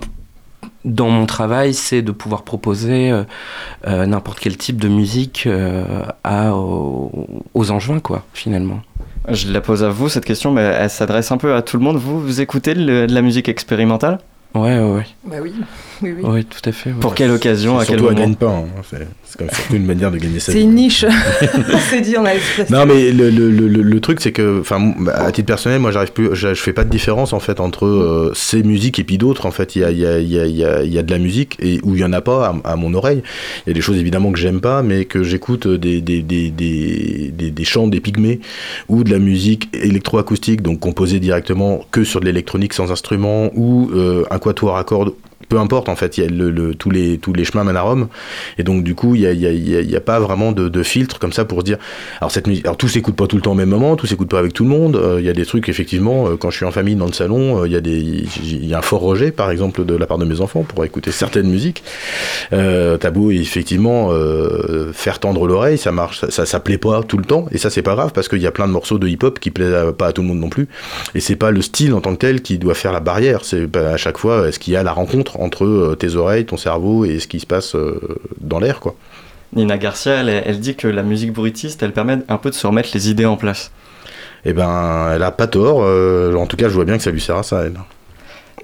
dans 0.84 1.08
mon 1.10 1.26
travail, 1.26 1.74
c'est 1.74 2.02
de 2.02 2.12
pouvoir 2.12 2.42
proposer 2.42 3.10
euh, 3.10 3.24
euh, 3.86 4.06
n'importe 4.06 4.38
quel 4.40 4.56
type 4.56 4.76
de 4.78 4.88
musique 4.88 5.44
euh, 5.46 6.02
à, 6.24 6.54
aux, 6.54 7.26
aux 7.54 7.70
Angevins, 7.70 8.00
quoi, 8.00 8.24
finalement. 8.34 8.80
Je 9.28 9.50
la 9.52 9.60
pose 9.60 9.82
à 9.84 9.90
vous 9.90 10.08
cette 10.08 10.24
question, 10.24 10.52
mais 10.52 10.62
elle 10.62 10.88
s'adresse 10.90 11.32
un 11.32 11.36
peu 11.36 11.54
à 11.54 11.62
tout 11.62 11.76
le 11.76 11.82
monde. 11.82 11.96
Vous, 11.96 12.20
vous 12.20 12.40
écoutez 12.40 12.74
le- 12.74 13.06
de 13.06 13.14
la 13.14 13.20
musique 13.22 13.48
expérimentale? 13.48 14.20
Ouais, 14.54 14.78
ouais, 14.78 14.90
ouais. 14.92 15.06
Bah 15.24 15.36
oui, 15.42 15.52
oui, 16.02 16.12
oui. 16.16 16.22
Oui, 16.24 16.44
tout 16.44 16.68
à 16.68 16.72
fait. 16.72 16.90
Pour 16.90 17.14
quelle 17.14 17.30
occasion, 17.30 17.78
à 17.78 17.84
C'est 17.84 17.92
quel 17.92 18.02
moment 18.02 18.14
gagne-pain. 18.18 18.64
hein. 18.66 18.82
C'est 18.90 19.06
c'est 19.24 19.38
quand 19.38 19.44
même 19.44 19.54
surtout 19.54 19.74
une 19.76 19.84
manière 19.86 20.10
de 20.10 20.16
gagner 20.16 20.40
sa 20.40 20.52
C'est 20.52 20.58
vie. 20.58 20.64
une 20.64 20.74
niche. 20.74 21.04
On 21.72 21.78
s'est 21.78 22.00
dit, 22.00 22.16
on 22.16 22.24
a. 22.24 22.30
Non 22.70 22.86
mais 22.86 23.10
le, 23.12 23.30
le, 23.30 23.50
le, 23.50 23.66
le- 23.68 24.00
truc 24.00 24.20
c'est 24.20 24.32
que 24.32 24.60
enfin 24.60 24.76
m- 24.76 25.10
à 25.12 25.30
titre 25.32 25.46
personnel 25.46 25.80
moi 25.80 25.90
j'arrive 25.90 26.12
plus 26.12 26.28
je, 26.34 26.54
je 26.54 26.60
fais 26.62 26.72
pas 26.72 26.84
de 26.84 26.88
différence 26.90 27.32
en 27.32 27.40
fait 27.40 27.60
entre 27.60 27.84
euh, 27.84 28.32
ces 28.34 28.62
musiques 28.62 28.98
et 28.98 29.04
puis 29.04 29.18
d'autres 29.18 29.44
en 29.44 29.50
fait 29.50 29.74
il 29.76 29.82
y 29.82 29.84
a, 29.84 29.90
il 29.90 29.98
y, 29.98 30.06
a, 30.06 30.18
il 30.18 30.28
y, 30.30 30.38
a, 30.38 30.46
il 30.46 30.56
y, 30.56 30.64
a, 30.64 30.82
il 30.84 30.92
y 30.92 30.98
a 30.98 31.02
de 31.02 31.10
la 31.10 31.18
musique 31.18 31.56
et 31.60 31.80
où 31.82 31.94
il 31.94 32.00
y 32.00 32.04
en 32.04 32.12
a 32.12 32.20
pas 32.20 32.54
à, 32.64 32.70
à 32.72 32.76
mon 32.76 32.94
oreille 32.94 33.22
il 33.66 33.70
y 33.70 33.72
a 33.72 33.74
des 33.74 33.80
choses 33.80 33.98
évidemment 33.98 34.30
que 34.32 34.38
j'aime 34.38 34.60
pas 34.60 34.82
mais 34.82 35.04
que 35.04 35.22
j'écoute 35.24 35.66
des, 35.66 36.00
des, 36.00 36.22
des, 36.22 36.50
des, 36.50 37.32
des, 37.36 37.50
des 37.50 37.64
chants 37.64 37.88
des 37.88 38.00
pygmées 38.00 38.40
ou 38.88 39.02
de 39.04 39.10
la 39.10 39.18
musique 39.18 39.68
électroacoustique 39.74 40.62
donc 40.62 40.78
composée 40.80 41.18
directement 41.20 41.84
que 41.90 42.04
sur 42.04 42.20
de 42.20 42.24
l'électronique 42.26 42.72
sans 42.72 42.90
instrument 42.92 43.50
ou 43.56 43.90
euh, 43.92 44.24
un 44.30 44.38
quatuor 44.38 44.76
à 44.78 44.84
cordes 44.84 45.12
peu 45.48 45.58
importe 45.58 45.88
en 45.88 45.96
fait, 45.96 46.18
il 46.18 46.24
y 46.24 46.26
a 46.26 46.30
le, 46.30 46.50
le- 46.50 46.74
tous, 46.74 46.90
les, 46.90 47.18
tous 47.18 47.32
les 47.32 47.44
chemins 47.44 47.64
mènent 47.64 47.76
à 47.76 47.82
Rome, 47.82 48.08
et 48.58 48.62
donc 48.62 48.84
du 48.84 48.94
coup 48.94 49.14
il 49.14 49.20
n'y 49.38 49.46
a, 49.46 49.50
a, 49.50 49.82
a- 49.94 49.96
a 49.96 50.00
pas 50.00 50.20
vraiment 50.20 50.52
de, 50.52 50.68
de 50.68 50.82
filtre 50.82 51.18
comme 51.18 51.32
ça 51.32 51.44
pour 51.44 51.62
dire, 51.62 51.78
alors 52.20 52.30
cette 52.30 52.46
musique, 52.46 52.64
alors 52.64 52.76
tout 52.76 52.88
s'écoute 52.88 53.16
pas 53.16 53.26
tout 53.26 53.36
le 53.36 53.42
temps 53.42 53.52
au 53.52 53.54
même 53.56 53.68
moment, 53.70 53.96
tout 53.96 54.06
s'écoute 54.06 54.28
pas 54.28 54.38
avec 54.38 54.52
tout 54.52 54.64
le 54.64 54.70
monde, 54.70 54.96
Euh, 54.96 55.16
il 55.20 55.26
y 55.26 55.28
a 55.28 55.32
des 55.32 55.46
trucs 55.46 55.68
effectivement, 55.68 56.26
euh, 56.28 56.36
quand 56.36 56.50
je 56.50 56.56
suis 56.56 56.66
en 56.66 56.70
famille 56.72 56.96
dans 56.96 57.06
le 57.06 57.12
salon, 57.12 57.62
euh, 57.62 57.66
il 57.68 57.72
y 57.72 57.76
a 57.76 57.80
y 58.68 58.74
a 58.74 58.78
un 58.78 58.82
fort 58.82 59.00
rejet 59.00 59.30
par 59.30 59.50
exemple 59.50 59.84
de 59.84 59.94
la 59.94 60.06
part 60.06 60.18
de 60.18 60.24
mes 60.24 60.40
enfants 60.40 60.64
pour 60.64 60.84
écouter 60.84 61.10
certaines 61.12 61.48
musiques, 61.48 61.82
euh, 62.52 62.96
t'as 62.98 63.10
beau 63.10 63.30
effectivement 63.30 64.08
euh, 64.12 64.92
faire 64.92 65.18
tendre 65.18 65.46
l'oreille, 65.46 65.78
ça 65.78 65.92
marche, 65.92 66.24
ça, 66.28 66.46
ça, 66.46 66.60
plaît 66.60 66.78
pas 66.78 67.02
tout 67.02 67.16
le 67.18 67.24
temps, 67.24 67.46
et 67.52 67.58
ça 67.58 67.70
c'est 67.70 67.82
pas 67.82 67.94
grave 67.94 68.12
parce 68.12 68.28
qu'il 68.28 68.40
y 68.42 68.46
a 68.46 68.50
plein 68.50 68.66
de 68.66 68.72
morceaux 68.72 68.98
de 68.98 69.06
hip-hop 69.08 69.38
qui 69.38 69.50
plaisent 69.50 69.92
pas 69.96 70.08
à 70.08 70.12
tout 70.12 70.22
le 70.22 70.28
monde 70.28 70.40
non 70.40 70.48
plus, 70.48 70.68
et 71.14 71.20
c'est 71.20 71.36
pas 71.36 71.50
le 71.50 71.62
style 71.62 71.94
en 71.94 72.00
tant 72.00 72.12
que 72.12 72.18
tel 72.18 72.42
qui 72.42 72.58
doit 72.58 72.74
faire 72.74 72.92
la 72.92 73.00
barrière, 73.00 73.44
c'est 73.44 73.66
bah, 73.66 73.90
à 73.92 73.96
chaque 73.96 74.18
fois 74.18 74.48
est-ce 74.48 74.58
qu'il 74.58 74.72
y 74.72 74.76
a 74.76 74.82
la 74.82 74.92
rencontre 74.92 75.37
entre 75.38 75.64
euh, 75.64 75.94
tes 75.96 76.14
oreilles, 76.16 76.44
ton 76.46 76.56
cerveau 76.56 77.04
et 77.04 77.18
ce 77.18 77.26
qui 77.28 77.40
se 77.40 77.46
passe 77.46 77.74
euh, 77.74 78.00
dans 78.40 78.58
l'air 78.58 78.80
quoi. 78.80 78.94
Nina 79.54 79.78
Garcia, 79.78 80.16
elle, 80.20 80.28
elle 80.28 80.60
dit 80.60 80.74
que 80.74 80.86
la 80.88 81.02
musique 81.02 81.32
bruitiste, 81.32 81.82
elle 81.82 81.92
permet 81.92 82.18
un 82.28 82.36
peu 82.36 82.50
de 82.50 82.54
se 82.54 82.66
remettre 82.66 82.90
les 82.92 83.08
idées 83.10 83.24
en 83.24 83.36
place. 83.38 83.70
Eh 84.44 84.52
ben, 84.52 85.10
elle 85.14 85.22
a 85.22 85.30
pas 85.30 85.46
tort. 85.46 85.80
euh, 85.82 86.34
en 86.34 86.46
tout 86.46 86.56
cas, 86.58 86.68
je 86.68 86.74
vois 86.74 86.84
bien 86.84 86.96
que 86.98 87.02
ça 87.02 87.10
lui 87.10 87.20
sert 87.20 87.36
à 87.38 87.42
ça. 87.42 87.62
Elle. 87.64 87.74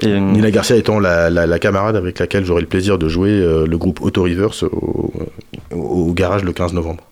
Et, 0.00 0.20
Nina 0.20 0.50
Garcia 0.50 0.76
étant 0.76 0.98
la, 1.00 1.30
la- 1.30 1.46
la 1.46 1.58
camarade 1.58 1.96
avec 1.96 2.18
laquelle 2.18 2.44
j'aurai 2.44 2.60
le 2.60 2.66
plaisir 2.66 2.98
de 2.98 3.08
jouer 3.08 3.30
euh, 3.30 3.66
le 3.66 3.78
groupe 3.78 4.00
Auto 4.02 4.24
Reverse 4.24 4.62
au, 4.64 5.10
au- 5.72 5.78
au 5.78 6.12
garage 6.12 6.44
le 6.44 6.52
15 6.52 6.74
novembre. 6.74 7.02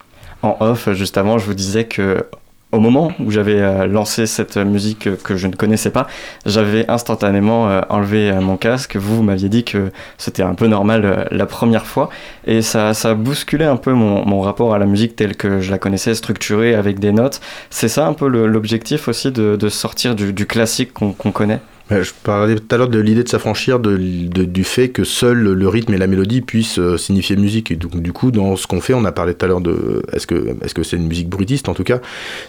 En 0.42 0.56
off, 0.60 0.90
juste 0.92 1.16
avant, 1.16 1.38
je 1.38 1.46
vous 1.46 1.54
disais 1.54 1.84
que 1.84 2.24
au 2.72 2.80
moment 2.80 3.12
où 3.20 3.30
j'avais 3.30 3.60
euh, 3.60 3.86
lancé 3.86 4.26
cette 4.26 4.56
musique 4.56 5.08
que 5.22 5.36
je 5.36 5.46
ne 5.46 5.54
connaissais 5.54 5.90
pas, 5.90 6.06
j'avais 6.46 6.90
instantanément 6.90 7.68
euh, 7.68 7.82
enlevé 7.90 8.30
euh, 8.30 8.40
mon 8.40 8.56
casque. 8.56 8.96
Vous, 8.96 9.22
m'aviez 9.22 9.50
dit 9.50 9.62
que 9.62 9.92
c'était 10.16 10.42
un 10.42 10.54
peu 10.54 10.66
normal 10.66 11.28
la 11.30 11.46
première 11.46 11.86
fois. 11.86 12.08
Et 12.46 12.62
ça, 12.62 12.94
ça 12.94 13.10
a 13.10 13.14
bousculé 13.14 13.66
un 13.66 13.76
peu 13.76 13.92
mon, 13.92 14.24
mon 14.26 14.40
rapport 14.40 14.74
à 14.74 14.78
la 14.78 14.86
musique 14.86 15.14
telle 15.16 15.36
que 15.36 15.60
je 15.60 15.70
la 15.70 15.78
connaissais, 15.78 16.14
structurée 16.14 16.74
avec 16.74 16.98
des 16.98 17.12
notes. 17.12 17.40
C'est 17.68 17.88
ça 17.88 18.06
un 18.06 18.14
peu 18.14 18.26
l'objectif 18.26 19.06
aussi 19.06 19.30
de, 19.30 19.56
de 19.56 19.68
sortir 19.68 20.14
du, 20.14 20.46
classique 20.46 20.92
qu'on 20.92 21.12
connaît? 21.12 21.60
Je 22.00 22.12
parlais 22.22 22.54
tout 22.54 22.74
à 22.74 22.78
l'heure 22.78 22.88
de 22.88 22.98
l'idée 22.98 23.22
de 23.22 23.28
s'affranchir 23.28 23.78
du 23.80 24.64
fait 24.64 24.88
que 24.88 25.04
seul 25.04 25.38
le 25.38 25.68
rythme 25.68 25.94
et 25.94 25.98
la 25.98 26.06
mélodie 26.06 26.40
puissent 26.40 26.78
euh, 26.78 26.96
signifier 26.96 27.36
musique. 27.36 27.70
Et 27.70 27.76
donc, 27.76 28.00
du 28.00 28.12
coup, 28.12 28.30
dans 28.30 28.56
ce 28.56 28.66
qu'on 28.66 28.80
fait, 28.80 28.94
on 28.94 29.04
a 29.04 29.12
parlé 29.12 29.34
tout 29.34 29.44
à 29.44 29.48
l'heure 29.48 29.60
de 29.60 30.02
est-ce 30.12 30.26
que 30.26 30.56
est-ce 30.62 30.74
que 30.74 30.82
c'est 30.82 30.96
une 30.96 31.08
musique 31.08 31.28
bruitiste 31.28 31.68
en 31.68 31.74
tout 31.74 31.84
cas? 31.84 32.00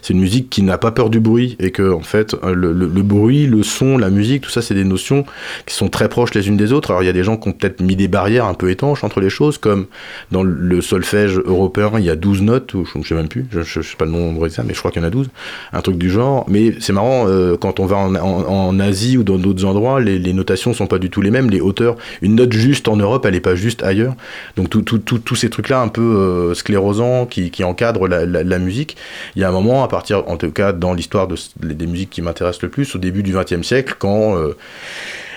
C'est 0.01 0.13
une 0.13 0.19
musique 0.19 0.49
qui 0.49 0.61
n'a 0.61 0.77
pas 0.77 0.91
peur 0.91 1.09
du 1.09 1.19
bruit 1.19 1.55
et 1.59 1.71
que 1.71 1.91
en 1.91 2.01
fait 2.01 2.35
euh, 2.43 2.53
le, 2.53 3.01
bruit, 3.01 3.47
le 3.47 3.63
son, 3.63 3.97
la 3.97 4.09
musique, 4.09 4.43
tout 4.43 4.49
ça, 4.49 4.61
c'est 4.61 4.75
des 4.75 4.83
notions 4.83 5.25
qui 5.65 5.75
sont 5.75 5.89
très 5.89 6.09
proches 6.09 6.33
les 6.33 6.47
unes 6.47 6.57
des 6.57 6.71
autres. 6.71 6.91
Alors 6.91 7.03
il 7.03 7.07
y 7.07 7.09
a 7.09 7.13
des 7.13 7.23
gens 7.23 7.37
qui 7.37 7.49
ont 7.49 7.53
peut-être 7.53 7.81
mis 7.81 7.95
des 7.95 8.07
barrières 8.07 8.45
un 8.45 8.53
peu 8.53 8.69
étanches 8.69 9.03
entre 9.03 9.19
les 9.19 9.29
choses, 9.29 9.57
comme 9.57 9.87
dans 10.31 10.43
le 10.43 10.81
solfège 10.81 11.39
européen, 11.45 11.91
il 11.97 12.05
y 12.05 12.09
a 12.09 12.15
12 12.15 12.41
notes, 12.41 12.73
ou 12.73 12.85
je 12.85 12.97
ne 12.97 13.03
sais 13.03 13.15
même 13.15 13.27
plus, 13.27 13.45
je 13.51 13.59
ne 13.59 13.63
sais 13.63 13.95
pas 13.97 14.05
le 14.05 14.11
nombre 14.11 14.45
exact, 14.45 14.65
mais 14.67 14.73
je 14.73 14.79
crois 14.79 14.91
qu'il 14.91 15.01
y 15.01 15.05
en 15.05 15.07
a 15.07 15.11
12, 15.11 15.29
un 15.73 15.81
truc 15.81 15.97
du 15.97 16.09
genre. 16.09 16.45
Mais 16.47 16.73
c'est 16.79 16.93
marrant, 16.93 17.27
euh, 17.27 17.57
quand 17.57 17.79
on 17.79 17.85
va 17.85 17.97
en 17.97 18.79
Asie 18.79 19.17
ou 19.17 19.23
dans 19.23 19.32
d'autres 19.37 19.65
endroits, 19.65 19.99
les, 19.99 20.19
les 20.19 20.33
notations 20.33 20.73
sont 20.73 20.87
pas 20.87 20.99
du 20.99 21.09
tout 21.09 21.21
les 21.21 21.31
mêmes, 21.31 21.49
les 21.49 21.61
hauteurs. 21.61 21.95
Une 22.21 22.35
note 22.35 22.53
juste 22.53 22.87
en 22.87 22.95
Europe, 22.97 23.25
elle 23.25 23.33
n'est 23.33 23.39
pas 23.39 23.55
juste 23.55 23.83
ailleurs. 23.83 24.15
Donc 24.57 24.69
tout- 24.69 24.81
tout- 24.81 24.97
tout- 24.99 25.19
tous 25.19 25.35
ces 25.35 25.49
trucs-là 25.49 25.81
un 25.81 25.87
peu 25.87 26.01
euh, 26.01 26.53
sclérosants 26.53 27.25
qui, 27.25 27.51
qui 27.51 27.63
encadrent 27.63 28.07
la, 28.07 28.59
musique, 28.59 28.97
il 29.35 29.41
y 29.41 29.45
a 29.45 29.49
un 29.49 29.51
moment, 29.51 29.83
à 29.83 29.87
partir, 29.87 30.27
en 30.29 30.37
tout 30.37 30.51
cas 30.51 30.73
dans 30.73 30.93
l'histoire 30.93 31.27
de, 31.27 31.35
des 31.61 31.87
musiques 31.87 32.09
qui 32.09 32.21
m'intéressent 32.21 32.63
le 32.63 32.69
plus, 32.69 32.95
au 32.95 32.99
début 32.99 33.23
du 33.23 33.33
XXe 33.33 33.61
siècle, 33.61 33.95
quand... 33.99 34.37
euh, 34.37 34.55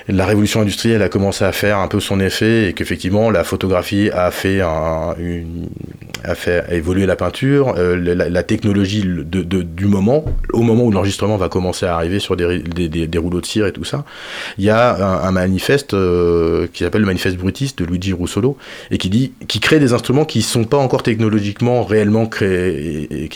la 0.08 0.24
révolution 0.24 0.60
industrielle 0.60 1.02
a 1.02 1.08
commencé 1.08 1.44
à 1.44 1.50
faire 1.52 1.78
un 1.78 1.88
peu 1.88 1.98
son 1.98 2.20
effet 2.20 2.68
et 2.68 2.72
qu'effectivement 2.74 3.30
la 3.30 3.42
photographie 3.42 4.08
a 4.10 4.30
fait, 4.30 4.62
évolué 6.70 7.06
la 7.06 7.16
peinture, 7.16 7.74
euh, 7.76 7.96
la, 7.96 8.42
technologie 8.42 9.02
du 9.04 9.86
moment, 9.86 10.24
au 10.52 10.62
moment 10.62 10.84
où 10.84 10.92
l'enregistrement 10.92 11.36
va 11.36 11.48
commencer 11.48 11.86
à 11.86 11.96
arriver 11.96 12.20
sur 12.20 12.36
des, 12.36 13.08
rouleaux 13.18 13.40
de 13.40 13.46
cire 13.46 13.66
et 13.66 13.72
tout 13.72 13.84
ça, 13.84 14.04
il 14.58 14.64
y 14.64 14.70
a 14.70 15.24
un, 15.26 15.32
manifeste 15.32 15.94
euh, 15.94 16.68
qui 16.72 16.84
s'appelle 16.84 17.00
le 17.00 17.06
manifeste 17.06 17.36
brutiste 17.36 17.78
de 17.80 17.84
Luigi 17.84 18.12
Russolo 18.12 18.56
et 18.90 18.98
qui 18.98 19.10
dit 19.10 19.32
qui 19.48 19.58
crée 19.60 19.80
des 19.80 19.92
instruments 19.92 20.24
qui 20.24 20.42
sont 20.42 20.64
pas 20.64 20.78
encore 20.78 21.02
technologiquement 21.02 21.84
réellement 21.84 22.26
créés 22.26 23.08
et, 23.10 23.28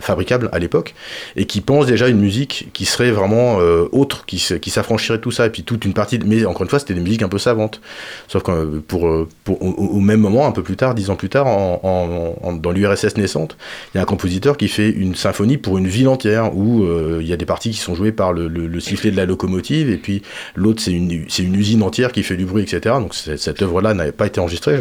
fabricables 0.00 0.50
à 0.52 0.58
l'époque 0.58 0.94
et 1.36 1.46
qui 1.46 1.62
pense 1.62 1.86
déjà 1.86 2.08
une 2.08 2.20
musique 2.20 2.68
qui 2.74 2.84
serait 2.84 3.10
vraiment 3.10 3.60
euh, 3.60 3.88
autre, 3.92 4.26
qui 4.26 4.38
s'affranchirait 4.38 5.18
de 5.18 5.22
tout 5.22 5.30
ça. 5.30 5.46
Et 5.46 5.50
puis 5.50 5.62
toute 5.62 5.85
une 5.86 5.94
partie, 5.94 6.18
mais 6.24 6.44
encore 6.44 6.62
une 6.62 6.68
fois, 6.68 6.78
c'était 6.78 6.94
des 6.94 7.00
musiques 7.00 7.22
un 7.22 7.28
peu 7.28 7.38
savantes. 7.38 7.80
Sauf 8.28 8.42
que 8.42 8.50
euh, 8.50 8.82
pour, 8.86 9.06
euh, 9.06 9.28
au, 9.48 10.00
même 10.00 10.20
moment, 10.20 10.46
un 10.46 10.52
peu 10.52 10.62
plus 10.62 10.76
tard, 10.76 10.94
dix 10.94 11.10
ans 11.10 11.16
plus 11.16 11.28
tard, 11.28 11.46
dans 11.46 12.70
l'URSS 12.72 13.16
naissante, 13.16 13.56
il 13.94 13.98
y 13.98 14.00
a 14.00 14.02
un 14.02 14.06
compositeur 14.06 14.56
qui 14.56 14.68
fait 14.68 14.90
une 14.90 15.14
symphonie 15.14 15.56
pour 15.56 15.78
une 15.78 15.86
ville 15.86 16.08
entière 16.08 16.54
où 16.56 16.84
euh, 16.84 17.18
il 17.20 17.28
y 17.28 17.32
a 17.32 17.36
des 17.36 17.46
parties 17.46 17.70
qui 17.70 17.78
sont 17.78 17.94
jouées 17.94 18.12
par 18.12 18.32
le, 18.32 18.48
le- 18.48 18.66
le 18.66 18.80
sifflet 18.80 19.10
de 19.10 19.16
la 19.16 19.26
locomotive 19.26 19.90
et 19.90 19.96
puis 19.96 20.22
l'autre 20.54 20.82
c'est 20.82 20.92
une, 20.92 21.10
une 21.10 21.54
usine 21.54 21.82
entière 21.82 22.12
qui 22.12 22.22
fait 22.22 22.36
du 22.36 22.44
bruit, 22.44 22.62
etc. 22.62 22.96
Donc 22.98 23.14
cette 23.14 23.62
œuvre-là 23.62 23.94
n'avait 23.94 24.12
pas 24.12 24.26
été 24.26 24.40
enregistrée. 24.40 24.80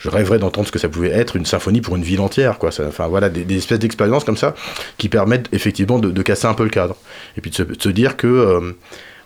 Je, 0.00 0.08
rêverais 0.08 0.38
d'entendre 0.38 0.66
ce 0.66 0.72
que 0.72 0.78
ça 0.78 0.90
pouvait 0.90 1.10
être 1.10 1.34
une 1.34 1.46
symphonie 1.46 1.80
pour 1.80 1.96
une 1.96 2.02
ville 2.02 2.20
entière, 2.20 2.58
quoi. 2.58 2.68
Enfin 2.86 3.08
voilà, 3.08 3.30
des, 3.30 3.56
espèces 3.56 3.78
d'expériences 3.78 4.24
comme 4.24 4.36
ça 4.36 4.54
qui 4.98 5.08
permettent 5.08 5.48
effectivement 5.52 5.98
de, 5.98 6.22
casser 6.22 6.46
un 6.46 6.52
peu 6.54 6.64
le 6.64 6.70
cadre 6.70 6.96
et 7.38 7.40
puis 7.40 7.50
de 7.50 7.56
se, 7.56 7.88
dire 7.88 8.16
que 8.18 8.74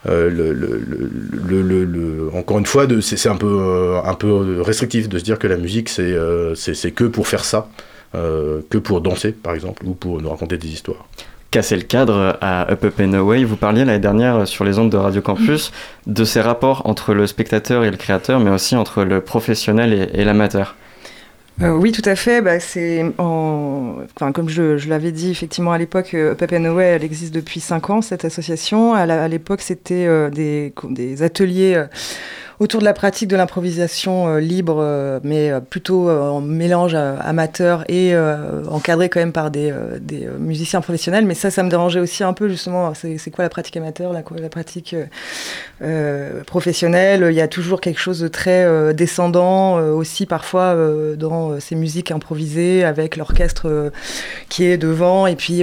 le, 0.07 0.29
le- 0.29 0.53
le- 0.53 1.11
le- 1.49 1.63
le- 1.63 1.85
le- 1.85 2.31
encore 2.35 2.59
une 2.59 2.67
fois, 2.67 2.87
c'est 3.01 3.17
c'est 3.17 3.29
un 3.29 3.37
peu, 3.37 3.47
euh, 3.61 4.01
un 4.05 4.15
peu 4.15 4.61
restrictif 4.63 5.09
de 5.09 5.19
se 5.19 5.25
dire 5.25 5.39
que 5.39 5.47
la 5.49 5.57
musique 5.57 5.89
c'est 5.89 6.03
euh, 6.03 6.55
c'est 6.55 6.91
que 6.93 7.05
pour 7.05 7.27
faire 7.27 7.45
ça, 7.45 7.69
euh, 8.15 8.61
que 8.71 8.79
pour 8.79 9.01
danser 9.01 9.33
par 9.33 9.55
exemple 9.55 9.83
ou 9.85 9.95
pour 9.95 10.21
nous 10.23 10.31
raconter 10.31 10.57
des 10.57 10.69
histoires. 10.69 11.05
casser 11.51 11.77
le 11.77 11.83
cadre 11.83 12.37
à 12.43 12.71
Up 12.71 12.85
Up 12.85 12.95
and 13.01 13.15
Away. 13.15 13.43
Vous 13.45 13.57
parliez 13.57 13.85
l'année 13.85 13.99
dernière 13.99 14.47
sur 14.47 14.65
les 14.65 14.79
ondes 14.79 14.91
de 14.91 14.99
Radio 14.99 15.21
Campus 15.23 15.73
de 16.07 16.25
ces 16.25 16.43
rapports 16.43 16.83
entre 16.85 17.15
le 17.15 17.27
spectateur 17.27 17.85
et 17.85 17.91
le 17.91 17.97
créateur, 17.97 18.39
mais 18.39 18.51
aussi 18.51 18.77
entre 18.77 19.03
le 19.03 19.21
professionnel 19.23 19.93
et, 19.95 20.21
et 20.21 20.25
l'amateur. 20.25 20.77
Euh, 21.61 21.77
oui, 21.77 21.91
tout 21.91 22.03
à 22.05 22.15
fait. 22.15 22.41
Bah, 22.41 22.61
c'est 22.61 23.05
en... 23.19 23.97
enfin, 24.15 24.33
comme 24.33 24.49
je, 24.49 24.89
l'avais 24.89 25.11
dit 25.11 25.31
effectivement 25.31 25.73
à 25.73 25.79
l'époque, 25.79 26.15
euh, 26.15 26.35
and 26.53 26.65
Away, 26.65 26.85
elle 26.85 27.05
existe 27.05 27.35
depuis 27.35 27.61
5 27.61 27.91
ans, 27.91 28.03
cette 28.03 28.25
association. 28.25 28.95
À 28.95 29.29
l'époque, 29.29 29.61
c'était 29.61 30.07
euh, 30.07 30.31
des, 30.31 31.23
ateliers 31.23 31.85
autour 32.61 32.81
de 32.81 32.85
la 32.85 32.93
pratique 32.93 33.29
de 33.29 33.37
l'improvisation 33.37 34.29
euh, 34.29 34.41
libre, 34.41 34.79
euh, 34.81 35.21
mais 35.23 35.51
euh, 35.51 35.61
plutôt 35.61 36.11
en 36.11 36.41
mélange 36.41 36.95
amateur 36.95 37.85
et 37.89 38.15
encadré 38.69 39.09
quand 39.09 39.21
même 39.21 39.33
par 39.33 39.51
des, 39.51 39.73
musiciens 40.39 40.81
professionnels. 40.81 41.27
Mais 41.27 41.35
ça, 41.35 41.51
ça 41.51 41.63
me 41.63 41.71
dérangeait 41.71 42.01
aussi 42.01 42.25
un 42.25 42.33
peu 42.33 42.49
justement. 42.49 42.93
C'est 42.95 43.31
quoi 43.31 43.45
la 43.45 43.49
pratique 43.49 43.77
amateur, 43.77 44.13
la, 44.13 44.23
la 44.37 44.49
pratique 44.49 44.95
professionnelle 46.47 47.27
Il 47.31 47.35
y 47.35 47.41
a 47.41 47.49
toujours 47.49 47.81
quelque 47.81 48.01
chose 48.01 48.21
de 48.21 48.29
très 48.29 48.95
descendant 48.95 49.79
aussi 49.79 50.27
parfois 50.27 50.77
dans 51.17 51.61
ces 51.61 51.75
musiques 51.75 52.11
improvisées 52.11 52.85
avec 52.85 53.17
l'orchestre 53.17 53.93
qui 54.49 54.65
est 54.65 54.79
devant 54.79 55.27
et 55.27 55.37
puis 55.37 55.63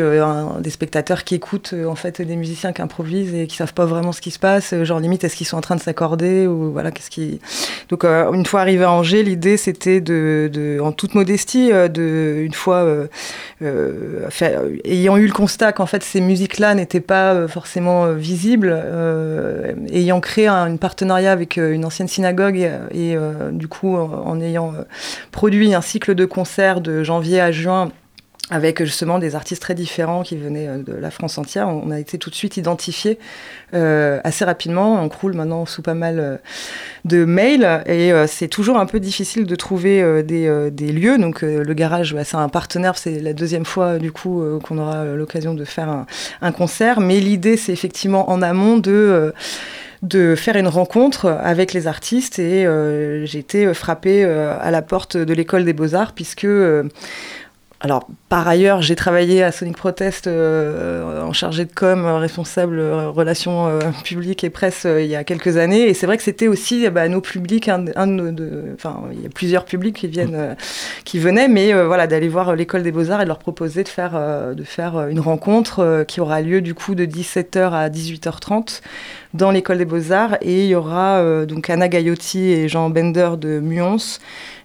des 0.59 0.69
spectateurs 0.69 1.23
qui 1.23 1.35
écoutent 1.35 1.73
en 1.87 1.95
fait 1.95 2.21
des 2.21 2.35
musiciens 2.35 2.73
qui 2.73 2.81
improvisent 2.81 3.33
et 3.33 3.47
qui 3.47 3.55
savent 3.55 3.73
pas 3.73 3.85
vraiment 3.85 4.11
ce 4.11 4.21
qui 4.21 4.31
se 4.31 4.39
passe. 4.39 4.75
Genre 4.83 4.99
limite 4.99 5.23
est-ce 5.23 5.35
qu'ils 5.35 5.47
sont 5.47 5.57
en 5.57 5.61
train 5.61 5.75
de 5.75 5.81
s'accorder 5.81 6.47
ou 6.47 6.71
voilà 6.71 6.84
Donc 7.89 8.03
euh, 8.03 8.31
une 8.31 8.45
fois 8.45 8.61
arrivé 8.61 8.83
à 8.83 8.91
Angers, 8.91 9.23
l'idée 9.23 9.57
c'était 9.57 10.01
de, 10.01 10.79
en 10.81 10.91
toute 10.91 11.15
modestie, 11.15 11.71
euh, 11.71 11.87
de 11.87 12.41
une 12.43 12.53
fois 12.53 13.07
euh, 13.61 14.27
ayant 14.85 15.17
eu 15.17 15.27
le 15.27 15.33
constat 15.33 15.71
qu'en 15.71 15.85
fait 15.85 16.03
ces 16.03 16.21
musiques-là 16.21 16.75
n'étaient 16.75 16.99
pas 16.99 17.47
forcément 17.47 18.11
visibles, 18.13 18.75
ayant 19.91 20.19
créé 20.19 20.47
un, 20.47 20.75
partenariat 20.77 21.31
avec 21.31 21.57
une 21.57 21.85
ancienne 21.85 22.07
synagogue 22.07 22.69
et, 22.91 23.15
du 23.51 23.67
coup 23.67 23.95
en, 23.95 24.23
en 24.25 24.41
ayant 24.41 24.73
produit 25.31 25.73
un 25.73 25.81
cycle 25.81 26.15
de 26.15 26.25
concerts 26.25 26.81
de 26.81 27.03
janvier 27.03 27.39
à 27.39 27.51
juin 27.51 27.91
avec 28.51 28.83
justement 28.83 29.17
des 29.17 29.35
artistes 29.35 29.61
très 29.61 29.73
différents 29.73 30.21
qui 30.21 30.37
venaient 30.37 30.67
euh, 30.67 30.77
de 30.77 30.93
la 30.93 31.09
France 31.09 31.37
entière. 31.37 31.67
On 31.67 31.89
a 31.89 31.99
été 31.99 32.17
tout 32.17 32.29
de 32.29 32.35
suite 32.35 32.57
identifiés 32.57 33.17
euh, 33.73 34.19
assez 34.23 34.45
rapidement. 34.45 35.01
On 35.01 35.09
croule 35.09 35.33
maintenant 35.33 35.65
sous 35.65 35.81
pas 35.81 35.95
mal 35.95 36.19
euh, 36.19 36.37
de 37.05 37.25
mails 37.25 37.83
et 37.85 38.11
euh, 38.11 38.25
c'est 38.27 38.47
toujours 38.47 38.77
un 38.77 38.85
peu 38.85 38.99
difficile 38.99 39.45
de 39.45 39.55
trouver 39.55 40.01
euh, 40.01 40.21
des, 40.21 40.91
lieux. 40.91 41.17
Donc 41.17 41.41
le 41.41 41.73
garage, 41.73 42.13
bah, 42.13 42.23
c'est 42.23 42.37
un 42.37 42.49
partenaire. 42.49 42.97
C'est 42.97 43.19
la 43.19 43.33
deuxième 43.33 43.65
fois 43.65 43.97
du 43.97 44.11
coup 44.11 44.43
qu'on 44.63 44.77
aura 44.77 45.05
l'occasion 45.05 45.53
de 45.53 45.65
faire 45.65 46.05
un, 46.41 46.51
concert. 46.51 46.99
Mais 46.99 47.19
l'idée, 47.19 47.57
c'est 47.57 47.73
effectivement 47.73 48.29
en 48.29 48.41
amont 48.41 48.77
de 48.77 49.33
de 50.01 50.35
faire 50.35 50.55
une 50.55 50.67
rencontre 50.67 51.25
avec 51.41 51.73
les 51.73 51.87
artistes 51.87 52.37
et 52.37 52.67
j'ai 53.25 53.39
été 53.39 53.73
frappée 53.73 54.23
à 54.23 54.69
la 54.69 54.81
porte 54.81 55.17
de 55.17 55.33
l'école 55.33 55.65
des 55.65 55.73
beaux-arts 55.73 56.13
puisque 56.13 56.47
alors, 57.81 58.07
par 58.29 58.47
ailleurs, 58.47 58.81
j'ai 58.81 58.95
travaillé 58.95 59.43
à 59.43 59.51
Sonic 59.51 59.75
Protest 59.75 60.27
euh, 60.27 61.21
en 61.21 61.33
chargé 61.33 61.65
de 61.65 61.71
com, 61.73 62.05
euh, 62.05 62.17
responsable 62.17 62.79
euh, 62.79 63.09
relations 63.09 63.79
publiques 64.03 64.43
et 64.45 64.49
presse 64.49 64.87
il 64.89 65.07
y 65.07 65.15
a 65.15 65.23
quelques 65.23 65.57
années. 65.57 65.81
Et 65.89 65.93
c'est 65.93 66.05
vrai 66.05 66.17
que 66.17 66.23
c'était 66.23 66.47
aussi 66.47 66.89
bah, 66.89 67.07
nos 67.09 67.21
publics, 67.21 67.67
il 67.67 67.69
y 67.69 69.25
a 69.25 69.29
plusieurs 69.33 69.65
publics 69.65 70.07
qui 71.03 71.19
venaient, 71.19 71.47
mais 71.47 71.73
voilà, 71.83 72.07
d'aller 72.07 72.29
voir 72.29 72.55
l'école 72.55 72.81
des 72.81 72.91
beaux-arts 72.91 73.21
et 73.21 73.25
de 73.25 73.29
leur 73.29 73.39
proposer 73.39 73.83
de 73.83 73.89
faire, 73.89 74.13
de 74.55 74.63
faire 74.63 75.07
une 75.07 75.19
rencontre 75.19 76.05
qui 76.07 76.21
aura 76.21 76.41
lieu 76.41 76.61
du 76.61 76.73
coup 76.73 76.95
de 76.95 77.05
17h 77.05 77.71
à 77.71 77.89
18h30 77.89 78.81
dans 79.35 79.51
l'école 79.51 79.77
des 79.77 79.85
beaux-arts. 79.85 80.37
Et 80.41 80.63
il 80.63 80.69
y 80.69 80.75
aura 80.75 81.17
euh, 81.17 81.45
donc 81.45 81.69
Anna 81.69 81.87
Gaiotti 81.87 82.51
et 82.51 82.67
Jean 82.67 82.89
Bender 82.89 83.31
de 83.37 83.59
Muons, 83.59 84.19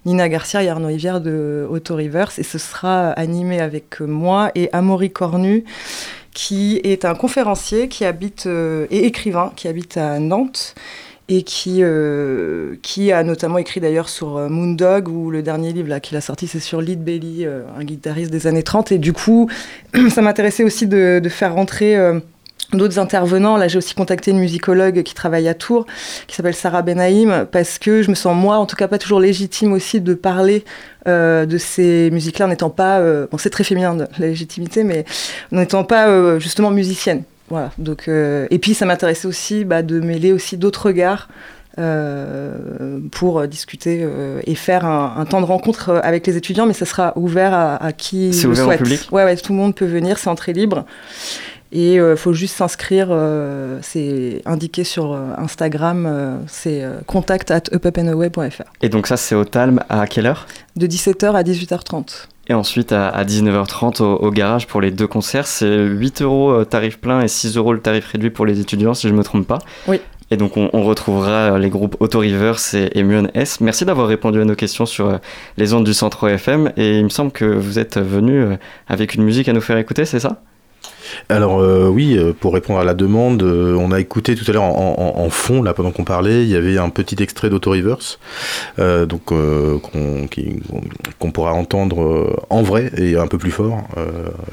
Nina 0.05 0.29
Garcia 0.29 0.63
et 0.63 0.69
Arnaud 0.69 0.89
Hivière 0.89 1.21
de 1.21 1.67
Auto 1.69 1.95
Reverse. 1.95 2.39
Et 2.39 2.43
ce 2.43 2.57
sera 2.57 3.11
animé 3.11 3.59
avec 3.59 4.01
moi 4.01 4.51
et 4.55 4.69
Amaury 4.73 5.11
Cornu, 5.11 5.63
qui 6.33 6.79
est 6.83 7.05
un 7.05 7.15
conférencier 7.15 7.87
qui 7.87 8.05
habite 8.05 8.45
euh, 8.47 8.87
et 8.89 9.05
écrivain 9.05 9.51
qui 9.55 9.67
habite 9.67 9.97
à 9.97 10.19
Nantes 10.19 10.75
et 11.29 11.43
qui, 11.43 11.79
euh, 11.81 12.75
qui 12.81 13.11
a 13.11 13.23
notamment 13.23 13.57
écrit 13.57 13.79
d'ailleurs 13.79 14.09
sur 14.09 14.37
euh, 14.37 14.49
Moondog 14.49 15.07
ou 15.07 15.29
le 15.29 15.41
dernier 15.41 15.71
livre 15.71 15.97
qu'il 15.99 16.17
a 16.17 16.21
sorti 16.21 16.47
c'est 16.47 16.59
sur 16.59 16.81
Lead 16.81 17.03
Belly, 17.03 17.45
un 17.45 17.83
guitariste 17.83 18.31
des 18.31 18.47
années 18.47 18.63
30 18.63 18.93
et 18.93 18.97
du 18.97 19.13
coup 19.13 19.49
ça 20.09 20.21
m'intéressait 20.21 20.63
aussi 20.63 20.87
de, 20.87 21.19
de 21.21 21.29
faire 21.29 21.53
rentrer 21.53 21.95
d'autres 22.73 22.99
intervenants. 22.99 23.57
Là, 23.57 23.67
j'ai 23.67 23.77
aussi 23.77 23.93
contacté 23.95 24.31
une 24.31 24.39
musicologue 24.39 25.03
qui 25.03 25.13
travaille 25.13 25.47
à 25.47 25.53
Tours, 25.53 25.85
qui 26.27 26.35
s'appelle 26.35 26.55
Sarah 26.55 26.81
Benaïm, 26.81 27.45
parce 27.51 27.79
que 27.79 28.01
je 28.01 28.09
me 28.09 28.15
sens, 28.15 28.35
moi, 28.35 28.57
en 28.57 28.65
tout 28.65 28.75
cas, 28.75 28.87
pas 28.87 28.97
toujours 28.97 29.19
légitime 29.19 29.73
aussi 29.73 30.01
de 30.01 30.13
parler 30.13 30.63
euh, 31.07 31.45
de 31.45 31.57
ces 31.57 32.09
musiques-là 32.11 32.45
en 32.45 32.49
n'étant 32.49 32.69
pas. 32.69 32.99
euh, 32.99 33.27
bon, 33.31 33.37
c'est 33.37 33.49
très 33.49 33.63
féminin, 33.63 33.95
de- 33.95 34.07
la 34.17 34.27
légitimité, 34.27 34.83
mais 34.83 35.05
en 35.51 35.57
n'étant 35.57 35.83
pas 35.83 36.07
euh, 36.07 36.39
justement 36.39 36.71
musicienne. 36.71 37.23
Voilà. 37.49 37.71
Donc, 37.77 38.07
et 38.07 38.59
puis, 38.59 38.73
ça 38.73 38.85
m'intéressait 38.85 39.27
aussi 39.27 39.65
bah, 39.65 39.81
de 39.81 39.99
mêler 39.99 40.31
aussi 40.31 40.55
d'autres 40.57 40.85
regards. 40.87 41.27
pour 43.11 43.47
discuter 43.47 44.05
et 44.45 44.55
faire 44.55 44.85
un, 44.85 45.15
un 45.17 45.25
temps 45.25 45.41
de 45.41 45.45
rencontre 45.45 45.99
avec 46.03 46.27
les 46.27 46.37
étudiants, 46.37 46.65
mais 46.65 46.73
ça 46.73 46.85
sera 46.85 47.13
ouvert 47.17 47.53
à, 47.53 47.75
à 47.83 47.91
qui 47.93 48.31
le 48.31 48.47
ouvert 48.49 48.63
au 48.63 48.67
souhaite. 48.67 48.77
public? 48.79 49.07
Ouais, 49.11 49.23
ouais, 49.23 49.35
tout 49.37 49.53
le 49.53 49.57
monde 49.57 49.73
peut 49.75 49.85
venir, 49.85 50.17
c'est 50.17 50.29
entrée 50.29 50.53
libre. 50.53 50.85
Et 51.73 51.95
il 51.95 52.17
faut 52.17 52.33
juste 52.33 52.55
s'inscrire, 52.57 53.07
euh, 53.11 53.79
c'est 53.81 54.41
indiqué 54.45 54.83
sur 54.83 55.13
euh, 55.13 55.27
Instagram, 55.37 56.05
euh, 56.05 56.37
c'est 56.47 56.83
euh, 56.83 56.99
contact 57.07 57.49
at. 57.49 57.63
Et 58.81 58.89
donc 58.89 59.07
ça, 59.07 59.15
c'est 59.15 59.35
au 59.35 59.45
Talm 59.45 59.79
à 59.89 60.05
quelle 60.07 60.25
heure? 60.25 60.47
De 60.75 60.85
17h 60.85 61.31
à 61.33 61.43
18h30. 61.43 62.27
Et 62.49 62.53
ensuite 62.53 62.91
à, 62.91 63.07
à 63.07 63.23
19h30 63.23 64.01
au, 64.03 64.15
au 64.17 64.31
garage 64.31 64.67
pour 64.67 64.81
les 64.81 64.91
deux 64.91 65.07
concerts. 65.07 65.47
C'est 65.47 65.85
8 65.85 66.21
euros 66.23 66.51
euh, 66.51 66.65
tarif 66.65 66.99
plein 66.99 67.21
et 67.21 67.27
6 67.29 67.55
euros 67.55 67.71
le 67.71 67.79
tarif 67.79 68.07
réduit 68.07 68.31
pour 68.31 68.45
les 68.45 68.59
étudiants, 68.59 68.93
si 68.93 69.07
je 69.07 69.13
ne 69.13 69.17
me 69.17 69.23
trompe 69.23 69.47
pas. 69.47 69.59
Oui. 69.87 70.01
Et 70.31 70.37
donc 70.37 70.57
on, 70.57 70.69
on 70.73 70.83
retrouvera 70.83 71.53
euh, 71.53 71.57
les 71.57 71.69
groupes 71.69 71.95
Auto 71.99 72.19
Reverse 72.19 72.73
et, 72.73 72.89
et 72.95 73.03
Muon 73.03 73.27
S. 73.33 73.61
Merci 73.61 73.85
d'avoir 73.85 74.07
répondu 74.07 74.41
à 74.41 74.45
nos 74.45 74.55
questions 74.55 74.85
sur 74.85 75.07
euh, 75.09 75.17
les 75.57 75.73
ondes 75.73 75.85
du 75.85 75.93
Centre 75.93 76.27
FM. 76.27 76.71
Et 76.77 76.97
il 76.99 77.03
me 77.05 77.09
semble 77.09 77.31
que 77.31 77.45
vous 77.45 77.79
êtes 77.79 77.97
venu 77.97 78.41
euh, 78.41 78.55
avec 78.87 79.13
une 79.15 79.23
musique 79.23 79.47
à 79.47 79.53
nous 79.53 79.61
faire 79.61 79.77
écouter, 79.77 80.03
c'est 80.05 80.19
ça? 80.19 80.41
Alors 81.29 81.61
euh, 81.61 81.87
oui, 81.87 82.17
euh, 82.17 82.33
pour 82.37 82.53
répondre 82.53 82.79
à 82.79 82.83
la 82.83 82.93
demande, 82.93 83.43
euh, 83.43 83.75
on 83.75 83.91
a 83.91 83.99
écouté 83.99 84.35
tout 84.35 84.45
à 84.49 84.53
l'heure 84.53 84.63
en, 84.63 85.29
fond, 85.29 85.61
là 85.63 85.73
pendant 85.73 85.91
qu'on 85.91 86.03
parlait, 86.03 86.43
il 86.43 86.49
y 86.49 86.55
avait 86.55 86.77
un 86.77 86.89
petit 86.89 87.21
extrait 87.21 87.49
d'Auto-Reverse, 87.49 88.19
donc 88.77 89.33
qu'on 91.19 91.31
pourra 91.31 91.53
entendre 91.53 92.35
en 92.49 92.61
vrai 92.61 92.91
et 92.97 93.15
un 93.15 93.27
peu 93.27 93.37
plus 93.37 93.51
fort 93.51 93.83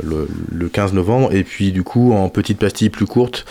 le, 0.03 0.29
le 0.53 0.69
15 0.69 0.93
novembre. 0.93 1.33
Et 1.33 1.43
puis 1.43 1.73
du 1.73 1.83
coup, 1.83 2.13
en 2.13 2.29
petite 2.29 2.59
pastille 2.59 2.91
plus 2.91 3.07
courte, 3.07 3.45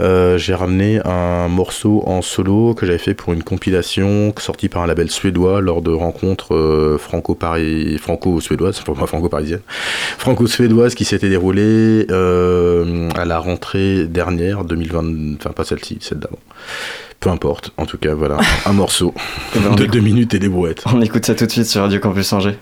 j'ai 0.00 0.54
ramené 0.54 1.00
un 1.04 1.48
morceau 1.48 2.02
en 2.06 2.20
solo 2.20 2.74
que 2.74 2.84
j'avais 2.86 2.98
fait 2.98 3.14
pour 3.14 3.32
une 3.32 3.42
compilation 3.42 4.34
sortie 4.38 4.68
par 4.68 4.82
un 4.82 4.86
label 4.86 5.10
suédois 5.10 5.60
lors 5.60 5.82
de 5.82 5.92
rencontres 5.92 6.96
franco-paris- 6.98 7.98
franco-suédoises, 7.98 8.78
franco-parisiennes, 8.78 9.62
franco-suédoises 10.18 10.94
qui 10.94 11.04
s'étaient 11.04 11.30
déroulées 11.30 12.06
euh, 12.10 12.45
à 13.16 13.24
la 13.24 13.38
rentrée 13.38 14.06
dernière, 14.06 14.64
2020, 14.64 15.36
enfin 15.38 15.50
pas 15.50 15.64
celle-ci, 15.64 15.98
celle 16.00 16.18
d'avant. 16.18 16.38
Peu 17.20 17.30
importe, 17.30 17.72
en 17.76 17.86
tout 17.86 17.98
cas, 17.98 18.14
voilà, 18.14 18.38
un 18.66 18.72
morceau 18.72 19.14
ben, 19.54 19.74
de 19.74 19.82
écoute- 19.84 19.92
deux 19.92 20.00
minutes 20.00 20.34
et 20.34 20.38
des 20.38 20.48
brouettes. 20.48 20.82
On 20.86 21.00
écoute 21.00 21.24
ça 21.24 21.34
tout 21.34 21.46
de 21.46 21.50
suite 21.50 21.66
sur 21.66 21.80
Radio 21.82 21.98
Campus 21.98 22.32
Angers. 22.32 22.58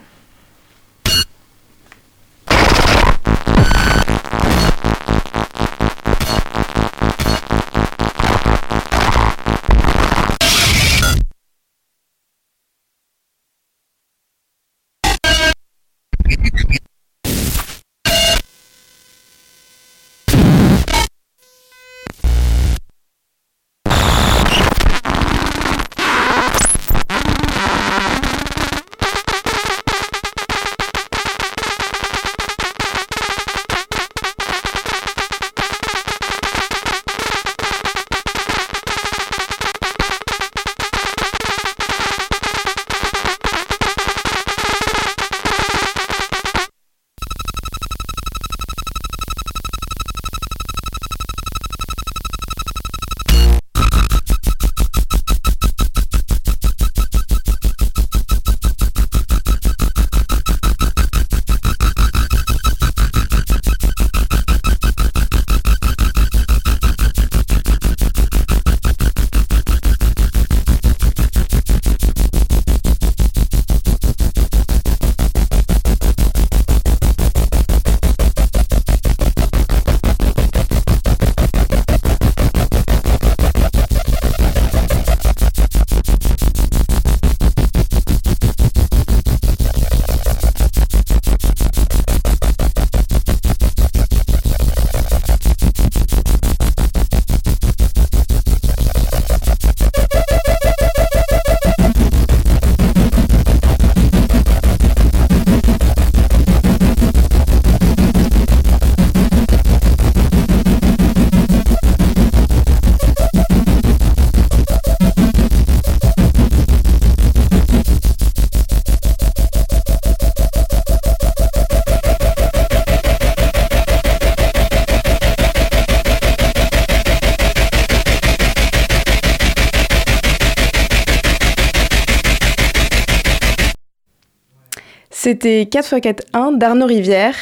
C'était 135.24 135.62
4x4-1 135.62 136.58
d'Arnaud 136.58 136.84
Rivière, 136.84 137.34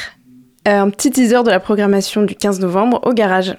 un 0.67 0.89
petit 0.89 1.11
teaser 1.11 1.43
de 1.43 1.51
la 1.51 1.59
programmation 1.59 2.23
du 2.23 2.37
15 2.37 2.61
novembre 2.61 3.01
au 3.03 3.13
garage. 3.13 3.57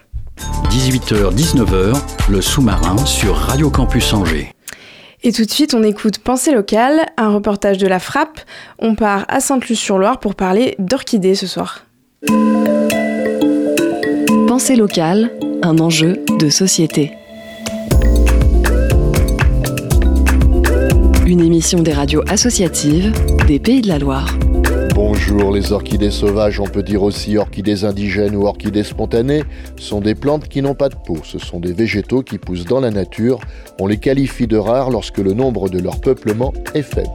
18h-19h, 0.69 2.01
le 2.30 2.39
sous-marin 2.39 2.95
sur 3.05 3.36
Radio 3.36 3.69
Campus 3.69 4.13
Angers. 4.13 4.53
Et 5.24 5.34
tout 5.34 5.43
de 5.43 5.51
suite, 5.51 5.74
on 5.74 5.84
écoute 5.84 6.19
Pensée 6.19 6.53
locale, 6.53 7.01
un 7.17 7.34
reportage 7.34 7.78
de 7.80 7.86
la 7.86 7.99
Frappe. 7.99 8.39
On 8.80 8.95
part 8.95 9.26
à 9.28 9.41
Sainte-Luce-sur-Loire 9.41 10.21
pour 10.21 10.36
parler 10.36 10.76
d'orchidées 10.80 11.36
ce 11.36 11.45
soir. 11.45 11.86
Pensée 14.47 14.78
locale, 14.78 15.34
un 15.63 15.80
enjeu 15.80 16.24
de 16.39 16.47
société. 16.47 17.11
Une 21.26 21.39
émission 21.39 21.82
des 21.82 21.93
radios 21.93 22.21
associatives 22.28 23.13
des 23.47 23.57
Pays 23.57 23.82
de 23.82 23.88
la 23.88 23.97
Loire. 23.97 24.38
Bonjour, 24.93 25.53
les 25.53 25.71
orchidées 25.71 26.11
sauvages, 26.11 26.59
on 26.59 26.65
peut 26.65 26.84
dire 26.84 27.01
aussi 27.01 27.38
orchidées 27.38 27.86
indigènes 27.86 28.36
ou 28.36 28.45
orchidées 28.45 28.84
spontanées, 28.84 29.43
sont 29.78 30.01
des 30.01 30.15
plantes 30.15 30.49
qui 30.49 30.61
n'ont 30.61 30.76
pas 30.76 30.89
de 30.89 30.95
peau. 30.95 31.17
Ce 31.24 31.39
sont 31.39 31.61
des 31.61 31.71
végétaux 31.71 32.24
qui 32.24 32.38
poussent 32.38 32.65
dans 32.65 32.82
la 32.82 32.91
nature. 32.91 33.39
On 33.80 33.88
les 33.88 33.97
qualifie 33.97 34.47
de 34.47 34.57
rares 34.57 34.89
lorsque 34.89 35.19
le 35.19 35.34
nombre 35.34 35.69
de 35.69 35.80
leur 35.80 36.01
peuplement 36.01 36.53
est 36.74 36.82
faible. 36.82 37.09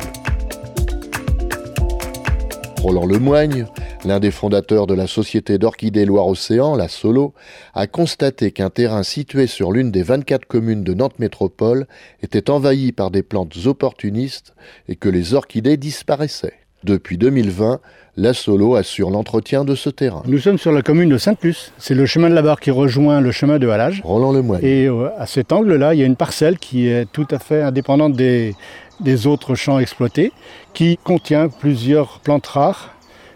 Roland 2.81 3.07
Lemoigne, 3.07 3.67
l'un 4.05 4.21
des 4.21 4.31
fondateurs 4.31 4.87
de 4.87 4.95
la 4.95 5.09
Société 5.09 5.59
d'Orchidées 5.59 6.05
Loire-Océan, 6.05 6.77
la 6.77 6.89
Solo, 6.89 7.35
a 7.75 7.87
constaté 7.89 8.53
qu'un 8.53 8.71
terrain 8.71 9.03
situé 9.03 9.49
sur 9.49 9.73
l'une 9.73 9.91
des 9.91 10.03
24 10.03 10.47
communes 10.47 10.85
de 10.85 10.95
Nantes 10.95 11.19
Métropole 11.19 11.87
était 12.23 12.51
envahi 12.51 12.93
par 12.93 13.11
des 13.11 13.23
plantes 13.23 13.57
opportunistes 13.67 14.55
et 14.89 14.95
que 14.95 15.09
les 15.09 15.35
orchidées 15.35 15.77
disparaissaient. 15.77 16.55
Depuis 16.85 17.19
2020, 17.19 17.81
la 18.17 18.35
Solo 18.35 18.77
assure 18.77 19.11
l'entretien 19.11 19.65
de 19.65 19.75
ce 19.75 19.91
terrain. 19.91 20.23
Nous 20.27 20.39
sommes 20.39 20.59
sur 20.59 20.71
la 20.71 20.83
commune 20.83 21.09
de 21.09 21.19
Sainte-Luce. 21.19 21.73
C'est 21.79 21.95
le 21.95 22.07
chemin 22.07 22.31
de 22.31 22.35
la 22.35 22.43
barre 22.43 22.61
qui 22.61 22.71
rejoint 22.71 23.21
le 23.21 23.33
chemin 23.33 23.59
de 23.59 23.69
halage. 23.69 24.01
Roland 24.05 24.31
Lemoigne. 24.31 24.65
Et 24.65 24.87
euh, 24.87 25.09
à 25.19 25.27
cet 25.27 25.53
angle-là, 25.53 25.95
il 25.95 26.01
y 26.01 26.03
a 26.05 26.07
une 26.07 26.17
parcelle 26.17 26.59
qui 26.59 26.87
est 26.87 27.11
tout 27.11 27.27
à 27.33 27.41
fait 27.41 27.63
indépendante 27.63 28.13
des, 28.13 28.55
des 29.01 29.27
autres 29.27 29.55
champs 29.55 29.79
exploités, 29.79 30.33
qui 30.75 30.99
contient 31.03 31.49
plusieurs 31.49 32.21
plantes 32.21 32.47
rares. 32.47 32.95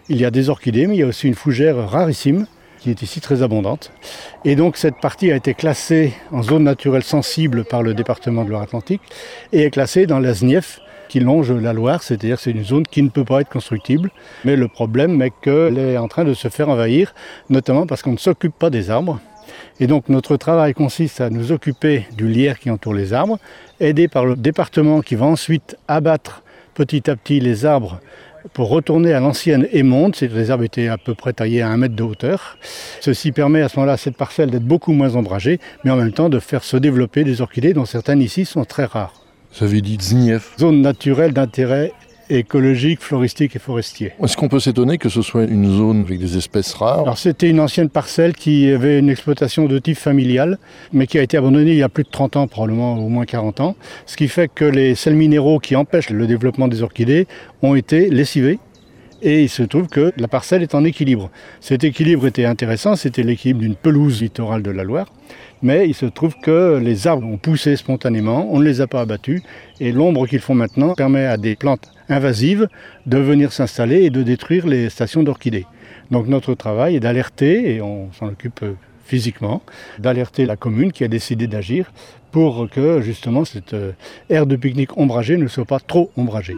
Il 0.09 0.19
y 0.19 0.25
a 0.25 0.31
des 0.31 0.49
orchidées, 0.49 0.87
mais 0.87 0.95
il 0.95 0.99
y 0.99 1.03
a 1.03 1.07
aussi 1.07 1.27
une 1.27 1.35
fougère 1.35 1.89
rarissime 1.89 2.45
qui 2.83 2.89
est 2.89 3.01
ici 3.01 3.21
très 3.21 3.41
abondante. 3.41 3.93
Et 4.43 4.57
donc 4.57 4.75
cette 4.75 4.99
partie 4.99 5.31
a 5.31 5.37
été 5.37 5.53
classée 5.53 6.13
en 6.31 6.43
zone 6.43 6.63
naturelle 6.63 7.03
sensible 7.03 7.63
par 7.63 7.81
le 7.81 7.93
département 7.93 8.43
de 8.43 8.49
Loire-Atlantique 8.49 9.01
et 9.53 9.63
est 9.63 9.69
classée 9.69 10.05
dans 10.05 10.19
la 10.19 10.33
SNIEF 10.33 10.81
qui 11.07 11.21
longe 11.21 11.51
la 11.51 11.71
Loire, 11.71 12.03
c'est-à-dire 12.03 12.39
c'est 12.39 12.51
une 12.51 12.65
zone 12.65 12.85
qui 12.85 13.01
ne 13.01 13.09
peut 13.09 13.23
pas 13.23 13.39
être 13.39 13.49
constructible. 13.49 14.09
Mais 14.43 14.57
le 14.57 14.67
problème 14.67 15.21
est 15.21 15.31
qu'elle 15.41 15.77
est 15.77 15.97
en 15.97 16.09
train 16.09 16.25
de 16.25 16.33
se 16.33 16.49
faire 16.49 16.69
envahir, 16.69 17.13
notamment 17.49 17.87
parce 17.87 18.01
qu'on 18.01 18.13
ne 18.13 18.17
s'occupe 18.17 18.57
pas 18.57 18.69
des 18.69 18.89
arbres. 18.89 19.19
Et 19.79 19.87
donc 19.87 20.09
notre 20.09 20.37
travail 20.37 20.73
consiste 20.73 21.21
à 21.21 21.29
nous 21.29 21.51
occuper 21.51 22.05
du 22.15 22.27
lierre 22.27 22.59
qui 22.59 22.69
entoure 22.69 22.93
les 22.93 23.13
arbres, 23.13 23.39
aidé 23.79 24.07
par 24.07 24.25
le 24.25 24.35
département 24.35 25.01
qui 25.01 25.15
va 25.15 25.25
ensuite 25.25 25.77
abattre 25.87 26.43
petit 26.73 27.09
à 27.09 27.15
petit 27.15 27.39
les 27.39 27.65
arbres 27.65 27.99
pour 28.53 28.69
retourner 28.69 29.13
à 29.13 29.19
l'ancienne 29.19 29.67
émonde, 29.71 30.15
les 30.19 30.51
arbres 30.51 30.65
étaient 30.65 30.87
à 30.87 30.97
peu 30.97 31.15
près 31.15 31.33
taillés 31.33 31.61
à 31.61 31.69
un 31.69 31.77
mètre 31.77 31.95
de 31.95 32.03
hauteur. 32.03 32.57
Ceci 32.99 33.31
permet 33.31 33.61
à 33.61 33.69
ce 33.69 33.77
moment-là 33.77 33.93
à 33.93 33.97
cette 33.97 34.17
parcelle 34.17 34.51
d'être 34.51 34.65
beaucoup 34.65 34.91
moins 34.91 35.15
ombragée, 35.15 35.59
mais 35.83 35.91
en 35.91 35.95
même 35.95 36.11
temps 36.11 36.29
de 36.29 36.39
faire 36.39 36.63
se 36.63 36.77
développer 36.77 37.23
des 37.23 37.41
orchidées 37.41 37.73
dont 37.73 37.85
certaines 37.85 38.21
ici 38.21 38.45
sont 38.45 38.65
très 38.65 38.85
rares. 38.85 39.13
Ça 39.51 39.65
veut 39.65 39.81
dire 39.81 40.01
ZNIEF. 40.01 40.55
Zone 40.59 40.81
naturelle 40.81 41.31
d'intérêt 41.31 41.93
écologique, 42.29 43.01
floristique 43.01 43.55
et 43.55 43.59
forestier. 43.59 44.13
Est-ce 44.23 44.37
qu'on 44.37 44.49
peut 44.49 44.59
s'étonner 44.59 44.97
que 44.97 45.09
ce 45.09 45.21
soit 45.21 45.43
une 45.43 45.69
zone 45.69 46.01
avec 46.01 46.19
des 46.19 46.37
espèces 46.37 46.73
rares? 46.73 47.01
Alors 47.01 47.17
c'était 47.17 47.49
une 47.49 47.59
ancienne 47.59 47.89
parcelle 47.89 48.33
qui 48.33 48.69
avait 48.71 48.99
une 48.99 49.09
exploitation 49.09 49.65
de 49.65 49.79
type 49.79 49.97
familial, 49.97 50.57
mais 50.91 51.07
qui 51.07 51.17
a 51.17 51.21
été 51.21 51.37
abandonnée 51.37 51.71
il 51.71 51.77
y 51.77 51.83
a 51.83 51.89
plus 51.89 52.03
de 52.03 52.09
30 52.09 52.37
ans, 52.37 52.47
probablement 52.47 52.97
au 52.97 53.09
moins 53.09 53.25
40 53.25 53.59
ans, 53.61 53.75
ce 54.05 54.17
qui 54.17 54.27
fait 54.27 54.49
que 54.53 54.65
les 54.65 54.95
sels 54.95 55.15
minéraux 55.15 55.59
qui 55.59 55.75
empêchent 55.75 56.09
le 56.09 56.27
développement 56.27 56.67
des 56.67 56.81
orchidées 56.81 57.27
ont 57.61 57.75
été 57.75 58.09
lessivés. 58.09 58.59
Et 59.25 59.43
il 59.43 59.49
se 59.49 59.63
trouve 59.63 59.87
que 59.87 60.11
la 60.17 60.27
parcelle 60.27 60.63
est 60.63 60.75
en 60.75 60.83
équilibre. 60.83 61.29
Cet 61.61 61.85
équilibre 61.85 62.27
était 62.27 62.43
intéressant, 62.43 62.97
c'était 62.97 63.23
l'équilibre 63.23 63.61
d'une 63.61 63.75
pelouse 63.75 64.21
littorale 64.21 64.61
de 64.61 64.71
la 64.71 64.83
Loire. 64.83 65.07
Mais 65.63 65.87
il 65.87 65.93
se 65.93 66.05
trouve 66.05 66.35
que 66.35 66.77
les 66.77 67.07
arbres 67.07 67.25
ont 67.25 67.37
poussé 67.37 67.77
spontanément, 67.77 68.49
on 68.51 68.59
ne 68.59 68.65
les 68.65 68.81
a 68.81 68.87
pas 68.87 68.99
abattus, 68.99 69.41
et 69.79 69.93
l'ombre 69.93 70.27
qu'ils 70.27 70.41
font 70.41 70.55
maintenant 70.55 70.93
permet 70.93 71.25
à 71.25 71.37
des 71.37 71.55
plantes 71.55 71.89
invasives 72.09 72.67
de 73.05 73.17
venir 73.17 73.53
s'installer 73.53 74.03
et 74.03 74.09
de 74.09 74.23
détruire 74.23 74.67
les 74.67 74.89
stations 74.89 75.23
d'orchidées. 75.23 75.65
Donc 76.11 76.27
notre 76.27 76.53
travail 76.53 76.97
est 76.97 76.99
d'alerter, 76.99 77.73
et 77.73 77.81
on 77.81 78.11
s'en 78.11 78.27
occupe 78.27 78.61
euh, 78.61 78.73
physiquement, 79.05 79.61
d'alerter 79.99 80.45
la 80.45 80.57
commune 80.57 80.91
qui 80.91 81.05
a 81.05 81.07
décidé 81.07 81.47
d'agir 81.47 81.91
pour 82.31 82.69
que 82.69 82.99
justement 83.01 83.45
cette 83.45 83.73
euh, 83.73 83.93
aire 84.29 84.45
de 84.45 84.57
pique-nique 84.57 84.97
ombragée 84.97 85.37
ne 85.37 85.47
soit 85.47 85.65
pas 85.65 85.79
trop 85.79 86.11
ombragée. 86.17 86.55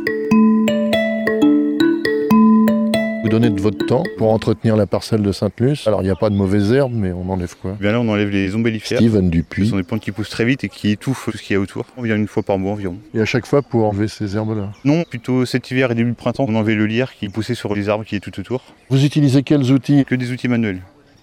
Donnez 3.36 3.50
de 3.50 3.60
votre 3.60 3.86
temps 3.86 4.04
pour 4.18 4.32
entretenir 4.32 4.78
la 4.78 4.86
parcelle 4.88 5.22
de 5.22 5.34
Sainte-Luce. 5.34 5.86
Alors 5.88 6.02
il 6.02 6.06
n'y 6.06 6.10
a 6.10 6.16
pas 6.16 6.30
de 6.30 6.36
mauvaises 6.36 6.72
herbes, 6.72 6.94
mais 6.96 7.12
on 7.12 7.30
enlève 7.30 7.54
quoi? 7.62 7.76
Bien 7.78 7.92
là, 7.92 8.00
on 8.00 8.08
enlève 8.08 8.30
les 8.30 8.56
ombellifères. 8.56 8.98
Steven 8.98 9.30
Dupuis. 9.30 9.66
Ce 9.66 9.72
sont 9.72 9.76
des 9.76 9.84
plantes 9.84 10.00
qui 10.00 10.14
poussent 10.14 10.30
très 10.30 10.46
vite 10.46 10.64
et 10.64 10.70
qui 10.70 10.92
étouffent 10.92 11.28
tout 11.30 11.38
ce 11.38 11.44
qu'il 11.44 11.54
y 11.54 11.58
a 11.58 11.60
autour. 11.60 11.86
On 11.98 12.04
vient 12.04 12.16
une 12.16 12.30
fois 12.30 12.44
par 12.44 12.58
mois 12.58 12.72
environ. 12.72 12.96
Et 13.14 13.20
à 13.20 13.26
chaque 13.26 13.46
fois 13.46 13.62
pour 13.62 13.90
enlever 13.90 14.08
ces 14.08 14.38
herbes-là? 14.38 14.72
Non, 14.86 15.04
plutôt 15.04 15.46
cet 15.46 15.70
hiver 15.70 15.92
et 15.92 15.96
début 15.96 16.12
de 16.12 16.16
printemps, 16.16 16.46
on 16.48 16.56
enlevait 16.56 16.76
le 16.76 16.86
lierre 16.86 17.14
qui 17.14 17.28
poussait 17.28 17.56
sur 17.56 17.76
les 17.76 17.90
arbres 17.90 18.06
qui 18.06 18.16
est 18.16 18.22
tout 18.22 18.40
autour. 18.40 18.62
Vous 18.90 19.04
utilisez 19.04 19.44
quels 19.44 19.70
outils? 19.74 20.06
Que 20.06 20.16
des 20.16 20.32
outils 20.32 20.48
manuels. 20.48 20.80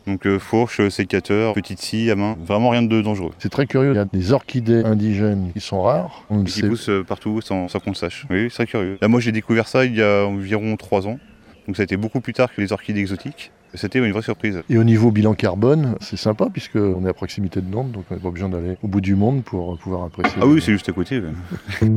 Donc 0.06 0.26
euh, 0.26 0.38
fourche, 0.38 0.80
euh, 0.80 0.90
sécateur, 0.90 1.54
petite 1.54 1.78
scie 1.78 2.10
à 2.10 2.14
main, 2.14 2.36
vraiment 2.44 2.68
rien 2.68 2.82
de 2.82 3.00
dangereux. 3.00 3.30
C'est 3.38 3.48
très 3.48 3.66
curieux, 3.66 3.92
il 3.92 3.96
y 3.96 3.98
a 3.98 4.04
des 4.04 4.32
orchidées 4.32 4.82
indigènes 4.84 5.50
qui 5.54 5.60
sont 5.60 5.80
rares. 5.80 6.24
On 6.28 6.42
Et 6.42 6.44
qui 6.44 6.62
poussent 6.62 6.90
euh, 6.90 7.04
partout 7.04 7.40
sans, 7.40 7.68
sans 7.68 7.78
qu'on 7.78 7.92
le 7.92 7.96
sache. 7.96 8.26
Oui, 8.28 8.48
c'est 8.50 8.56
très 8.56 8.66
curieux. 8.66 8.98
Là, 9.00 9.08
moi, 9.08 9.20
j'ai 9.20 9.32
découvert 9.32 9.66
ça 9.66 9.86
il 9.86 9.96
y 9.96 10.02
a 10.02 10.26
environ 10.26 10.76
3 10.76 11.06
ans. 11.06 11.18
Donc 11.66 11.76
ça 11.76 11.82
a 11.82 11.84
été 11.84 11.96
beaucoup 11.96 12.20
plus 12.20 12.32
tard 12.32 12.52
que 12.54 12.60
les 12.60 12.72
orchidées 12.72 13.00
exotiques. 13.00 13.52
C'était 13.74 14.00
une 14.00 14.12
vraie 14.12 14.22
surprise. 14.22 14.62
Et 14.68 14.76
au 14.76 14.84
niveau 14.84 15.10
bilan 15.10 15.34
carbone, 15.34 15.96
c'est 16.00 16.18
sympa 16.18 16.48
puisqu'on 16.52 17.06
est 17.06 17.08
à 17.08 17.14
proximité 17.14 17.60
de 17.60 17.70
Nantes, 17.70 17.92
donc 17.92 18.04
on 18.10 18.14
n'a 18.14 18.20
pas 18.20 18.30
besoin 18.30 18.48
d'aller 18.48 18.76
au 18.82 18.88
bout 18.88 19.00
du 19.00 19.14
monde 19.14 19.42
pour 19.44 19.78
pouvoir 19.78 20.04
apprécier. 20.04 20.38
Ah 20.42 20.46
oui, 20.46 20.60
c'est 20.60 20.72
juste 20.72 20.88
à 20.88 20.92
côté. 20.92 21.20
ouais. 21.20 21.88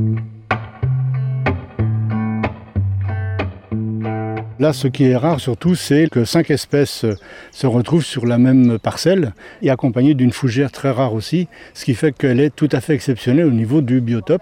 Là, 4.57 4.71
ce 4.71 4.87
qui 4.87 5.03
est 5.03 5.17
rare 5.17 5.41
surtout, 5.41 5.75
c'est 5.75 6.07
que 6.09 6.23
cinq 6.23 6.49
espèces 6.49 7.03
euh, 7.03 7.15
se 7.51 7.67
retrouvent 7.67 8.05
sur 8.05 8.25
la 8.25 8.37
même 8.37 8.79
parcelle 8.79 9.33
et 9.61 9.69
accompagnées 9.69 10.13
d'une 10.13 10.31
fougère 10.31 10.71
très 10.71 10.91
rare 10.91 11.13
aussi, 11.13 11.49
ce 11.73 11.83
qui 11.83 11.93
fait 11.93 12.13
qu'elle 12.17 12.39
est 12.39 12.55
tout 12.55 12.69
à 12.71 12.79
fait 12.79 12.93
exceptionnelle 12.93 13.47
au 13.47 13.51
niveau 13.51 13.81
du 13.81 13.99
biotope. 13.99 14.41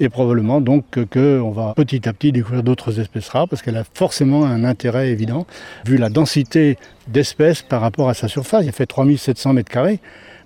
Et 0.00 0.08
probablement 0.08 0.60
donc 0.60 0.84
qu'on 1.08 1.50
va 1.52 1.72
petit 1.74 2.08
à 2.08 2.12
petit 2.12 2.32
découvrir 2.32 2.64
d'autres 2.64 2.98
espèces 2.98 3.28
rares 3.28 3.48
parce 3.48 3.62
qu'elle 3.62 3.76
a 3.76 3.84
forcément 3.84 4.44
un 4.44 4.64
intérêt 4.64 5.10
évident 5.10 5.46
vu 5.86 5.98
la 5.98 6.08
densité 6.08 6.78
d'espèces 7.06 7.62
par 7.62 7.80
rapport 7.80 8.08
à 8.08 8.14
sa 8.14 8.26
surface. 8.26 8.64
Il 8.64 8.72
fait 8.72 8.86
3700 8.86 9.52
mètres 9.52 9.70
carrés. 9.70 10.00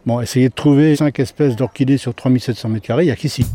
Bon, 0.04 0.20
essayer 0.20 0.50
de 0.50 0.54
trouver 0.54 0.96
cinq 0.96 1.18
espèces 1.18 1.56
d'orchidées 1.56 1.96
sur 1.96 2.14
3700 2.14 2.68
mètres 2.68 2.86
carrés, 2.86 3.04
il 3.04 3.06
n'y 3.06 3.12
a 3.12 3.16
qu'ici. 3.16 3.46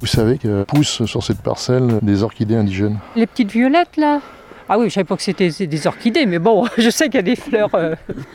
Vous 0.00 0.06
savez 0.06 0.38
que 0.38 0.62
poussent 0.62 1.04
sur 1.06 1.24
cette 1.24 1.42
parcelle 1.42 1.98
des 2.02 2.22
orchidées 2.22 2.54
indigènes? 2.54 2.98
Les 3.16 3.26
petites 3.26 3.50
violettes 3.50 3.96
là? 3.96 4.20
Ah 4.68 4.78
oui, 4.78 4.88
je 4.88 4.94
savais 4.94 5.04
pas 5.04 5.16
que 5.16 5.22
c'était 5.22 5.48
des 5.48 5.86
orchidées, 5.86 6.26
mais 6.26 6.38
bon, 6.38 6.66
je 6.78 6.90
sais 6.90 7.06
qu'il 7.06 7.14
y 7.14 7.18
a 7.18 7.22
des 7.22 7.36
fleurs 7.36 7.70
euh, 7.74 7.94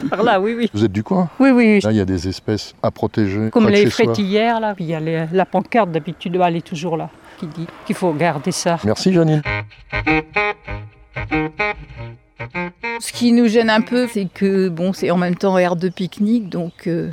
par 0.09 0.23
là, 0.23 0.39
oui, 0.41 0.55
oui. 0.57 0.69
Vous 0.73 0.83
êtes 0.83 0.91
du 0.91 1.03
coin? 1.03 1.29
Oui, 1.39 1.51
oui. 1.51 1.79
Là, 1.81 1.91
il 1.91 1.97
y 1.97 2.01
a 2.01 2.05
des 2.05 2.27
espèces 2.27 2.73
à 2.81 2.89
protéger. 2.91 3.49
Comme 3.51 3.63
près 3.65 3.71
de 3.73 3.77
les 3.77 3.83
chez 3.85 3.89
soi. 3.91 4.05
frétillères 4.05 4.59
là, 4.59 4.73
puis 4.73 4.85
il 4.85 4.89
y 4.89 4.95
a 4.95 4.99
les- 4.99 5.25
la 5.31 5.45
pancarte 5.45 5.91
d'habitude, 5.91 6.39
elle 6.43 6.55
est 6.55 6.65
toujours 6.65 6.97
là, 6.97 7.09
qui 7.39 7.45
dit 7.47 7.67
qu'il 7.85 7.95
faut 7.95 8.11
garder 8.13 8.51
ça. 8.51 8.77
Merci 8.83 9.13
Janine. 9.13 9.41
Ce 12.99 13.11
qui 13.11 13.31
nous 13.31 13.47
gêne 13.47 13.69
un 13.69 13.81
peu, 13.81 14.07
c'est 14.07 14.27
que 14.33 14.69
bon, 14.69 14.93
c'est 14.93 15.11
en 15.11 15.17
même 15.17 15.35
temps 15.35 15.57
aire 15.57 15.75
de 15.75 15.89
pique-nique, 15.89 16.49
donc 16.49 16.87
euh, 16.87 17.09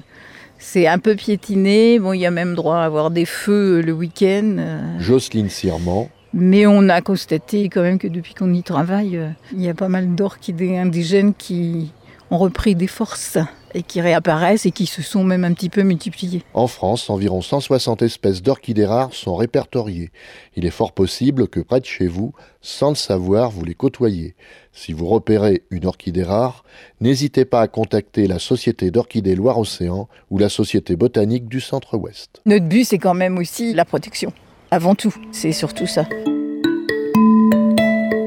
c'est 0.58 0.86
un 0.86 0.98
peu 0.98 1.14
piétiné. 1.14 1.98
Bon, 1.98 2.12
il 2.12 2.20
y 2.20 2.26
a 2.26 2.30
même 2.30 2.54
droit 2.54 2.76
à 2.76 2.84
avoir 2.84 3.10
des 3.10 3.24
feux 3.26 3.78
euh, 3.78 3.82
le 3.82 3.92
week-end. 3.92 4.56
Jocelyne 4.98 5.48
Sirman. 5.48 6.08
Mais 6.32 6.66
on 6.66 6.88
a 6.88 7.00
constaté 7.00 7.68
quand 7.68 7.82
même 7.82 7.98
que 7.98 8.08
depuis 8.08 8.34
qu'on 8.34 8.52
y 8.52 8.62
travaille, 8.62 9.16
euh, 9.16 9.30
il 9.52 9.62
y 9.62 9.68
a 9.68 9.74
pas 9.74 9.88
mal 9.88 10.14
d'orchidées 10.14 10.76
indigènes 10.76 11.34
qui 11.34 11.92
ont 12.30 12.38
repris 12.38 12.74
des 12.74 12.86
forces 12.86 13.38
et 13.74 13.82
qui 13.82 14.00
réapparaissent 14.00 14.66
et 14.66 14.70
qui 14.70 14.86
se 14.86 15.02
sont 15.02 15.24
même 15.24 15.44
un 15.44 15.52
petit 15.52 15.68
peu 15.68 15.82
multipliées. 15.82 16.42
En 16.54 16.66
France, 16.66 17.10
environ 17.10 17.40
160 17.40 18.02
espèces 18.02 18.42
d'orchidées 18.42 18.86
rares 18.86 19.14
sont 19.14 19.34
répertoriées. 19.36 20.10
Il 20.56 20.66
est 20.66 20.70
fort 20.70 20.92
possible 20.92 21.48
que 21.48 21.60
près 21.60 21.80
de 21.80 21.86
chez 21.86 22.06
vous, 22.06 22.32
sans 22.60 22.90
le 22.90 22.96
savoir, 22.96 23.50
vous 23.50 23.64
les 23.64 23.74
côtoyez. 23.74 24.34
Si 24.72 24.92
vous 24.92 25.06
repérez 25.06 25.62
une 25.70 25.86
orchidée 25.86 26.22
rare, 26.22 26.64
n'hésitez 27.00 27.44
pas 27.44 27.60
à 27.60 27.68
contacter 27.68 28.26
la 28.26 28.38
Société 28.38 28.90
d'orchidées 28.90 29.34
Loire-Océan 29.34 30.08
ou 30.30 30.38
la 30.38 30.48
Société 30.48 30.96
botanique 30.96 31.48
du 31.48 31.60
Centre-Ouest. 31.60 32.40
Notre 32.46 32.66
but, 32.66 32.84
c'est 32.84 32.98
quand 32.98 33.14
même 33.14 33.38
aussi 33.38 33.72
la 33.72 33.84
protection. 33.84 34.32
Avant 34.70 34.94
tout. 34.94 35.14
C'est 35.32 35.52
surtout 35.52 35.86
ça. 35.86 36.06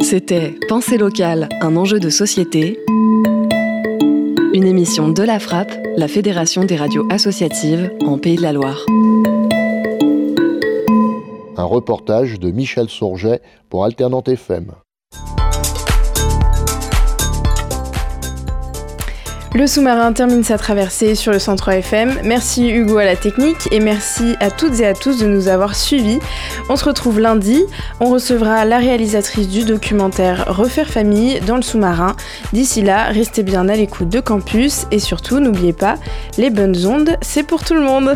C'était 0.01 0.55
Pensée 0.67 0.97
locale, 0.97 1.49
un 1.61 1.75
enjeu 1.75 1.99
de 1.99 2.09
société. 2.09 2.79
Une 4.53 4.65
émission 4.65 5.09
de 5.09 5.23
la 5.23 5.39
Frappe, 5.39 5.71
la 5.97 6.07
Fédération 6.07 6.63
des 6.63 6.75
radios 6.75 7.07
associatives 7.09 7.91
en 8.05 8.17
Pays 8.17 8.35
de 8.35 8.41
la 8.41 8.53
Loire. 8.53 8.85
Un 11.57 11.63
reportage 11.63 12.39
de 12.39 12.51
Michel 12.51 12.89
Sourget 12.89 13.41
pour 13.69 13.85
Alternante 13.85 14.27
FM. 14.27 14.73
Le 19.55 19.67
sous-marin 19.67 20.13
termine 20.13 20.43
sa 20.43 20.57
traversée 20.57 21.13
sur 21.13 21.31
le 21.31 21.37
centre 21.37 21.69
FM. 21.69 22.21
Merci 22.23 22.71
Hugo 22.71 22.97
à 22.97 23.05
la 23.05 23.15
technique 23.15 23.69
et 23.71 23.79
merci 23.79 24.35
à 24.39 24.49
toutes 24.49 24.79
et 24.79 24.87
à 24.87 24.95
tous 24.95 25.19
de 25.19 25.27
nous 25.27 25.47
avoir 25.47 25.75
suivis. 25.75 26.17
On 26.69 26.75
se 26.75 26.83
retrouve 26.85 27.19
lundi. 27.19 27.63
On 27.99 28.09
recevra 28.09 28.65
la 28.65 28.79
réalisatrice 28.79 29.47
du 29.47 29.63
documentaire 29.63 30.45
Refaire 30.47 30.89
famille 30.89 31.39
dans 31.41 31.55
le 31.55 31.61
sous-marin. 31.61 32.15
D'ici 32.51 32.81
là, 32.81 33.03
restez 33.09 33.43
bien 33.43 33.69
à 33.69 33.75
l'écoute 33.75 34.09
de 34.09 34.19
campus 34.21 34.87
et 34.89 34.97
surtout 34.97 35.39
n'oubliez 35.39 35.73
pas, 35.73 35.97
les 36.39 36.49
bonnes 36.49 36.87
ondes, 36.87 37.15
c'est 37.21 37.43
pour 37.43 37.63
tout 37.63 37.75
le 37.75 37.81
monde. 37.81 38.15